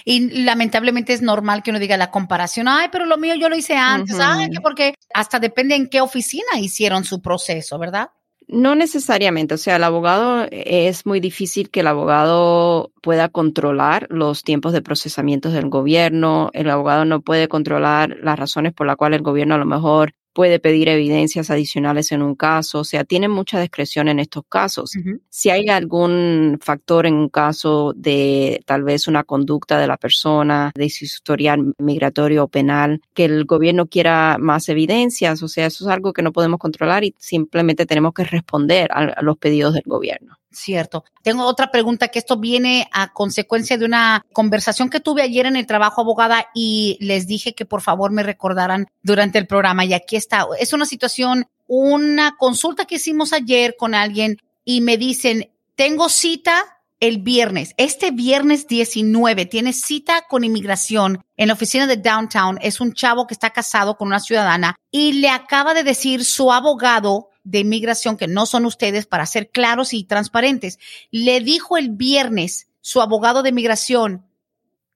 Y 0.06 0.41
lamentablemente 0.43 1.14
es 1.14 1.22
normal 1.22 1.62
que 1.62 1.70
uno 1.70 1.78
diga 1.78 1.97
la 1.97 2.10
comparación, 2.10 2.68
ay, 2.68 2.88
pero 2.91 3.06
lo 3.06 3.20
mío 3.20 3.36
yo 3.36 3.47
lo 3.47 3.56
hice 3.56 3.76
antes, 3.76 4.18
ay, 4.20 4.49
porque 4.64 4.95
hasta 5.14 5.39
depende 5.39 5.76
en 5.76 5.88
qué 5.88 6.01
oficina 6.01 6.60
hicieron 6.60 7.03
su 7.03 7.22
proceso, 7.22 7.78
¿verdad? 7.78 8.10
No 8.47 8.74
necesariamente, 8.74 9.53
o 9.53 9.58
sea, 9.58 9.76
el 9.76 9.84
abogado 9.84 10.47
es 10.49 11.06
muy 11.06 11.20
difícil 11.20 11.70
que 11.70 11.82
el 11.82 11.88
abogado 11.88 12.91
pueda 13.03 13.30
controlar 13.30 14.08
los 14.10 14.41
tiempos 14.41 14.74
de 14.74 14.82
procesamiento 14.82 15.51
del 15.51 15.70
gobierno, 15.70 16.49
el 16.53 16.72
abogado 16.72 17.06
no 17.06 17.22
puede 17.22 17.47
controlar 17.47 18.18
las 18.24 18.39
razones 18.39 18.74
por 18.74 18.88
las 18.88 18.95
cuales 18.95 19.18
el 19.18 19.24
gobierno 19.24 19.53
a 19.53 19.60
lo 19.60 19.66
mejor 19.66 20.16
puede 20.36 20.60
pedir 20.60 20.90
evidencias 20.90 21.50
adicionales 21.50 22.12
en 22.12 22.22
un 22.22 22.36
caso, 22.36 22.80
o 22.80 22.84
sea, 22.84 23.06
tiene 23.06 23.30
mucha 23.30 23.58
discreción 23.62 24.10
en 24.10 24.20
estos 24.20 24.44
casos. 24.50 24.92
Si 25.30 25.50
hay 25.50 25.70
algún 25.70 26.60
factor 26.62 27.06
en 27.06 27.14
un 27.14 27.30
caso 27.30 27.94
de 27.96 28.62
tal 28.66 28.84
vez 28.84 29.08
una 29.08 29.24
conducta 29.24 29.80
de 29.80 29.88
la 29.88 29.96
persona, 29.96 30.74
de 30.76 30.90
su 30.90 31.06
historial 31.06 31.74
migratorio 31.78 32.44
o 32.44 32.48
penal, 32.50 33.02
que 33.14 33.24
el 33.24 33.46
gobierno 33.46 33.88
quiera 33.88 34.36
más 34.38 34.68
evidencias, 34.68 35.42
o 35.42 35.48
sea, 35.48 35.68
eso 35.68 35.86
es 35.86 35.90
algo 35.90 36.12
que 36.12 36.22
no 36.22 36.34
podemos 36.34 36.60
controlar 36.60 37.06
y 37.06 37.16
simplemente 37.18 37.86
tenemos 37.86 38.14
que 38.14 38.26
responder 38.26 38.92
a 38.92 39.22
los 39.22 39.38
pedidos 39.38 39.74
del 39.74 39.84
gobierno. 39.86 40.38
Cierto. 40.56 41.03
Tengo 41.22 41.43
otra 41.43 41.70
pregunta 41.70 42.08
que 42.08 42.20
esto 42.20 42.38
viene 42.38 42.88
a 42.93 43.12
consecuencia 43.12 43.78
de 43.78 43.84
una 43.84 44.26
conversación 44.32 44.89
que 44.89 45.01
tuve 45.01 45.22
ayer 45.22 45.45
en 45.45 45.58
el 45.58 45.68
trabajo 45.68 45.99
abogada 45.99 46.47
y 46.56 46.97
les 47.01 47.28
dije 47.28 47.53
que 47.53 47.66
por 47.66 47.82
favor 47.82 48.12
me 48.12 48.24
recordaran 48.24 48.88
durante 49.03 49.38
el 49.38 49.47
programa 49.47 49.84
y 49.84 49.93
aquí 49.93 50.16
está. 50.16 50.47
Es 50.58 50.72
una 50.72 50.86
situación, 50.86 51.47
una 51.68 52.38
consulta 52.38 52.86
que 52.86 52.95
hicimos 52.95 53.34
ayer 53.34 53.76
con 53.78 53.93
alguien 53.93 54.38
y 54.64 54.80
me 54.80 54.97
dicen, 54.97 55.51
tengo 55.76 56.08
cita 56.08 56.64
el 57.01 57.18
viernes, 57.18 57.74
este 57.76 58.12
viernes 58.12 58.66
19, 58.68 59.45
tiene 59.47 59.74
cita 59.74 60.24
con 60.30 60.45
inmigración 60.45 61.22
en 61.36 61.49
la 61.49 61.53
oficina 61.56 61.86
de 61.86 61.97
Downtown. 61.97 62.60
Es 62.62 62.80
un 62.80 62.93
chavo 62.93 63.28
que 63.28 63.34
está 63.34 63.49
casado 63.49 63.97
con 63.97 64.08
una 64.08 64.22
ciudadana 64.22 64.78
y 64.89 65.14
le 65.14 65.28
acaba 65.30 65.74
de 65.74 65.84
decir 65.84 66.24
su 66.24 66.53
abogado 66.53 67.28
de 67.46 67.60
inmigración, 67.60 68.18
que 68.18 68.28
no 68.28 68.46
son 68.46 68.66
ustedes, 68.66 69.06
para 69.06 69.26
ser 69.26 69.50
claros 69.50 69.93
y 69.93 70.04
transparentes, 70.04 70.80
le 71.12 71.39
dijo 71.39 71.78
el 71.78 71.89
viernes 71.91 72.68
su 72.82 73.02
abogado 73.02 73.41
de 73.41 73.50
inmigración, 73.50 74.26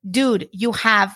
dude, 0.02 0.50
you 0.52 0.72
have 0.84 1.14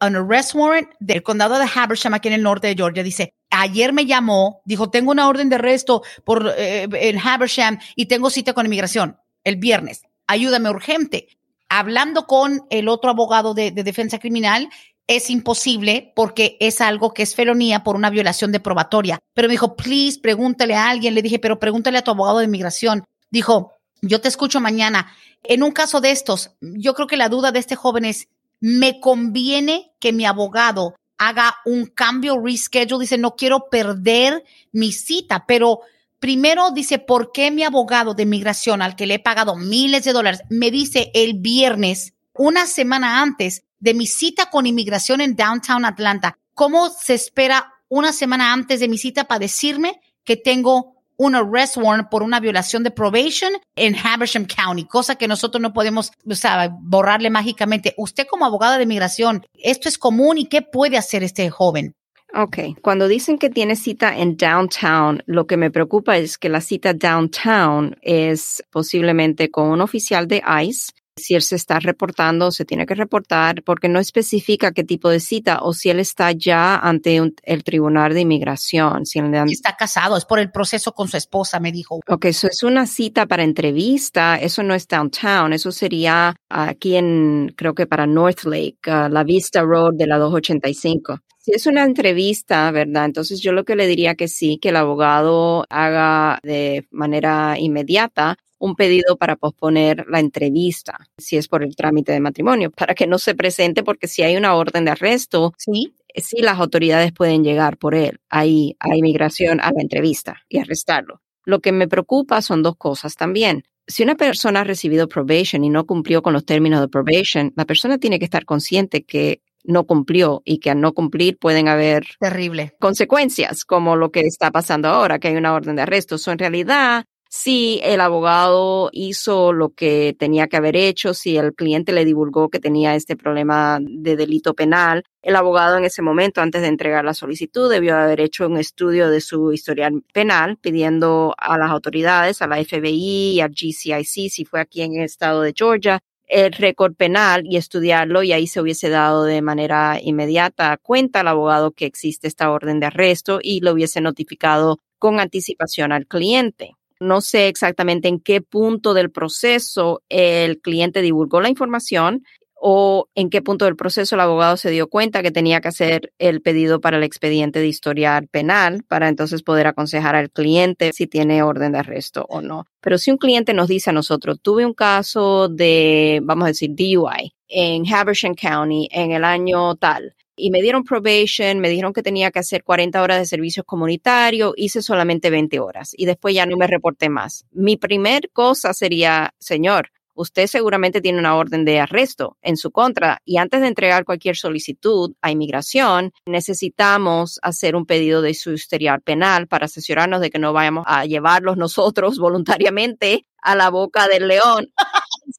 an 0.00 0.16
arrest 0.16 0.54
warrant 0.54 0.88
del 0.98 1.22
condado 1.22 1.58
de 1.58 1.68
Habersham 1.72 2.14
aquí 2.14 2.28
en 2.28 2.34
el 2.34 2.42
norte 2.42 2.66
de 2.66 2.74
Georgia. 2.74 3.02
Dice, 3.02 3.32
ayer 3.50 3.92
me 3.92 4.06
llamó, 4.06 4.60
dijo, 4.64 4.90
tengo 4.90 5.12
una 5.12 5.28
orden 5.28 5.48
de 5.48 5.56
arresto 5.56 6.02
por 6.24 6.52
eh, 6.56 6.88
en 6.92 7.18
Habersham 7.18 7.78
y 7.94 8.06
tengo 8.06 8.30
cita 8.30 8.52
con 8.52 8.66
inmigración 8.66 9.18
el 9.44 9.56
viernes. 9.56 10.02
Ayúdame 10.26 10.70
urgente. 10.70 11.28
Hablando 11.68 12.26
con 12.26 12.66
el 12.70 12.88
otro 12.88 13.10
abogado 13.10 13.54
de, 13.54 13.70
de 13.70 13.82
defensa 13.82 14.18
criminal, 14.18 14.68
es 15.06 15.30
imposible 15.30 16.12
porque 16.14 16.56
es 16.60 16.80
algo 16.80 17.12
que 17.12 17.22
es 17.22 17.34
felonía 17.34 17.82
por 17.82 17.96
una 17.96 18.10
violación 18.10 18.52
de 18.52 18.60
probatoria. 18.60 19.18
Pero 19.34 19.48
me 19.48 19.52
dijo, 19.52 19.76
please, 19.76 20.20
pregúntale 20.20 20.74
a 20.74 20.88
alguien. 20.88 21.14
Le 21.14 21.22
dije, 21.22 21.38
pero 21.38 21.58
pregúntale 21.58 21.98
a 21.98 22.02
tu 22.02 22.10
abogado 22.10 22.38
de 22.38 22.46
inmigración. 22.46 23.04
Dijo, 23.30 23.72
yo 24.00 24.20
te 24.20 24.28
escucho 24.28 24.60
mañana. 24.60 25.12
En 25.42 25.62
un 25.62 25.72
caso 25.72 26.00
de 26.00 26.10
estos, 26.10 26.52
yo 26.60 26.94
creo 26.94 27.06
que 27.06 27.16
la 27.16 27.28
duda 27.28 27.52
de 27.52 27.58
este 27.58 27.76
joven 27.76 28.04
es, 28.04 28.28
¿me 28.60 29.00
conviene 29.00 29.92
que 29.98 30.12
mi 30.12 30.24
abogado 30.24 30.94
haga 31.18 31.56
un 31.64 31.86
cambio, 31.86 32.40
reschedule? 32.40 33.02
Dice, 33.02 33.18
no 33.18 33.36
quiero 33.36 33.68
perder 33.70 34.44
mi 34.72 34.92
cita, 34.92 35.44
pero 35.46 35.80
primero 36.20 36.70
dice, 36.70 36.98
¿por 36.98 37.32
qué 37.32 37.50
mi 37.50 37.64
abogado 37.64 38.14
de 38.14 38.22
inmigración 38.22 38.82
al 38.82 38.96
que 38.96 39.06
le 39.06 39.14
he 39.14 39.18
pagado 39.18 39.56
miles 39.56 40.04
de 40.04 40.12
dólares 40.12 40.42
me 40.48 40.70
dice 40.70 41.10
el 41.14 41.34
viernes, 41.34 42.14
una 42.34 42.66
semana 42.66 43.20
antes, 43.20 43.64
de 43.82 43.94
mi 43.94 44.06
cita 44.06 44.48
con 44.48 44.64
inmigración 44.66 45.20
en 45.20 45.34
Downtown 45.34 45.84
Atlanta. 45.84 46.38
¿Cómo 46.54 46.88
se 46.88 47.14
espera 47.14 47.74
una 47.88 48.12
semana 48.12 48.52
antes 48.52 48.78
de 48.78 48.86
mi 48.86 48.96
cita 48.96 49.24
para 49.24 49.40
decirme 49.40 50.00
que 50.24 50.36
tengo 50.36 51.02
un 51.16 51.34
arrest 51.34 51.76
warrant 51.76 52.08
por 52.08 52.22
una 52.22 52.38
violación 52.38 52.84
de 52.84 52.92
probation 52.92 53.52
en 53.74 53.96
Habersham 53.96 54.46
County, 54.46 54.84
cosa 54.84 55.16
que 55.16 55.28
nosotros 55.28 55.60
no 55.60 55.72
podemos 55.72 56.12
o 56.28 56.34
sea, 56.34 56.70
borrarle 56.80 57.28
mágicamente. 57.28 57.92
Usted 57.96 58.26
como 58.28 58.46
abogada 58.46 58.76
de 58.76 58.84
inmigración, 58.84 59.44
¿esto 59.54 59.88
es 59.88 59.98
común 59.98 60.38
y 60.38 60.46
qué 60.46 60.62
puede 60.62 60.96
hacer 60.96 61.24
este 61.24 61.50
joven? 61.50 61.94
Ok, 62.34 62.58
cuando 62.80 63.08
dicen 63.08 63.36
que 63.36 63.50
tiene 63.50 63.76
cita 63.76 64.16
en 64.16 64.36
downtown, 64.36 65.22
lo 65.26 65.46
que 65.46 65.56
me 65.56 65.70
preocupa 65.70 66.16
es 66.16 66.38
que 66.38 66.48
la 66.48 66.60
cita 66.60 66.94
downtown 66.94 67.96
es 68.00 68.64
posiblemente 68.70 69.50
con 69.50 69.70
un 69.70 69.80
oficial 69.82 70.28
de 70.28 70.42
ICE 70.64 70.92
si 71.16 71.34
él 71.34 71.42
se 71.42 71.56
está 71.56 71.78
reportando, 71.78 72.50
se 72.50 72.64
tiene 72.64 72.86
que 72.86 72.94
reportar 72.94 73.62
porque 73.62 73.88
no 73.88 73.98
especifica 73.98 74.72
qué 74.72 74.84
tipo 74.84 75.10
de 75.10 75.20
cita 75.20 75.58
o 75.62 75.72
si 75.72 75.90
él 75.90 76.00
está 76.00 76.32
ya 76.32 76.76
ante 76.76 77.20
el 77.42 77.64
tribunal 77.64 78.14
de 78.14 78.20
inmigración. 78.20 79.04
Si 79.04 79.18
él 79.18 79.32
está 79.50 79.76
casado, 79.76 80.16
es 80.16 80.24
por 80.24 80.38
el 80.38 80.50
proceso 80.50 80.92
con 80.92 81.08
su 81.08 81.16
esposa, 81.16 81.60
me 81.60 81.72
dijo. 81.72 82.00
Ok, 82.08 82.26
eso 82.26 82.48
es 82.48 82.62
una 82.62 82.86
cita 82.86 83.26
para 83.26 83.44
entrevista, 83.44 84.36
eso 84.36 84.62
no 84.62 84.74
es 84.74 84.88
downtown, 84.88 85.52
eso 85.52 85.70
sería 85.70 86.34
aquí 86.48 86.96
en, 86.96 87.52
creo 87.56 87.74
que 87.74 87.86
para 87.86 88.06
North 88.06 88.44
Lake, 88.44 88.78
uh, 88.86 89.08
la 89.08 89.24
Vista 89.24 89.62
Road 89.62 89.94
de 89.94 90.06
la 90.06 90.18
285. 90.18 91.18
Si 91.38 91.50
es 91.52 91.66
una 91.66 91.82
entrevista, 91.82 92.70
¿verdad? 92.70 93.04
Entonces 93.04 93.40
yo 93.40 93.52
lo 93.52 93.64
que 93.64 93.74
le 93.74 93.88
diría 93.88 94.14
que 94.14 94.28
sí, 94.28 94.58
que 94.62 94.68
el 94.68 94.76
abogado 94.76 95.66
haga 95.68 96.38
de 96.44 96.86
manera 96.92 97.58
inmediata 97.58 98.36
un 98.62 98.76
pedido 98.76 99.16
para 99.16 99.34
posponer 99.34 100.06
la 100.08 100.20
entrevista, 100.20 100.96
si 101.18 101.36
es 101.36 101.48
por 101.48 101.64
el 101.64 101.74
trámite 101.74 102.12
de 102.12 102.20
matrimonio, 102.20 102.70
para 102.70 102.94
que 102.94 103.08
no 103.08 103.18
se 103.18 103.34
presente 103.34 103.82
porque 103.82 104.06
si 104.06 104.22
hay 104.22 104.36
una 104.36 104.54
orden 104.54 104.84
de 104.84 104.92
arresto, 104.92 105.52
sí, 105.58 105.96
sí 106.14 106.42
las 106.42 106.60
autoridades 106.60 107.12
pueden 107.12 107.42
llegar 107.42 107.76
por 107.76 107.96
él 107.96 108.20
ahí 108.30 108.76
a 108.78 108.96
inmigración 108.96 109.60
a 109.60 109.72
la 109.72 109.82
entrevista 109.82 110.42
y 110.48 110.58
arrestarlo. 110.58 111.20
Lo 111.44 111.58
que 111.58 111.72
me 111.72 111.88
preocupa 111.88 112.40
son 112.40 112.62
dos 112.62 112.76
cosas 112.76 113.16
también. 113.16 113.64
Si 113.88 114.04
una 114.04 114.14
persona 114.14 114.60
ha 114.60 114.64
recibido 114.64 115.08
probation 115.08 115.64
y 115.64 115.68
no 115.68 115.84
cumplió 115.84 116.22
con 116.22 116.32
los 116.32 116.44
términos 116.44 116.80
de 116.80 116.88
probation, 116.88 117.52
la 117.56 117.64
persona 117.64 117.98
tiene 117.98 118.20
que 118.20 118.26
estar 118.26 118.44
consciente 118.44 119.02
que 119.02 119.42
no 119.64 119.84
cumplió 119.86 120.42
y 120.44 120.58
que 120.58 120.70
al 120.70 120.80
no 120.80 120.92
cumplir 120.92 121.36
pueden 121.38 121.68
haber 121.68 122.04
terrible 122.20 122.74
consecuencias 122.80 123.64
como 123.64 123.96
lo 123.96 124.10
que 124.10 124.20
está 124.20 124.50
pasando 124.50 124.88
ahora, 124.88 125.18
que 125.18 125.28
hay 125.28 125.36
una 125.36 125.52
orden 125.52 125.76
de 125.76 125.82
arresto. 125.82 126.16
So, 126.18 126.30
en 126.30 126.38
realidad, 126.38 127.06
si 127.34 127.80
el 127.82 128.02
abogado 128.02 128.90
hizo 128.92 129.54
lo 129.54 129.70
que 129.70 130.14
tenía 130.18 130.48
que 130.48 130.58
haber 130.58 130.76
hecho, 130.76 131.14
si 131.14 131.38
el 131.38 131.54
cliente 131.54 131.92
le 131.92 132.04
divulgó 132.04 132.50
que 132.50 132.60
tenía 132.60 132.94
este 132.94 133.16
problema 133.16 133.78
de 133.80 134.16
delito 134.16 134.52
penal, 134.52 135.04
el 135.22 135.36
abogado 135.36 135.78
en 135.78 135.86
ese 135.86 136.02
momento, 136.02 136.42
antes 136.42 136.60
de 136.60 136.68
entregar 136.68 137.06
la 137.06 137.14
solicitud, 137.14 137.70
debió 137.70 137.96
haber 137.96 138.20
hecho 138.20 138.46
un 138.46 138.58
estudio 138.58 139.08
de 139.08 139.22
su 139.22 139.50
historial 139.54 140.02
penal, 140.12 140.58
pidiendo 140.58 141.34
a 141.38 141.56
las 141.56 141.70
autoridades, 141.70 142.42
a 142.42 142.48
la 142.48 142.62
FBI 142.62 143.32
y 143.32 143.40
al 143.40 143.52
GCIC, 143.52 144.28
si 144.30 144.44
fue 144.44 144.60
aquí 144.60 144.82
en 144.82 144.96
el 144.96 145.04
estado 145.04 145.40
de 145.40 145.54
Georgia, 145.56 146.00
el 146.26 146.52
récord 146.52 146.94
penal 146.94 147.44
y 147.46 147.56
estudiarlo 147.56 148.22
y 148.22 148.32
ahí 148.32 148.46
se 148.46 148.60
hubiese 148.60 148.90
dado 148.90 149.24
de 149.24 149.40
manera 149.40 149.98
inmediata 150.02 150.76
cuenta 150.82 151.20
al 151.20 151.28
abogado 151.28 151.70
que 151.72 151.86
existe 151.86 152.28
esta 152.28 152.50
orden 152.50 152.78
de 152.78 152.86
arresto 152.86 153.38
y 153.42 153.60
lo 153.60 153.72
hubiese 153.72 154.02
notificado 154.02 154.80
con 154.98 155.18
anticipación 155.18 155.92
al 155.92 156.06
cliente. 156.06 156.74
No 157.02 157.20
sé 157.20 157.48
exactamente 157.48 158.08
en 158.08 158.20
qué 158.20 158.40
punto 158.40 158.94
del 158.94 159.10
proceso 159.10 160.02
el 160.08 160.60
cliente 160.60 161.02
divulgó 161.02 161.40
la 161.40 161.48
información 161.48 162.22
o 162.64 163.08
en 163.16 163.28
qué 163.28 163.42
punto 163.42 163.64
del 163.64 163.74
proceso 163.74 164.14
el 164.14 164.20
abogado 164.20 164.56
se 164.56 164.70
dio 164.70 164.88
cuenta 164.88 165.20
que 165.20 165.32
tenía 165.32 165.60
que 165.60 165.66
hacer 165.66 166.12
el 166.18 166.40
pedido 166.42 166.80
para 166.80 166.96
el 166.96 167.02
expediente 167.02 167.58
de 167.58 167.66
historial 167.66 168.28
penal 168.28 168.84
para 168.86 169.08
entonces 169.08 169.42
poder 169.42 169.66
aconsejar 169.66 170.14
al 170.14 170.30
cliente 170.30 170.92
si 170.92 171.08
tiene 171.08 171.42
orden 171.42 171.72
de 171.72 171.80
arresto 171.80 172.24
o 172.28 172.40
no. 172.40 172.66
Pero 172.80 172.98
si 172.98 173.10
un 173.10 173.16
cliente 173.18 173.52
nos 173.52 173.66
dice 173.66 173.90
a 173.90 173.92
nosotros, 173.92 174.38
tuve 174.40 174.64
un 174.64 174.74
caso 174.74 175.48
de, 175.48 176.20
vamos 176.22 176.44
a 176.44 176.48
decir, 176.48 176.70
DUI 176.72 177.34
en 177.48 177.92
Habersham 177.92 178.36
County 178.36 178.88
en 178.92 179.10
el 179.10 179.24
año 179.24 179.74
tal, 179.74 180.14
y 180.42 180.50
me 180.50 180.60
dieron 180.60 180.82
probation, 180.82 181.60
me 181.60 181.68
dijeron 181.68 181.92
que 181.92 182.02
tenía 182.02 182.32
que 182.32 182.40
hacer 182.40 182.64
40 182.64 183.00
horas 183.00 183.18
de 183.18 183.26
servicios 183.26 183.64
comunitarios, 183.64 184.54
hice 184.56 184.82
solamente 184.82 185.30
20 185.30 185.60
horas 185.60 185.94
y 185.96 186.04
después 186.04 186.34
ya 186.34 186.46
no 186.46 186.56
me 186.56 186.66
reporté 186.66 187.08
más. 187.08 187.46
Mi 187.52 187.76
primer 187.76 188.28
cosa 188.32 188.74
sería, 188.74 189.34
señor, 189.38 189.90
usted 190.14 190.48
seguramente 190.48 191.00
tiene 191.00 191.20
una 191.20 191.36
orden 191.36 191.64
de 191.64 191.78
arresto 191.78 192.38
en 192.42 192.56
su 192.56 192.72
contra 192.72 193.22
y 193.24 193.36
antes 193.36 193.60
de 193.60 193.68
entregar 193.68 194.04
cualquier 194.04 194.36
solicitud 194.36 195.14
a 195.22 195.30
inmigración, 195.30 196.12
necesitamos 196.26 197.38
hacer 197.40 197.76
un 197.76 197.86
pedido 197.86 198.20
de 198.20 198.34
su 198.34 198.52
historial 198.52 199.00
penal 199.00 199.46
para 199.46 199.66
asesorarnos 199.66 200.20
de 200.20 200.30
que 200.30 200.40
no 200.40 200.52
vayamos 200.52 200.82
a 200.88 201.06
llevarlos 201.06 201.56
nosotros 201.56 202.18
voluntariamente 202.18 203.26
a 203.40 203.54
la 203.54 203.70
boca 203.70 204.08
del 204.08 204.26
león. 204.26 204.72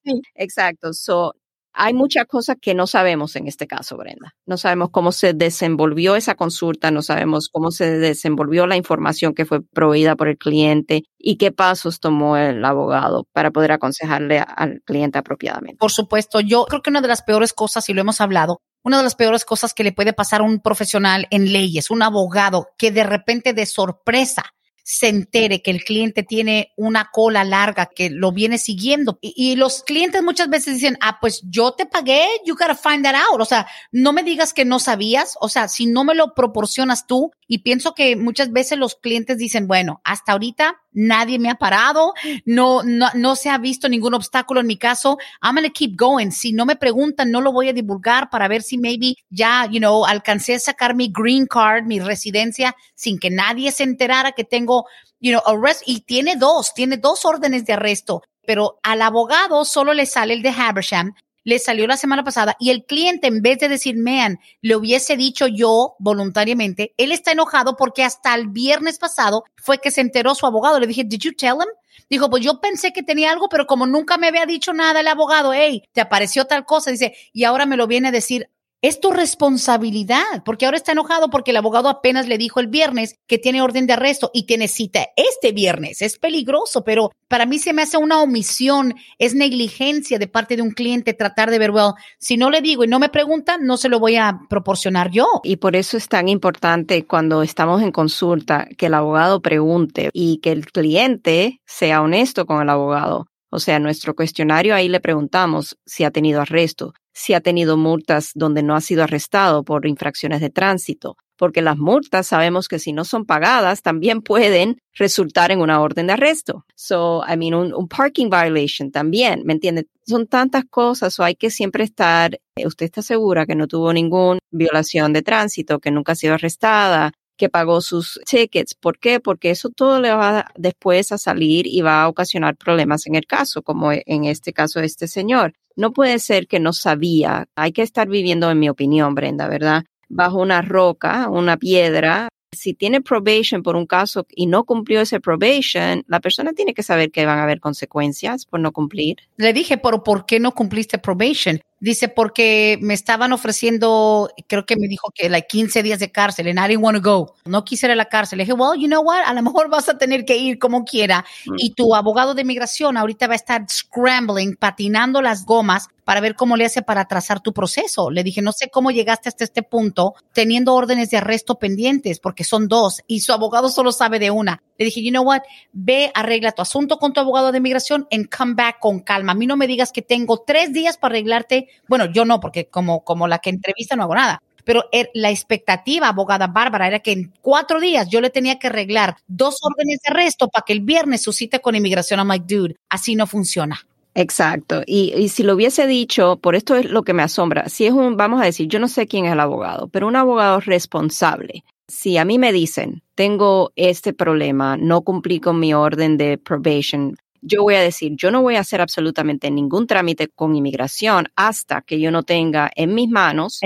exacto. 0.36 0.94
So, 0.94 1.36
hay 1.74 1.94
muchas 1.94 2.26
cosas 2.26 2.58
que 2.62 2.74
no 2.74 2.88
sabemos 2.88 3.36
en 3.36 3.48
este 3.48 3.68
caso, 3.68 3.98
Brenda. 3.98 4.36
No 4.46 4.58
sabemos 4.58 4.90
cómo 4.92 5.12
se 5.12 5.34
desenvolvió 5.34 6.16
esa 6.16 6.36
consulta, 6.36 6.92
no 6.92 7.02
sabemos 7.02 7.50
cómo 7.52 7.72
se 7.72 7.98
desenvolvió 7.98 8.68
la 8.68 8.78
información 8.78 9.34
que 9.34 9.46
fue 9.46 9.62
proveída 9.62 10.16
por 10.16 10.28
el 10.28 10.38
cliente 10.38 11.04
y 11.18 11.38
qué 11.38 11.52
pasos 11.52 12.00
tomó 12.00 12.38
el 12.38 12.64
abogado 12.64 13.28
para 13.34 13.52
poder 13.52 13.72
aconsejarle 13.72 14.40
al 14.40 14.82
cliente 14.86 15.18
apropiadamente. 15.18 15.78
Por 15.78 15.92
supuesto, 15.92 16.40
yo 16.40 16.66
creo 16.66 16.82
que 16.82 16.90
una 16.90 17.02
de 17.02 17.08
las 17.08 17.24
peores 17.24 17.54
cosas, 17.54 17.90
y 17.90 17.94
lo 17.94 18.02
hemos 18.02 18.22
hablado, 18.22 18.62
una 18.84 18.98
de 18.98 19.04
las 19.04 19.16
peores 19.16 19.46
cosas 19.46 19.74
que 19.74 19.84
le 19.84 19.94
puede 19.94 20.14
pasar 20.14 20.42
a 20.42 20.44
un 20.44 20.60
profesional 20.60 21.28
en 21.32 21.52
leyes, 21.52 21.90
un 21.90 22.04
abogado 22.04 22.68
que 22.78 22.92
de 22.92 23.04
repente 23.04 23.54
de 23.54 23.66
sorpresa 23.66 24.44
se 24.84 25.08
entere 25.08 25.62
que 25.62 25.72
el 25.72 25.84
cliente 25.84 26.24
tiene 26.24 26.74
una 26.76 27.10
cola 27.12 27.44
larga 27.44 27.88
que 27.88 28.10
lo 28.10 28.32
viene 28.32 28.58
siguiendo. 28.58 29.18
Y, 29.22 29.56
los 29.56 29.84
clientes 29.84 30.22
muchas 30.22 30.50
veces 30.50 30.76
dicen, 30.76 30.98
ah, 31.02 31.20
pues 31.22 31.42
yo 31.46 31.72
te 31.72 31.86
pagué, 31.86 32.28
you 32.46 32.56
gotta 32.56 32.76
find 32.76 33.04
that 33.04 33.16
out. 33.16 33.40
O 33.40 33.46
sea, 33.46 33.66
no 33.92 34.12
me 34.12 34.24
digas 34.24 34.54
que 34.54 34.66
no 34.66 34.80
sabías. 34.80 35.36
O 35.40 35.48
sea, 35.48 35.70
si 35.70 35.86
no 35.86 36.04
me 36.04 36.16
lo 36.16 36.34
proporcionas 36.34 37.08
tú, 37.08 37.32
y 37.48 37.60
pienso 37.60 37.94
que 37.94 38.16
muchas 38.16 38.52
veces 38.52 38.78
los 38.78 38.96
clientes 38.96 39.38
dicen, 39.38 39.68
bueno, 39.68 40.02
hasta 40.04 40.34
ahorita 40.34 40.83
nadie 40.94 41.40
me 41.40 41.50
ha 41.50 41.56
parado, 41.56 42.14
no, 42.46 42.84
no, 42.84 43.10
no 43.14 43.36
se 43.36 43.50
ha 43.50 43.58
visto 43.58 43.90
ningún 43.90 44.14
obstáculo 44.14 44.62
en 44.62 44.68
mi 44.68 44.78
caso. 44.78 45.18
I'm 45.42 45.56
gonna 45.56 45.70
keep 45.70 45.96
going. 45.96 46.32
Si 46.32 46.54
no 46.54 46.66
me 46.66 46.76
preguntan, 46.76 47.32
no 47.32 47.42
lo 47.42 47.52
voy 47.52 47.70
a 47.70 47.74
divulgar 47.74 48.30
para 48.30 48.48
ver 48.48 48.64
si 48.64 48.78
maybe 48.78 49.16
ya, 49.30 49.68
you 49.70 49.80
know, 49.80 50.06
alcancé 50.06 50.56
a 50.56 50.60
sacar 50.60 50.96
mi 50.96 51.12
green 51.12 51.46
card, 51.46 51.86
mi 51.86 52.00
residencia, 52.00 52.76
sin 52.96 53.20
que 53.20 53.30
nadie 53.30 53.72
se 53.72 53.84
enterara 53.84 54.32
que 54.32 54.44
tengo, 54.44 54.86
you 55.20 55.32
know, 55.32 55.42
arrest. 55.46 55.82
Y 55.86 56.02
tiene 56.02 56.36
dos, 56.36 56.74
tiene 56.74 56.98
dos 56.98 57.26
órdenes 57.26 57.66
de 57.66 57.74
arresto 57.74 58.22
pero 58.46 58.80
al 58.84 59.02
abogado 59.02 59.66
solo 59.66 59.94
le 59.94 60.06
sale 60.06 60.34
el 60.34 60.42
de 60.42 60.50
Habersham 60.50 61.14
le 61.44 61.60
salió 61.60 61.88
la 61.88 61.98
semana 61.98 62.24
pasada 62.24 62.56
y 62.60 62.70
el 62.70 62.86
cliente, 62.86 63.28
en 63.28 63.42
vez 63.42 63.60
de 63.60 63.70
decir, 63.70 63.98
man, 63.98 64.40
le 64.62 64.76
hubiese 64.76 65.18
dicho 65.18 65.48
yo 65.48 65.96
voluntariamente, 66.00 66.94
él 66.98 67.12
está 67.12 67.32
enojado 67.32 67.76
porque 67.76 68.04
hasta 68.04 68.34
el 68.36 68.48
viernes 68.48 68.98
pasado 68.98 69.44
fue 69.58 69.80
que 69.80 69.92
se 69.92 70.02
enteró 70.02 70.36
su 70.36 70.46
abogado. 70.46 70.80
Le 70.80 70.88
dije, 70.88 71.04
did 71.04 71.20
you 71.20 71.34
tell 71.34 71.56
him? 71.56 71.70
Dijo, 72.10 72.30
pues 72.30 72.44
yo 72.44 72.60
pensé 72.60 72.92
que 72.92 73.04
tenía 73.04 73.32
algo, 73.32 73.50
pero 73.50 73.66
como 73.66 73.86
nunca 73.86 74.18
me 74.18 74.28
había 74.28 74.46
dicho 74.46 74.74
nada 74.74 75.00
el 75.00 75.08
abogado, 75.08 75.54
hey, 75.54 75.84
te 75.92 76.02
apareció 76.02 76.46
tal 76.46 76.66
cosa, 76.66 76.92
dice, 76.92 77.16
y 77.32 77.44
ahora 77.44 77.66
me 77.66 77.78
lo 77.78 77.88
viene 77.88 78.10
a 78.10 78.12
decir 78.12 78.50
es 78.84 79.00
tu 79.00 79.12
responsabilidad, 79.12 80.44
porque 80.44 80.66
ahora 80.66 80.76
está 80.76 80.92
enojado 80.92 81.30
porque 81.30 81.52
el 81.52 81.58
abogado 81.58 81.88
apenas 81.88 82.28
le 82.28 82.38
dijo 82.38 82.60
el 82.60 82.68
viernes 82.68 83.16
que 83.28 83.38
tiene 83.38 83.62
orden 83.62 83.88
de 83.88 83.94
arresto 83.94 84.30
y 84.34 84.46
tiene 84.46 84.68
cita 84.68 85.08
este 85.16 85.54
viernes. 85.54 86.02
Es 86.02 86.20
peligroso, 86.20 86.84
pero 86.84 87.10
para 87.30 87.46
mí 87.46 87.60
se 87.60 87.72
me 87.72 87.82
hace 87.82 87.98
una 87.98 88.22
omisión, 88.22 88.96
es 89.20 89.36
negligencia 89.36 90.20
de 90.20 90.28
parte 90.28 90.58
de 90.58 90.64
un 90.64 90.72
cliente 90.72 91.14
tratar 91.14 91.50
de 91.50 91.60
ver, 91.60 91.72
well, 91.72 91.94
si 92.20 92.36
no 92.36 92.50
le 92.50 92.62
digo 92.62 92.84
y 92.84 92.88
no 92.88 93.00
me 93.00 93.08
pregunta, 93.08 93.58
no 93.58 93.78
se 93.78 93.88
lo 93.88 94.02
voy 94.02 94.18
a 94.18 94.42
proporcionar 94.50 95.12
yo. 95.12 95.28
Y 95.44 95.56
por 95.56 95.78
eso 95.78 95.96
es 95.96 96.10
tan 96.10 96.28
importante 96.28 97.06
cuando 97.08 97.42
estamos 97.42 97.82
en 97.82 97.94
consulta 97.94 98.68
que 98.78 98.88
el 98.88 98.96
abogado 98.96 99.42
pregunte 99.42 100.10
y 100.12 100.40
que 100.40 100.52
el 100.52 100.66
cliente 100.66 101.62
sea 101.66 102.02
honesto 102.02 102.46
con 102.46 102.62
el 102.62 102.70
abogado. 102.70 103.28
O 103.50 103.60
sea, 103.60 103.80
nuestro 103.80 104.14
cuestionario 104.14 104.76
ahí 104.76 104.90
le 104.90 105.00
preguntamos 105.00 105.78
si 105.86 106.04
ha 106.04 106.12
tenido 106.12 106.42
arresto, 106.42 106.94
si 107.14 107.34
ha 107.34 107.42
tenido 107.42 107.78
multas 107.78 108.32
donde 108.36 108.64
no 108.64 108.76
ha 108.76 108.82
sido 108.82 109.04
arrestado 109.04 109.64
por 109.64 109.86
infracciones 109.86 110.42
de 110.42 110.50
tránsito, 110.50 111.18
porque 111.38 111.62
las 111.62 111.78
multas 111.78 112.28
sabemos 112.28 112.68
que 112.68 112.80
si 112.80 112.94
no 112.94 113.06
son 113.06 113.26
pagadas 113.26 113.82
también 113.82 114.22
pueden 114.22 114.80
resultar 114.94 115.52
en 115.52 115.62
una 115.62 115.82
orden 115.82 116.08
de 116.08 116.14
arresto. 116.14 116.66
So, 116.76 117.24
I 117.28 117.38
mean, 117.38 117.54
un, 117.54 117.88
parking 117.88 118.30
violation 118.30 118.92
también, 118.92 119.44
¿me 119.46 119.54
entiende? 119.54 119.88
Son 120.06 120.28
tantas 120.28 120.66
cosas, 120.70 121.20
o 121.20 121.24
hay 121.24 121.36
que 121.36 121.50
siempre 121.50 121.84
estar, 121.84 122.40
eh, 122.56 122.68
usted 122.68 122.86
está 122.86 123.02
segura 123.02 123.46
que 123.46 123.56
no 123.56 123.68
tuvo 123.68 123.94
ninguna 123.94 124.40
violación 124.52 125.14
de 125.14 125.22
tránsito, 125.22 125.80
que 125.80 125.92
nunca 125.92 126.14
ha 126.14 126.16
sido 126.16 126.34
arrestada, 126.34 127.14
que 127.38 127.50
pagó 127.50 127.82
sus 127.82 128.20
tickets. 128.30 128.76
¿Por 128.76 129.00
qué? 129.00 129.20
Porque 129.20 129.50
eso 129.50 129.70
todo 129.70 130.00
le 130.00 130.12
va 130.12 130.52
después 130.56 131.12
a 131.12 131.18
salir 131.18 131.68
y 131.68 131.82
va 131.82 132.04
a 132.04 132.08
ocasionar 132.08 132.56
problemas 132.56 133.08
en 133.08 133.16
el 133.16 133.26
caso, 133.26 133.62
como 133.62 133.92
en 133.92 134.26
este 134.26 134.54
caso 134.54 134.80
de 134.80 134.86
este 134.86 135.08
señor. 135.08 135.54
No 135.76 135.92
puede 135.92 136.20
ser 136.20 136.48
que 136.48 136.60
no 136.60 136.74
sabía. 136.74 137.48
Hay 137.56 137.72
que 137.72 137.82
estar 137.82 138.08
viviendo, 138.08 138.50
en 138.52 138.60
mi 138.60 138.70
opinión, 138.70 139.16
Brenda, 139.16 139.48
¿verdad? 139.48 139.84
Bajo 140.08 140.40
una 140.40 140.62
roca, 140.62 141.28
una 141.30 141.58
piedra. 141.58 142.30
Si 142.52 142.76
tiene 142.76 143.02
probation 143.02 143.64
por 143.64 143.76
un 143.76 143.88
caso 143.88 144.28
y 144.30 144.46
no 144.46 144.64
cumplió 144.64 145.02
ese 145.02 145.20
probation, 145.20 146.04
la 146.08 146.20
persona 146.20 146.54
tiene 146.54 146.76
que 146.76 146.84
saber 146.84 147.10
que 147.10 147.26
van 147.26 147.40
a 147.40 147.44
haber 147.44 147.60
consecuencias 147.60 148.46
por 148.46 148.60
no 148.60 148.72
cumplir. 148.72 149.18
Le 149.38 149.54
dije, 149.54 149.80
pero 149.80 150.04
¿por 150.04 150.28
qué 150.28 150.40
no 150.40 150.52
cumpliste 150.52 151.00
probation? 151.00 151.60
Dice, 151.84 152.08
porque 152.08 152.80
me 152.80 152.94
estaban 152.94 153.34
ofreciendo, 153.34 154.30
creo 154.48 154.66
que 154.66 154.78
me 154.78 154.88
dijo 154.88 155.10
que 155.14 155.28
like 155.28 155.50
15 155.50 155.84
días 155.84 156.00
de 156.00 156.14
cárcel 156.14 156.48
and 156.48 156.58
I 156.58 156.70
didn't 156.70 156.82
want 156.82 156.96
to 156.96 157.04
go. 157.04 157.36
No 157.44 157.66
quise 157.66 157.88
ir 157.88 157.92
a 157.92 157.96
la 157.96 158.06
cárcel. 158.06 158.38
Le 158.38 158.46
dije, 158.46 158.54
well, 158.54 158.80
you 158.80 158.88
know 158.88 159.02
what? 159.02 159.24
A 159.26 159.34
lo 159.34 159.42
mejor 159.42 159.70
vas 159.70 159.90
a 159.90 159.98
tener 159.98 160.24
que 160.24 160.38
ir 160.38 160.60
como 160.60 160.86
quiera. 160.86 161.26
Mm. 161.46 161.56
Y 161.58 161.74
tu 161.74 161.94
abogado 161.94 162.36
de 162.36 162.46
migración 162.46 162.96
ahorita 162.96 163.28
va 163.28 163.34
a 163.34 163.36
estar 163.36 163.66
scrambling, 163.70 164.56
patinando 164.56 165.22
las 165.22 165.46
gomas 165.46 165.90
para 166.04 166.22
ver 166.22 166.36
cómo 166.36 166.58
le 166.58 166.66
hace 166.66 166.82
para 166.82 167.06
trazar 167.06 167.42
tu 167.42 167.54
proceso. 167.54 168.10
Le 168.10 168.24
dije, 168.24 168.42
no 168.42 168.52
sé 168.52 168.70
cómo 168.70 168.92
llegaste 168.92 169.30
hasta 169.30 169.44
este 169.44 169.64
punto 169.64 170.14
teniendo 170.34 170.74
órdenes 170.74 171.10
de 171.10 171.18
arresto 171.18 171.56
pendientes, 171.56 172.20
porque 172.20 172.44
son 172.44 172.68
dos 172.68 173.02
y 173.08 173.22
su 173.22 173.34
abogado 173.34 173.70
solo 173.70 173.92
sabe 173.92 174.20
de 174.20 174.32
una. 174.32 174.62
Le 174.78 174.86
dije, 174.86 175.04
you 175.04 175.12
know 175.12 175.24
what? 175.24 175.42
Ve, 175.72 176.12
arregla 176.14 176.52
tu 176.52 176.62
asunto 176.62 176.98
con 176.98 177.14
tu 177.14 177.20
abogado 177.20 177.52
de 177.52 177.60
migración 177.60 178.08
and 178.12 178.28
come 178.36 178.54
back 178.56 178.80
con 178.80 179.00
calma. 179.00 179.34
A 179.34 179.36
mí 179.36 179.48
no 179.48 179.56
me 179.56 179.68
digas 179.68 179.92
que 179.92 180.02
tengo 180.02 180.44
tres 180.46 180.74
días 180.74 180.98
para 180.98 181.14
arreglarte. 181.14 181.68
Bueno, 181.88 182.06
yo 182.06 182.26
no, 182.26 182.40
porque 182.40 182.68
como, 182.68 183.04
como 183.04 183.28
la 183.28 183.40
que 183.40 183.50
entrevista 183.50 183.96
no 183.96 184.04
hago 184.04 184.16
nada. 184.16 184.42
Pero 184.66 184.86
er, 184.92 185.10
la 185.14 185.30
expectativa, 185.30 186.08
abogada 186.08 186.48
Bárbara, 186.48 186.88
era 186.88 187.00
que 187.00 187.12
en 187.12 187.34
cuatro 187.42 187.82
días 187.82 188.08
yo 188.10 188.22
le 188.22 188.30
tenía 188.30 188.60
que 188.60 188.68
arreglar 188.68 189.18
dos 189.28 189.58
órdenes 189.62 190.00
de 190.06 190.12
arresto 190.14 190.48
para 190.48 190.64
que 190.66 190.74
el 190.74 190.82
viernes 190.82 191.22
suscite 191.22 191.60
con 191.60 191.76
inmigración. 191.76 192.20
a 192.20 192.24
like, 192.24 192.46
dude, 192.48 192.76
así 192.90 193.16
no 193.16 193.28
funciona. 193.28 193.80
Exacto. 194.16 194.84
Y, 194.86 195.14
y, 195.16 195.30
si 195.30 195.44
lo 195.44 195.56
hubiese 195.56 195.88
dicho, 195.88 196.38
por 196.38 196.56
esto 196.56 196.76
es 196.76 196.90
lo 196.90 197.04
que 197.04 197.14
me 197.14 197.24
asombra, 197.24 197.68
si 197.68 197.86
es 197.88 197.94
un, 197.94 198.16
vamos 198.16 198.42
a 198.42 198.46
decir, 198.46 198.68
yo 198.68 198.80
no 198.80 198.88
sé 198.88 199.08
quién 199.08 199.26
es 199.26 199.34
el 199.34 199.40
abogado, 199.40 199.88
pero 199.88 200.08
un 200.08 200.16
abogado 200.16 200.60
responsable 200.60 201.64
si 201.88 202.18
a 202.18 202.26
mí 202.26 202.40
me 202.40 202.52
dicen, 202.52 203.04
tengo 203.16 203.72
este 203.76 204.14
problema, 204.14 204.78
no 204.78 205.02
cumplí 205.02 205.40
con 205.40 205.60
mi 205.60 205.74
orden 205.74 206.18
de 206.18 206.38
probation, 206.38 207.18
yo 207.44 207.62
voy 207.62 207.76
a 207.76 207.82
decir, 207.82 208.14
yo 208.16 208.32
no 208.32 208.42
voy 208.42 208.56
a 208.56 208.62
hacer 208.62 208.80
absolutamente 208.82 209.52
ningún 209.52 209.86
trámite 209.86 210.30
con 210.30 210.56
inmigración 210.56 211.28
hasta 211.36 211.82
que 211.82 212.00
yo 212.00 212.10
no 212.10 212.24
tenga 212.24 212.72
en 212.76 212.96
mis 212.96 213.10
manos 213.10 213.60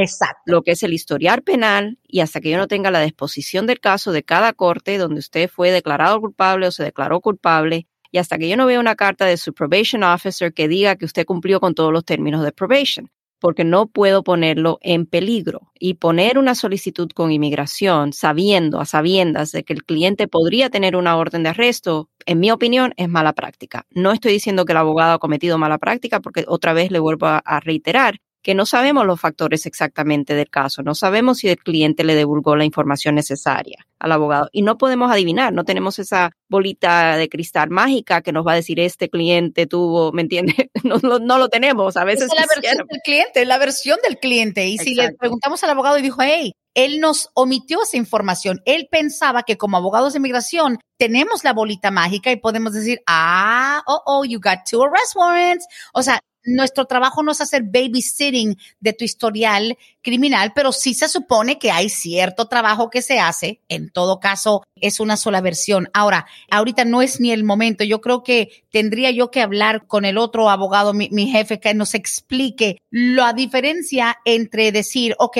lo 0.45 0.63
que 0.63 0.71
es 0.71 0.83
el 0.83 0.93
historial 0.93 1.43
penal 1.43 1.99
y 2.07 2.21
hasta 2.21 2.41
que 2.41 2.49
yo 2.49 2.57
no 2.57 2.67
tenga 2.67 2.89
la 2.91 3.01
disposición 3.01 3.67
del 3.67 3.79
caso 3.79 4.11
de 4.11 4.23
cada 4.23 4.53
corte 4.53 4.97
donde 4.97 5.19
usted 5.19 5.49
fue 5.49 5.71
declarado 5.71 6.19
culpable 6.19 6.67
o 6.67 6.71
se 6.71 6.83
declaró 6.83 7.21
culpable 7.21 7.87
y 8.11 8.17
hasta 8.17 8.37
que 8.37 8.49
yo 8.49 8.57
no 8.57 8.65
vea 8.65 8.79
una 8.79 8.95
carta 8.95 9.25
de 9.25 9.37
su 9.37 9.53
probation 9.53 10.03
officer 10.03 10.53
que 10.53 10.67
diga 10.67 10.95
que 10.95 11.05
usted 11.05 11.25
cumplió 11.25 11.59
con 11.59 11.75
todos 11.75 11.93
los 11.93 12.03
términos 12.03 12.43
de 12.43 12.51
probation 12.51 13.11
porque 13.39 13.63
no 13.63 13.87
puedo 13.87 14.23
ponerlo 14.23 14.79
en 14.81 15.05
peligro. 15.05 15.71
Y 15.79 15.95
poner 15.95 16.39
una 16.39 16.55
solicitud 16.55 17.09
con 17.13 17.31
inmigración 17.31 18.11
sabiendo, 18.13 18.79
a 18.79 18.85
sabiendas 18.85 19.51
de 19.51 19.63
que 19.63 19.73
el 19.73 19.83
cliente 19.83 20.27
podría 20.27 20.69
tener 20.69 20.95
una 20.95 21.17
orden 21.17 21.43
de 21.43 21.49
arresto, 21.49 22.09
en 22.25 22.39
mi 22.39 22.51
opinión, 22.51 22.93
es 22.97 23.07
mala 23.07 23.33
práctica. 23.33 23.85
No 23.91 24.11
estoy 24.11 24.33
diciendo 24.33 24.65
que 24.65 24.73
el 24.73 24.77
abogado 24.77 25.13
ha 25.13 25.19
cometido 25.19 25.57
mala 25.57 25.77
práctica, 25.77 26.19
porque 26.19 26.45
otra 26.47 26.73
vez 26.73 26.91
le 26.91 26.99
vuelvo 26.99 27.27
a, 27.27 27.59
reiterar 27.59 28.19
que 28.47 28.55
no 28.55 28.65
sabemos 28.65 29.05
los 29.05 29.19
factores 29.19 29.65
exactamente 29.65 30.33
del 30.33 30.49
caso, 30.49 30.81
no 30.81 30.95
sabemos 30.95 31.39
si 31.39 31.49
el 31.49 31.57
cliente 31.57 32.05
le 32.05 32.15
divulgó 32.15 32.55
la 32.55 32.63
información 32.63 33.15
necesaria 33.15 33.85
al 33.99 34.13
abogado 34.13 34.47
y 34.53 34.61
no 34.61 34.77
podemos 34.77 35.11
adivinar, 35.11 35.51
no 35.51 35.65
tenemos 35.65 35.99
esa 35.99 36.31
bolita 36.47 37.17
de 37.17 37.27
cristal 37.27 37.69
mágica 37.71 38.21
que 38.21 38.31
nos 38.31 38.47
va 38.47 38.53
a 38.53 38.55
decir 38.55 38.79
este 38.79 39.09
cliente 39.09 39.67
tuvo, 39.67 40.13
¿me 40.13 40.21
entiende? 40.21 40.71
No, 40.83 41.19
no, 41.19 41.37
lo 41.37 41.49
tenemos, 41.49 41.97
a 41.97 42.05
veces. 42.05 42.31
Es 42.31 42.39
la 42.39 42.45
versión 42.47 42.87
del 42.87 43.01
cliente, 43.03 43.45
la 43.45 43.57
versión 43.57 43.99
del 44.07 44.17
cliente. 44.19 44.65
Y 44.67 44.77
si 44.77 44.95
le 44.95 45.11
preguntamos 45.11 45.61
al 45.65 45.71
abogado 45.71 45.97
y 45.97 46.01
dijo, 46.01 46.21
hey, 46.21 46.53
él 46.73 47.01
nos 47.01 47.29
omitió 47.33 47.83
esa 47.83 47.97
información. 47.97 48.61
Él 48.63 48.87
pensaba 48.89 49.43
que 49.43 49.57
como 49.57 49.75
abogados 49.75 50.13
de 50.13 50.19
inmigración 50.19 50.79
tenemos 50.97 51.43
la 51.43 51.51
bolita 51.51 51.91
mágica 51.91 52.31
y 52.31 52.37
podemos 52.37 52.71
decir, 52.71 53.01
ah, 53.05 53.83
oh, 53.85 54.01
oh, 54.05 54.23
you 54.23 54.39
got 54.39 54.59
two 54.69 54.81
arrest 54.81 55.13
warrants. 55.17 55.67
O 55.93 56.01
sea, 56.01 56.21
nuestro 56.47 56.85
trabajo 56.85 57.21
no 57.21 57.31
es 57.33 57.41
hacer 57.41 57.63
babysitting 57.63 58.57
de 58.79 58.93
tu 58.93 59.03
historial 59.03 59.77
criminal, 60.01 60.53
pero 60.55 60.71
sí 60.71 60.93
se 60.93 61.09
supone 61.09 61.59
que 61.59 61.71
hay 61.71 61.89
cierto 61.89 62.47
trabajo 62.47 62.89
que 62.89 63.01
se 63.01 63.19
hace. 63.19 63.61
En 63.67 63.91
todo 63.91 64.19
caso, 64.19 64.63
es 64.75 64.99
una 64.99 65.17
sola 65.17 65.41
versión. 65.41 65.89
Ahora, 65.93 66.25
ahorita 66.49 66.85
no 66.85 67.01
es 67.01 67.19
ni 67.19 67.31
el 67.31 67.43
momento. 67.43 67.83
Yo 67.83 67.99
creo 67.99 68.23
que 68.23 68.63
tendría 68.71 69.11
yo 69.11 69.29
que 69.29 69.41
hablar 69.41 69.85
con 69.87 70.05
el 70.05 70.17
otro 70.17 70.49
abogado, 70.49 70.93
mi, 70.93 71.27
jefe, 71.27 71.59
que 71.59 71.73
nos 71.73 71.93
explique 71.93 72.81
la 72.89 73.33
diferencia 73.33 74.17
entre 74.23 74.71
decir, 74.71 75.15
ok, 75.19 75.37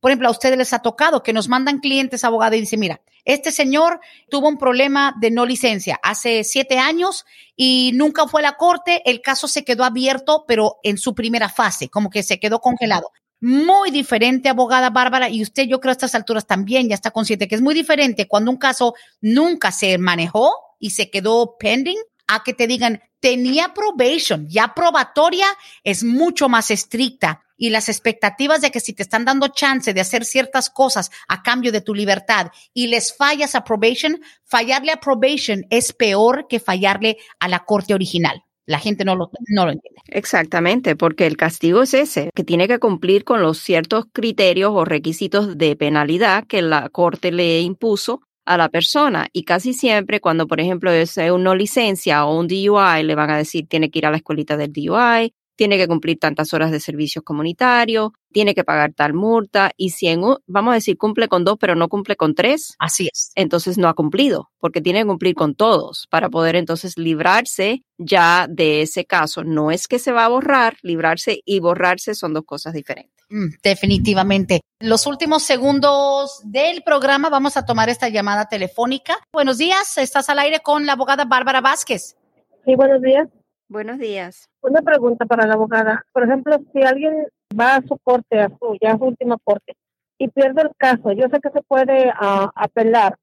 por 0.00 0.10
ejemplo, 0.10 0.28
a 0.28 0.32
ustedes 0.32 0.56
les 0.56 0.72
ha 0.72 0.78
tocado 0.78 1.22
que 1.22 1.32
nos 1.32 1.48
mandan 1.48 1.80
clientes 1.80 2.24
abogados 2.24 2.56
y 2.56 2.60
dicen, 2.60 2.80
mira, 2.80 3.02
este 3.28 3.52
señor 3.52 4.00
tuvo 4.30 4.48
un 4.48 4.56
problema 4.56 5.14
de 5.20 5.30
no 5.30 5.44
licencia 5.44 6.00
hace 6.02 6.44
siete 6.44 6.78
años 6.78 7.26
y 7.54 7.92
nunca 7.94 8.26
fue 8.26 8.40
a 8.40 8.44
la 8.44 8.56
corte, 8.56 9.02
el 9.04 9.20
caso 9.20 9.46
se 9.48 9.64
quedó 9.64 9.84
abierto, 9.84 10.46
pero 10.48 10.78
en 10.82 10.96
su 10.96 11.14
primera 11.14 11.50
fase, 11.50 11.90
como 11.90 12.08
que 12.08 12.22
se 12.22 12.40
quedó 12.40 12.60
congelado. 12.60 13.12
Muy 13.40 13.90
diferente, 13.90 14.48
abogada 14.48 14.88
Bárbara, 14.88 15.28
y 15.28 15.42
usted 15.42 15.64
yo 15.64 15.78
creo 15.78 15.90
a 15.90 15.92
estas 15.92 16.14
alturas 16.14 16.46
también 16.46 16.88
ya 16.88 16.94
está 16.94 17.10
consciente 17.10 17.48
que 17.48 17.54
es 17.54 17.60
muy 17.60 17.74
diferente 17.74 18.26
cuando 18.26 18.50
un 18.50 18.56
caso 18.56 18.94
nunca 19.20 19.72
se 19.72 19.98
manejó 19.98 20.50
y 20.78 20.90
se 20.90 21.10
quedó 21.10 21.56
pending 21.58 21.98
a 22.28 22.42
que 22.42 22.54
te 22.54 22.66
digan, 22.66 23.02
tenía 23.20 23.74
probation, 23.74 24.48
ya 24.48 24.72
probatoria 24.74 25.46
es 25.84 26.02
mucho 26.02 26.48
más 26.48 26.70
estricta 26.70 27.42
y 27.58 27.70
las 27.70 27.90
expectativas 27.90 28.62
de 28.62 28.70
que 28.70 28.80
si 28.80 28.94
te 28.94 29.02
están 29.02 29.26
dando 29.26 29.48
chance 29.48 29.92
de 29.92 30.00
hacer 30.00 30.24
ciertas 30.24 30.70
cosas 30.70 31.10
a 31.26 31.42
cambio 31.42 31.72
de 31.72 31.82
tu 31.82 31.94
libertad 31.94 32.50
y 32.72 32.86
les 32.86 33.14
fallas 33.14 33.54
a 33.54 33.64
probation, 33.64 34.20
fallarle 34.44 34.92
a 34.92 35.00
probation 35.00 35.66
es 35.68 35.92
peor 35.92 36.46
que 36.48 36.60
fallarle 36.60 37.18
a 37.40 37.48
la 37.48 37.64
corte 37.64 37.92
original. 37.92 38.44
La 38.64 38.78
gente 38.78 39.04
no 39.04 39.16
lo, 39.16 39.30
no 39.48 39.64
lo 39.64 39.72
entiende. 39.72 40.00
Exactamente, 40.08 40.94
porque 40.94 41.26
el 41.26 41.38
castigo 41.38 41.82
es 41.82 41.94
ese, 41.94 42.30
que 42.34 42.44
tiene 42.44 42.68
que 42.68 42.78
cumplir 42.78 43.24
con 43.24 43.40
los 43.40 43.58
ciertos 43.58 44.04
criterios 44.12 44.72
o 44.74 44.84
requisitos 44.84 45.56
de 45.56 45.74
penalidad 45.74 46.44
que 46.46 46.60
la 46.60 46.90
corte 46.90 47.32
le 47.32 47.62
impuso 47.62 48.20
a 48.44 48.58
la 48.58 48.68
persona. 48.68 49.28
Y 49.32 49.44
casi 49.44 49.72
siempre 49.72 50.20
cuando, 50.20 50.46
por 50.46 50.60
ejemplo, 50.60 50.90
es 50.90 51.16
una 51.16 51.54
licencia 51.54 52.26
o 52.26 52.38
un 52.38 52.46
DUI, 52.46 53.04
le 53.04 53.14
van 53.14 53.30
a 53.30 53.38
decir 53.38 53.66
tiene 53.68 53.90
que 53.90 54.00
ir 54.00 54.06
a 54.06 54.10
la 54.10 54.18
escuelita 54.18 54.58
del 54.58 54.72
DUI, 54.72 55.32
tiene 55.58 55.76
que 55.76 55.88
cumplir 55.88 56.20
tantas 56.20 56.54
horas 56.54 56.70
de 56.70 56.78
servicios 56.78 57.24
comunitarios, 57.24 58.12
tiene 58.32 58.54
que 58.54 58.62
pagar 58.62 58.92
tal 58.94 59.12
multa 59.12 59.72
y 59.76 59.90
si 59.90 60.06
en 60.06 60.22
vamos 60.46 60.70
a 60.70 60.74
decir 60.74 60.96
cumple 60.96 61.26
con 61.26 61.44
dos 61.44 61.56
pero 61.58 61.74
no 61.74 61.88
cumple 61.88 62.14
con 62.14 62.36
tres, 62.36 62.76
así 62.78 63.08
es. 63.12 63.32
Entonces 63.34 63.76
no 63.76 63.88
ha 63.88 63.94
cumplido 63.94 64.50
porque 64.60 64.80
tiene 64.80 65.00
que 65.00 65.06
cumplir 65.06 65.34
con 65.34 65.56
todos 65.56 66.06
para 66.10 66.28
poder 66.28 66.54
entonces 66.54 66.96
librarse 66.96 67.82
ya 67.98 68.46
de 68.48 68.82
ese 68.82 69.04
caso. 69.04 69.42
No 69.42 69.72
es 69.72 69.88
que 69.88 69.98
se 69.98 70.12
va 70.12 70.26
a 70.26 70.28
borrar, 70.28 70.76
librarse 70.82 71.40
y 71.44 71.58
borrarse 71.58 72.14
son 72.14 72.34
dos 72.34 72.44
cosas 72.44 72.72
diferentes. 72.72 73.12
Mm, 73.28 73.48
definitivamente. 73.60 74.60
Los 74.78 75.08
últimos 75.08 75.42
segundos 75.42 76.40
del 76.44 76.84
programa 76.84 77.30
vamos 77.30 77.56
a 77.56 77.66
tomar 77.66 77.88
esta 77.88 78.08
llamada 78.08 78.48
telefónica. 78.48 79.18
Buenos 79.32 79.58
días, 79.58 79.98
estás 79.98 80.30
al 80.30 80.38
aire 80.38 80.60
con 80.60 80.86
la 80.86 80.92
abogada 80.92 81.24
Bárbara 81.24 81.60
Vázquez. 81.60 82.16
Sí, 82.64 82.76
buenos 82.76 83.02
días. 83.02 83.28
Buenos 83.68 83.98
días. 83.98 84.48
Una 84.62 84.80
pregunta 84.80 85.26
para 85.26 85.46
la 85.46 85.54
abogada. 85.54 86.04
Por 86.12 86.24
ejemplo, 86.24 86.58
si 86.72 86.82
alguien 86.82 87.26
va 87.58 87.76
a 87.76 87.82
su 87.82 87.98
corte, 88.02 88.40
a 88.40 88.48
su, 88.48 88.78
ya 88.80 88.92
a 88.92 88.98
su 88.98 89.04
última 89.04 89.36
corte, 89.44 89.76
y 90.16 90.28
pierde 90.28 90.62
el 90.62 90.70
caso. 90.76 91.12
Yo 91.12 91.28
sé 91.28 91.38
que 91.40 91.50
se 91.50 91.62
puede 91.62 92.08
uh, 92.08 92.48
apelar, 92.54 93.16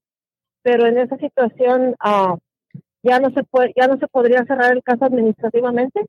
pero 0.61 0.85
en 0.85 0.99
esa 0.99 1.17
situación 1.17 1.95
uh, 2.03 2.37
ya 3.01 3.19
no 3.19 3.31
se 3.31 3.43
puede, 3.43 3.73
ya 3.75 3.87
no 3.87 3.97
se 3.97 4.07
podría 4.07 4.45
cerrar 4.45 4.71
el 4.71 4.83
caso 4.83 5.05
administrativamente. 5.05 6.05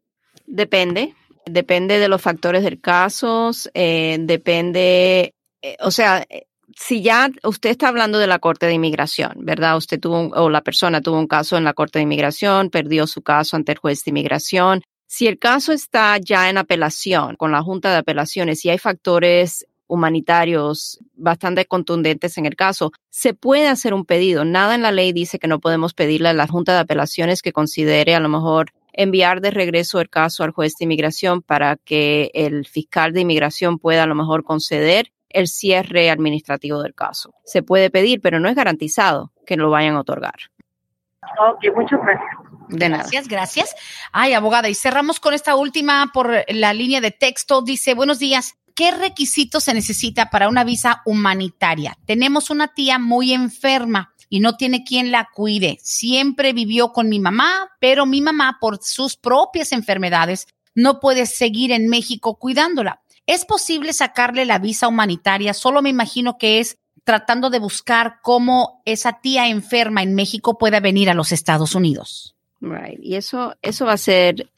Depende, 0.47 1.15
depende 1.47 1.99
de 1.99 2.09
los 2.09 2.21
factores 2.21 2.63
del 2.63 2.81
caso, 2.81 3.51
eh, 3.73 4.19
depende, 4.21 5.35
eh, 5.63 5.77
o 5.81 5.91
sea, 5.91 6.25
eh, 6.29 6.47
si 6.75 7.03
ya 7.03 7.31
usted 7.45 7.71
está 7.71 7.89
hablando 7.89 8.19
de 8.19 8.27
la 8.27 8.39
Corte 8.39 8.67
de 8.67 8.73
Inmigración, 8.73 9.33
¿verdad? 9.37 9.77
Usted 9.77 10.01
tuvo, 10.01 10.29
o 10.35 10.51
la 10.51 10.63
persona 10.63 11.01
tuvo 11.01 11.19
un 11.19 11.29
caso 11.29 11.57
en 11.57 11.65
la 11.65 11.75
Corte 11.75 11.99
de 11.99 12.05
Inmigración, 12.05 12.71
perdió 12.71 13.07
su 13.07 13.23
caso 13.23 13.57
ante 13.57 13.73
el 13.73 13.79
juez 13.79 14.05
de 14.05 14.11
inmigración. 14.11 14.83
Si 15.07 15.27
el 15.29 15.39
caso 15.39 15.73
está 15.73 16.19
ya 16.19 16.51
en 16.51 16.59
apelación 16.59 17.37
con 17.37 17.53
la 17.53 17.63
Junta 17.63 17.91
de 17.91 17.99
Apelaciones 17.99 18.65
y 18.65 18.71
hay 18.71 18.79
factores 18.79 19.67
humanitarios 19.89 20.99
bastante 21.15 21.65
contundentes 21.67 22.37
en 22.39 22.47
el 22.47 22.57
caso, 22.57 22.91
se 23.09 23.35
puede 23.35 23.69
hacer 23.69 23.95
un 23.95 24.05
pedido. 24.05 24.45
Nada 24.45 24.75
en 24.75 24.83
la 24.83 24.91
ley 24.91 25.13
dice 25.13 25.39
que 25.39 25.47
no 25.47 25.61
podemos 25.61 25.95
pedirle 25.95 26.31
a 26.31 26.35
la 26.35 26.49
Junta 26.49 26.73
de 26.73 26.81
Apelaciones 26.81 27.41
que 27.41 27.53
considere 27.53 28.17
a 28.17 28.21
lo 28.21 28.29
mejor 28.29 28.73
enviar 28.93 29.41
de 29.41 29.53
regreso 29.53 30.01
el 30.01 30.09
caso 30.09 30.43
al 30.43 30.51
juez 30.51 30.75
de 30.79 30.87
inmigración 30.87 31.43
para 31.43 31.77
que 31.77 32.31
el 32.35 32.67
fiscal 32.67 33.13
de 33.13 33.21
inmigración 33.21 33.79
pueda 33.79 34.03
a 34.03 34.07
lo 34.07 34.15
mejor 34.15 34.43
conceder 34.43 35.13
el 35.37 35.49
cierre 35.49 36.11
administrativo 36.11 36.83
del 36.83 36.95
caso. 36.95 37.35
Se 37.45 37.63
puede 37.63 37.91
pedir, 37.91 38.21
pero 38.21 38.41
no 38.41 38.49
es 38.49 38.55
garantizado 38.55 39.33
que 39.47 39.57
lo 39.57 39.71
vayan 39.71 39.95
a 39.95 40.01
otorgar. 40.01 40.35
Ok, 41.51 41.75
muchas 41.75 42.01
gracias. 42.01 42.31
De 42.69 42.89
nada. 42.89 43.03
Gracias, 43.03 43.29
gracias. 43.29 43.75
Ay, 44.13 44.33
abogada, 44.33 44.69
y 44.69 44.75
cerramos 44.75 45.21
con 45.21 45.35
esta 45.35 45.55
última 45.55 46.11
por 46.13 46.45
la 46.49 46.73
línea 46.73 47.01
de 47.01 47.11
texto. 47.11 47.63
Dice, 47.63 47.95
buenos 47.95 48.19
días. 48.19 48.55
¿Qué 48.75 48.91
requisitos 48.91 49.65
se 49.65 49.75
necesita 49.75 50.31
para 50.31 50.49
una 50.49 50.65
visa 50.65 51.03
humanitaria? 51.07 51.97
Tenemos 52.07 52.51
una 52.51 52.69
tía 52.69 52.99
muy 52.99 53.33
enferma 53.33 54.13
y 54.29 54.41
no 54.41 54.57
tiene 54.57 54.85
quien 54.85 55.11
la 55.11 55.29
cuide. 55.33 55.79
Siempre 55.83 56.53
vivió 56.53 56.93
con 56.93 57.09
mi 57.09 57.21
mamá, 57.21 57.71
pero 57.81 58.07
mi 58.07 58.21
mamá, 58.21 58.59
por 58.61 58.79
sus 58.83 59.17
propias 59.17 59.73
enfermedades, 59.73 60.47
no 60.75 61.01
puede 61.01 61.27
seguir 61.27 61.73
en 61.73 61.89
México 61.89 62.39
cuidándola. 62.39 63.01
¿Es 63.27 63.45
posible 63.45 63.93
sacarle 63.93 64.45
la 64.45 64.59
visa 64.59 64.89
humanitaria? 64.89 65.53
Solo 65.55 65.83
me 65.83 65.91
imagino 65.91 66.39
que 66.39 66.61
es 66.61 66.79
tratando 67.05 67.51
de 67.51 67.59
buscar 67.59 68.17
cómo 68.23 68.83
esa 68.85 69.21
tía 69.21 69.49
enferma 69.49 70.03
en 70.03 70.15
México 70.15 70.59
pueda 70.59 70.81
venir 70.81 71.09
a 71.11 71.15
los 71.15 71.33
Estados 71.33 71.75
Unidos. 71.75 72.35
Right. 72.61 72.99
Y 73.03 73.17
eso, 73.17 73.55
eso 73.63 73.87
va 73.87 73.93
a 73.93 73.99
ser 73.99 74.51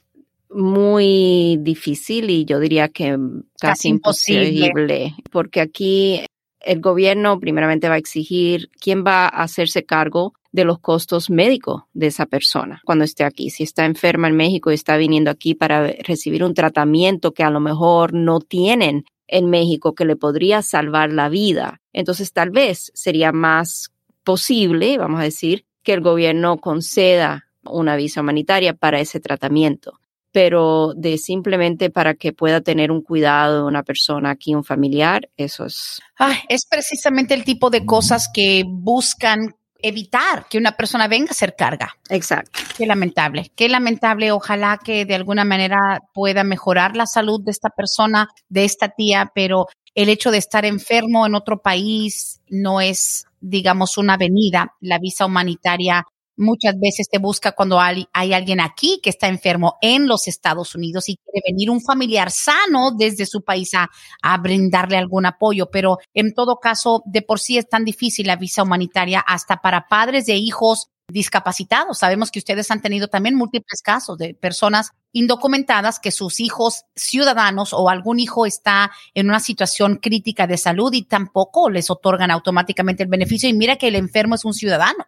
muy 0.51 1.59
difícil 1.61 2.31
y 2.31 2.45
yo 2.45 2.59
diría 2.59 2.89
que 2.89 3.11
casi, 3.11 3.49
Casi 3.61 3.89
imposible, 3.89 4.66
imposible. 4.66 5.14
porque 5.31 5.61
aquí 5.61 6.25
el 6.69 6.83
gobierno 6.83 7.41
primeramente 7.41 7.89
va 7.89 7.95
a 7.95 7.99
exigir 7.99 8.71
quién 8.79 9.03
va 9.03 9.25
a 9.25 9.43
hacerse 9.43 9.85
cargo 9.85 10.35
de 10.53 10.64
los 10.64 10.79
costos 10.79 11.31
médicos 11.31 11.85
de 11.95 12.09
esa 12.09 12.27
persona 12.27 12.83
cuando 12.85 13.05
esté 13.05 13.25
aquí. 13.25 13.49
Si 13.49 13.62
está 13.62 13.87
enferma 13.87 14.29
en 14.29 14.37
México 14.37 14.71
y 14.71 14.75
está 14.75 14.99
viniendo 14.99 15.31
aquí 15.31 15.55
para 15.55 15.87
recibir 16.05 16.45
un 16.45 16.53
tratamiento 16.53 17.33
que 17.33 17.43
a 17.43 17.51
lo 17.51 17.61
mejor 17.61 18.12
no 18.12 18.41
tienen 18.41 19.07
en 19.29 19.49
México 19.49 19.95
que 19.95 20.05
le 20.05 20.16
podría 20.16 20.61
salvar 20.61 21.11
la 21.11 21.31
vida, 21.31 21.81
entonces 21.95 22.33
tal 22.33 22.51
vez 22.51 22.91
sería 22.95 23.33
más 23.33 23.91
posible, 24.23 24.99
vamos 24.99 25.21
a 25.21 25.25
decir, 25.25 25.64
que 25.83 25.95
el 25.95 26.03
gobierno 26.03 26.59
conceda 26.59 27.47
una 27.64 27.97
visa 27.97 28.21
humanitaria 28.21 28.75
para 28.75 29.01
ese 29.01 29.21
tratamiento 29.21 29.99
pero 30.33 30.93
de 30.95 31.18
simplemente 31.18 31.91
para 31.91 32.14
que 32.14 32.33
pueda 32.33 32.61
tener 32.61 32.91
un 32.91 33.03
cuidado 33.03 33.62
de 33.62 33.68
una 33.68 33.83
persona 33.83 34.31
aquí, 34.31 34.55
un 34.55 34.64
familiar, 34.64 35.29
eso 35.37 35.66
es. 35.66 36.01
Es 36.49 36.66
precisamente 36.66 37.35
el 37.35 37.45
tipo 37.45 37.70
de 37.70 37.87
cosas 37.87 38.29
que 38.33 38.64
buscan 38.66 39.55
evitar 39.81 40.47
que 40.49 40.59
una 40.59 40.72
persona 40.72 41.07
venga 41.09 41.31
a 41.31 41.35
ser 41.35 41.55
carga. 41.57 41.97
Exacto. 42.11 42.59
Qué 42.76 42.87
lamentable, 42.87 43.53
qué 43.55 43.68
lamentable. 43.68 44.33
Ojalá 44.33 44.79
que 44.83 45.05
de 45.05 45.14
alguna 45.14 45.45
manera 45.45 46.01
pueda 46.12 46.45
mejorar 46.45 46.97
la 46.97 47.07
salud 47.07 47.41
de 47.45 47.53
esta 47.53 47.70
persona, 47.70 48.29
de 48.49 48.64
esta 48.64 48.89
tía, 48.89 49.31
pero 49.35 49.66
el 49.95 50.09
hecho 50.09 50.31
de 50.31 50.39
estar 50.39 50.64
enfermo 50.64 51.26
en 51.26 51.35
otro 51.35 51.62
país 51.62 52.41
no 52.49 52.81
es, 52.81 53.26
digamos, 53.41 53.99
una 53.99 54.16
venida. 54.16 54.74
La 54.81 54.99
visa 54.99 55.26
humanitaria 55.26 56.05
muchas 56.39 56.74
veces 56.80 57.09
te 57.11 57.18
busca 57.18 57.53
cuando 57.53 57.80
hay, 57.80 58.07
alguien 58.12 58.61
aquí 58.61 59.01
que 59.03 59.11
está 59.11 59.28
enfermo 59.28 59.76
en 59.82 60.07
los 60.07 60.28
Estados 60.28 60.74
Unidos 60.74 61.09
y 61.09 61.16
quiere 61.16 61.43
venir 61.47 61.70
un 61.70 61.82
familiar 61.82 62.30
sano 62.30 62.93
desde 62.97 63.26
su 63.26 63.43
país 63.43 63.74
a, 63.74 63.91
a, 64.22 64.39
brindarle 64.39 64.97
algún 64.97 65.26
apoyo. 65.26 65.70
Pero 65.70 65.99
en 66.14 66.32
todo 66.32 66.57
caso, 66.61 67.03
de 67.05 67.22
por 67.22 67.41
sí 67.41 67.59
es 67.59 67.68
tan 67.68 67.84
difícil 67.84 68.26
la 68.26 68.36
visa 68.36 68.62
humanitaria 68.62 69.20
hasta 69.20 69.59
para 69.59 69.89
padres 69.89 70.26
de 70.26 70.36
hijos 70.36 70.89
discapacitados. 71.11 71.99
Sabemos 71.99 72.30
que 72.30 72.39
ustedes 72.39 72.70
han 72.70 72.82
tenido 72.82 73.09
también 73.09 73.34
múltiples 73.34 73.82
casos 73.82 74.18
de 74.18 74.34
personas 74.34 74.93
indocumentadas 75.12 75.99
que 76.01 76.11
sus 76.11 76.39
hijos 76.39 76.84
ciudadanos 76.95 77.72
o 77.72 77.89
algún 77.89 78.20
hijo 78.20 78.45
está 78.45 78.91
en 79.14 79.28
una 79.28 79.41
situación 79.41 79.97
crítica 79.97 80.47
de 80.47 80.59
salud 80.59 80.93
y 80.93 81.03
tampoco 81.03 81.70
les 81.70 81.91
otorgan 81.91 82.30
automáticamente 82.30 83.03
el 83.03 83.09
beneficio. 83.09 83.49
Y 83.49 83.55
mira 83.55 83.76
que 83.76 83.89
el 83.89 83.97
enfermo 83.97 84.34
es 84.34 84.45
un 84.45 84.53
ciudadano. 84.53 85.07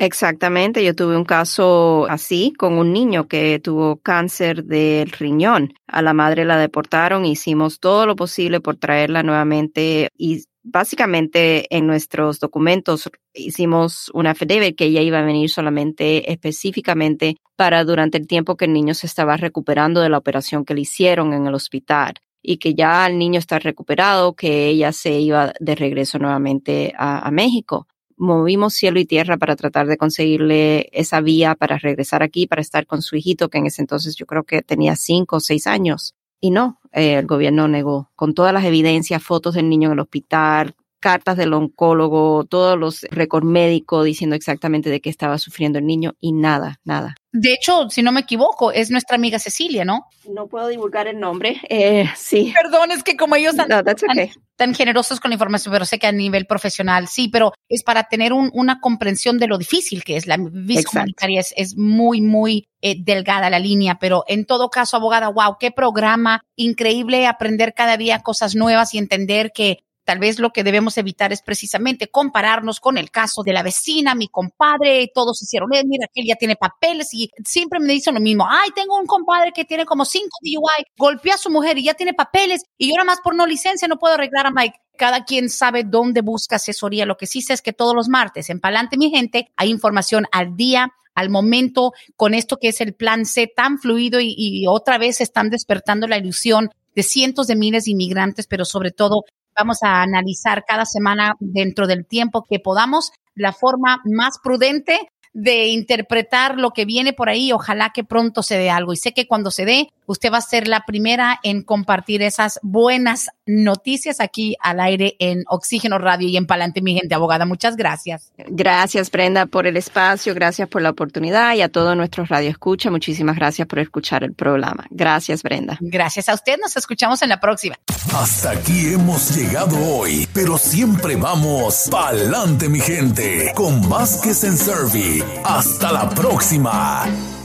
Exactamente, 0.00 0.84
yo 0.84 0.94
tuve 0.94 1.16
un 1.16 1.24
caso 1.24 2.06
así 2.08 2.52
con 2.56 2.74
un 2.74 2.92
niño 2.92 3.26
que 3.26 3.58
tuvo 3.58 3.96
cáncer 3.96 4.62
del 4.62 5.10
riñón. 5.10 5.74
A 5.88 6.02
la 6.02 6.12
madre 6.12 6.44
la 6.44 6.56
deportaron, 6.56 7.24
hicimos 7.24 7.80
todo 7.80 8.06
lo 8.06 8.14
posible 8.14 8.60
por 8.60 8.76
traerla 8.76 9.24
nuevamente 9.24 10.10
y 10.16 10.44
básicamente 10.62 11.66
en 11.76 11.88
nuestros 11.88 12.38
documentos 12.38 13.10
hicimos 13.34 14.08
una 14.14 14.30
affidavit 14.30 14.76
que 14.76 14.84
ella 14.84 15.00
iba 15.00 15.18
a 15.18 15.22
venir 15.22 15.50
solamente 15.50 16.30
específicamente 16.30 17.34
para 17.56 17.82
durante 17.82 18.18
el 18.18 18.28
tiempo 18.28 18.56
que 18.56 18.66
el 18.66 18.74
niño 18.74 18.94
se 18.94 19.08
estaba 19.08 19.36
recuperando 19.36 20.00
de 20.00 20.10
la 20.10 20.18
operación 20.18 20.64
que 20.64 20.74
le 20.74 20.82
hicieron 20.82 21.32
en 21.32 21.48
el 21.48 21.54
hospital 21.54 22.14
y 22.40 22.58
que 22.58 22.74
ya 22.74 23.04
el 23.08 23.18
niño 23.18 23.40
está 23.40 23.58
recuperado, 23.58 24.36
que 24.36 24.68
ella 24.68 24.92
se 24.92 25.18
iba 25.18 25.52
de 25.58 25.74
regreso 25.74 26.20
nuevamente 26.20 26.94
a, 26.96 27.26
a 27.26 27.32
México 27.32 27.88
movimos 28.18 28.74
cielo 28.74 29.00
y 29.00 29.06
tierra 29.06 29.36
para 29.36 29.56
tratar 29.56 29.86
de 29.86 29.96
conseguirle 29.96 30.88
esa 30.92 31.20
vía 31.20 31.54
para 31.54 31.78
regresar 31.78 32.22
aquí, 32.22 32.46
para 32.46 32.60
estar 32.60 32.86
con 32.86 33.02
su 33.02 33.16
hijito, 33.16 33.48
que 33.48 33.58
en 33.58 33.66
ese 33.66 33.82
entonces 33.82 34.16
yo 34.16 34.26
creo 34.26 34.44
que 34.44 34.62
tenía 34.62 34.96
cinco 34.96 35.36
o 35.36 35.40
seis 35.40 35.66
años. 35.66 36.14
Y 36.40 36.50
no, 36.50 36.80
eh, 36.92 37.14
el 37.14 37.26
gobierno 37.26 37.68
negó, 37.68 38.10
con 38.14 38.34
todas 38.34 38.52
las 38.52 38.64
evidencias, 38.64 39.22
fotos 39.22 39.54
del 39.54 39.68
niño 39.68 39.88
en 39.88 39.94
el 39.94 40.00
hospital, 40.00 40.76
cartas 41.00 41.36
del 41.36 41.52
oncólogo, 41.52 42.44
todos 42.44 42.78
los 42.78 43.02
récords 43.10 43.46
médicos 43.46 44.04
diciendo 44.04 44.36
exactamente 44.36 44.90
de 44.90 45.00
qué 45.00 45.10
estaba 45.10 45.38
sufriendo 45.38 45.78
el 45.78 45.86
niño 45.86 46.14
y 46.20 46.32
nada, 46.32 46.80
nada. 46.84 47.16
De 47.32 47.52
hecho, 47.52 47.90
si 47.90 48.02
no 48.02 48.10
me 48.10 48.20
equivoco, 48.20 48.72
es 48.72 48.90
nuestra 48.90 49.16
amiga 49.16 49.38
Cecilia, 49.38 49.84
¿no? 49.84 50.06
No 50.28 50.46
puedo 50.46 50.68
divulgar 50.68 51.08
el 51.08 51.20
nombre. 51.20 51.60
Eh, 51.68 52.08
sí. 52.16 52.54
Perdón, 52.60 52.90
es 52.90 53.02
que 53.02 53.16
como 53.16 53.36
ellos 53.36 53.54
no, 53.54 53.66
tan, 53.66 53.86
okay. 53.86 54.28
tan, 54.28 54.42
tan, 54.56 54.74
generosos 54.74 55.20
con 55.20 55.30
la 55.30 55.34
información, 55.34 55.72
pero 55.72 55.84
sé 55.84 55.98
que 55.98 56.06
a 56.06 56.12
nivel 56.12 56.46
profesional 56.46 57.06
sí, 57.06 57.28
pero 57.28 57.52
es 57.68 57.82
para 57.82 58.04
tener 58.04 58.32
un, 58.32 58.50
una 58.54 58.80
comprensión 58.80 59.38
de 59.38 59.46
lo 59.46 59.58
difícil 59.58 60.04
que 60.04 60.16
es. 60.16 60.26
La 60.26 60.38
visa 60.38 60.88
humanitaria 60.90 61.40
es, 61.40 61.52
es, 61.56 61.76
muy, 61.76 62.22
muy 62.22 62.66
eh, 62.80 62.96
delgada 62.98 63.50
la 63.50 63.58
línea, 63.58 63.98
pero 64.00 64.24
en 64.26 64.46
todo 64.46 64.70
caso, 64.70 64.96
abogada, 64.96 65.28
wow, 65.28 65.56
qué 65.60 65.70
programa 65.70 66.40
increíble 66.56 67.26
aprender 67.26 67.74
cada 67.74 67.98
día 67.98 68.20
cosas 68.20 68.54
nuevas 68.54 68.94
y 68.94 68.98
entender 68.98 69.52
que 69.52 69.80
Tal 70.08 70.20
vez 70.20 70.38
lo 70.38 70.54
que 70.54 70.64
debemos 70.64 70.96
evitar 70.96 71.34
es 71.34 71.42
precisamente 71.42 72.08
compararnos 72.08 72.80
con 72.80 72.96
el 72.96 73.10
caso 73.10 73.42
de 73.42 73.52
la 73.52 73.62
vecina, 73.62 74.14
mi 74.14 74.28
compadre, 74.28 75.12
todos 75.14 75.42
hicieron, 75.42 75.74
eh, 75.74 75.82
mira 75.84 76.06
que 76.06 76.22
él 76.22 76.26
ya 76.26 76.36
tiene 76.36 76.56
papeles 76.56 77.12
y 77.12 77.30
siempre 77.44 77.78
me 77.78 77.92
dicen 77.92 78.14
lo 78.14 78.20
mismo, 78.22 78.46
ay, 78.48 78.70
tengo 78.74 78.96
un 78.96 79.04
compadre 79.04 79.52
que 79.54 79.66
tiene 79.66 79.84
como 79.84 80.06
cinco 80.06 80.38
DUI, 80.40 80.86
golpeó 80.96 81.34
a 81.34 81.36
su 81.36 81.50
mujer 81.50 81.76
y 81.76 81.84
ya 81.84 81.92
tiene 81.92 82.14
papeles 82.14 82.62
y 82.78 82.88
yo 82.88 82.94
nada 82.94 83.04
más 83.04 83.20
por 83.20 83.34
no 83.34 83.46
licencia 83.46 83.86
no 83.86 83.98
puedo 83.98 84.14
arreglar 84.14 84.46
a 84.46 84.50
Mike. 84.50 84.80
Cada 84.96 85.26
quien 85.26 85.50
sabe 85.50 85.84
dónde 85.84 86.22
busca 86.22 86.56
asesoría. 86.56 87.04
Lo 87.04 87.18
que 87.18 87.26
sí 87.26 87.42
sé 87.42 87.52
es 87.52 87.60
que 87.60 87.74
todos 87.74 87.94
los 87.94 88.08
martes 88.08 88.48
en 88.48 88.60
Palante, 88.60 88.96
mi 88.96 89.10
gente, 89.10 89.52
hay 89.56 89.68
información 89.68 90.24
al 90.32 90.56
día, 90.56 90.90
al 91.14 91.28
momento, 91.28 91.92
con 92.16 92.32
esto 92.32 92.56
que 92.56 92.68
es 92.68 92.80
el 92.80 92.94
plan 92.94 93.26
C 93.26 93.46
tan 93.46 93.78
fluido 93.78 94.20
y 94.22 94.64
otra 94.68 94.96
vez 94.96 95.20
están 95.20 95.50
despertando 95.50 96.06
la 96.06 96.16
ilusión 96.16 96.70
de 96.98 97.04
cientos 97.04 97.46
de 97.46 97.54
miles 97.54 97.84
de 97.84 97.92
inmigrantes, 97.92 98.48
pero 98.48 98.64
sobre 98.64 98.90
todo 98.90 99.24
vamos 99.58 99.82
a 99.82 100.02
analizar 100.02 100.64
cada 100.64 100.84
semana 100.84 101.34
dentro 101.40 101.88
del 101.88 102.06
tiempo 102.06 102.46
que 102.48 102.60
podamos 102.60 103.10
la 103.34 103.52
forma 103.52 104.00
más 104.04 104.38
prudente 104.42 105.10
de 105.32 105.68
interpretar 105.68 106.56
lo 106.56 106.70
que 106.72 106.84
viene 106.84 107.12
por 107.12 107.28
ahí. 107.28 107.52
Ojalá 107.52 107.90
que 107.94 108.04
pronto 108.04 108.42
se 108.42 108.58
dé 108.58 108.70
algo. 108.70 108.92
Y 108.92 108.96
sé 108.96 109.12
que 109.12 109.26
cuando 109.26 109.50
se 109.50 109.64
dé, 109.64 109.92
usted 110.06 110.32
va 110.32 110.38
a 110.38 110.42
ser 110.42 110.68
la 110.68 110.84
primera 110.86 111.38
en 111.42 111.62
compartir 111.62 112.22
esas 112.22 112.58
buenas 112.62 113.28
noticias 113.46 114.20
aquí 114.20 114.56
al 114.60 114.80
aire 114.80 115.16
en 115.18 115.44
Oxígeno 115.48 115.98
Radio 115.98 116.28
y 116.28 116.36
en 116.36 116.46
Palante, 116.46 116.82
mi 116.82 116.94
gente 116.94 117.14
abogada. 117.14 117.46
Muchas 117.46 117.76
gracias. 117.76 118.32
Gracias, 118.48 119.10
Brenda, 119.10 119.46
por 119.46 119.66
el 119.66 119.76
espacio. 119.76 120.34
Gracias 120.34 120.68
por 120.68 120.82
la 120.82 120.90
oportunidad 120.90 121.54
y 121.54 121.62
a 121.62 121.68
todos 121.68 121.96
nuestros 121.96 122.28
radioescuchas. 122.28 122.90
Muchísimas 122.90 123.36
gracias 123.36 123.68
por 123.68 123.78
escuchar 123.78 124.24
el 124.24 124.34
programa. 124.34 124.86
Gracias, 124.90 125.42
Brenda. 125.42 125.78
Gracias 125.80 126.28
a 126.28 126.34
usted. 126.34 126.58
Nos 126.60 126.76
escuchamos 126.76 127.22
en 127.22 127.28
la 127.28 127.40
próxima. 127.40 127.76
Hasta 128.14 128.52
aquí 128.52 128.92
hemos 128.92 129.36
llegado 129.36 129.76
hoy, 129.94 130.26
pero 130.32 130.58
siempre 130.58 131.16
vamos 131.16 131.88
pa'lante, 131.90 132.68
mi 132.68 132.80
gente, 132.80 133.52
con 133.54 133.88
Vázquez 133.88 134.44
en 134.44 134.56
Servi. 134.56 135.17
Hasta 135.44 135.92
la 135.92 136.08
próxima. 136.10 137.37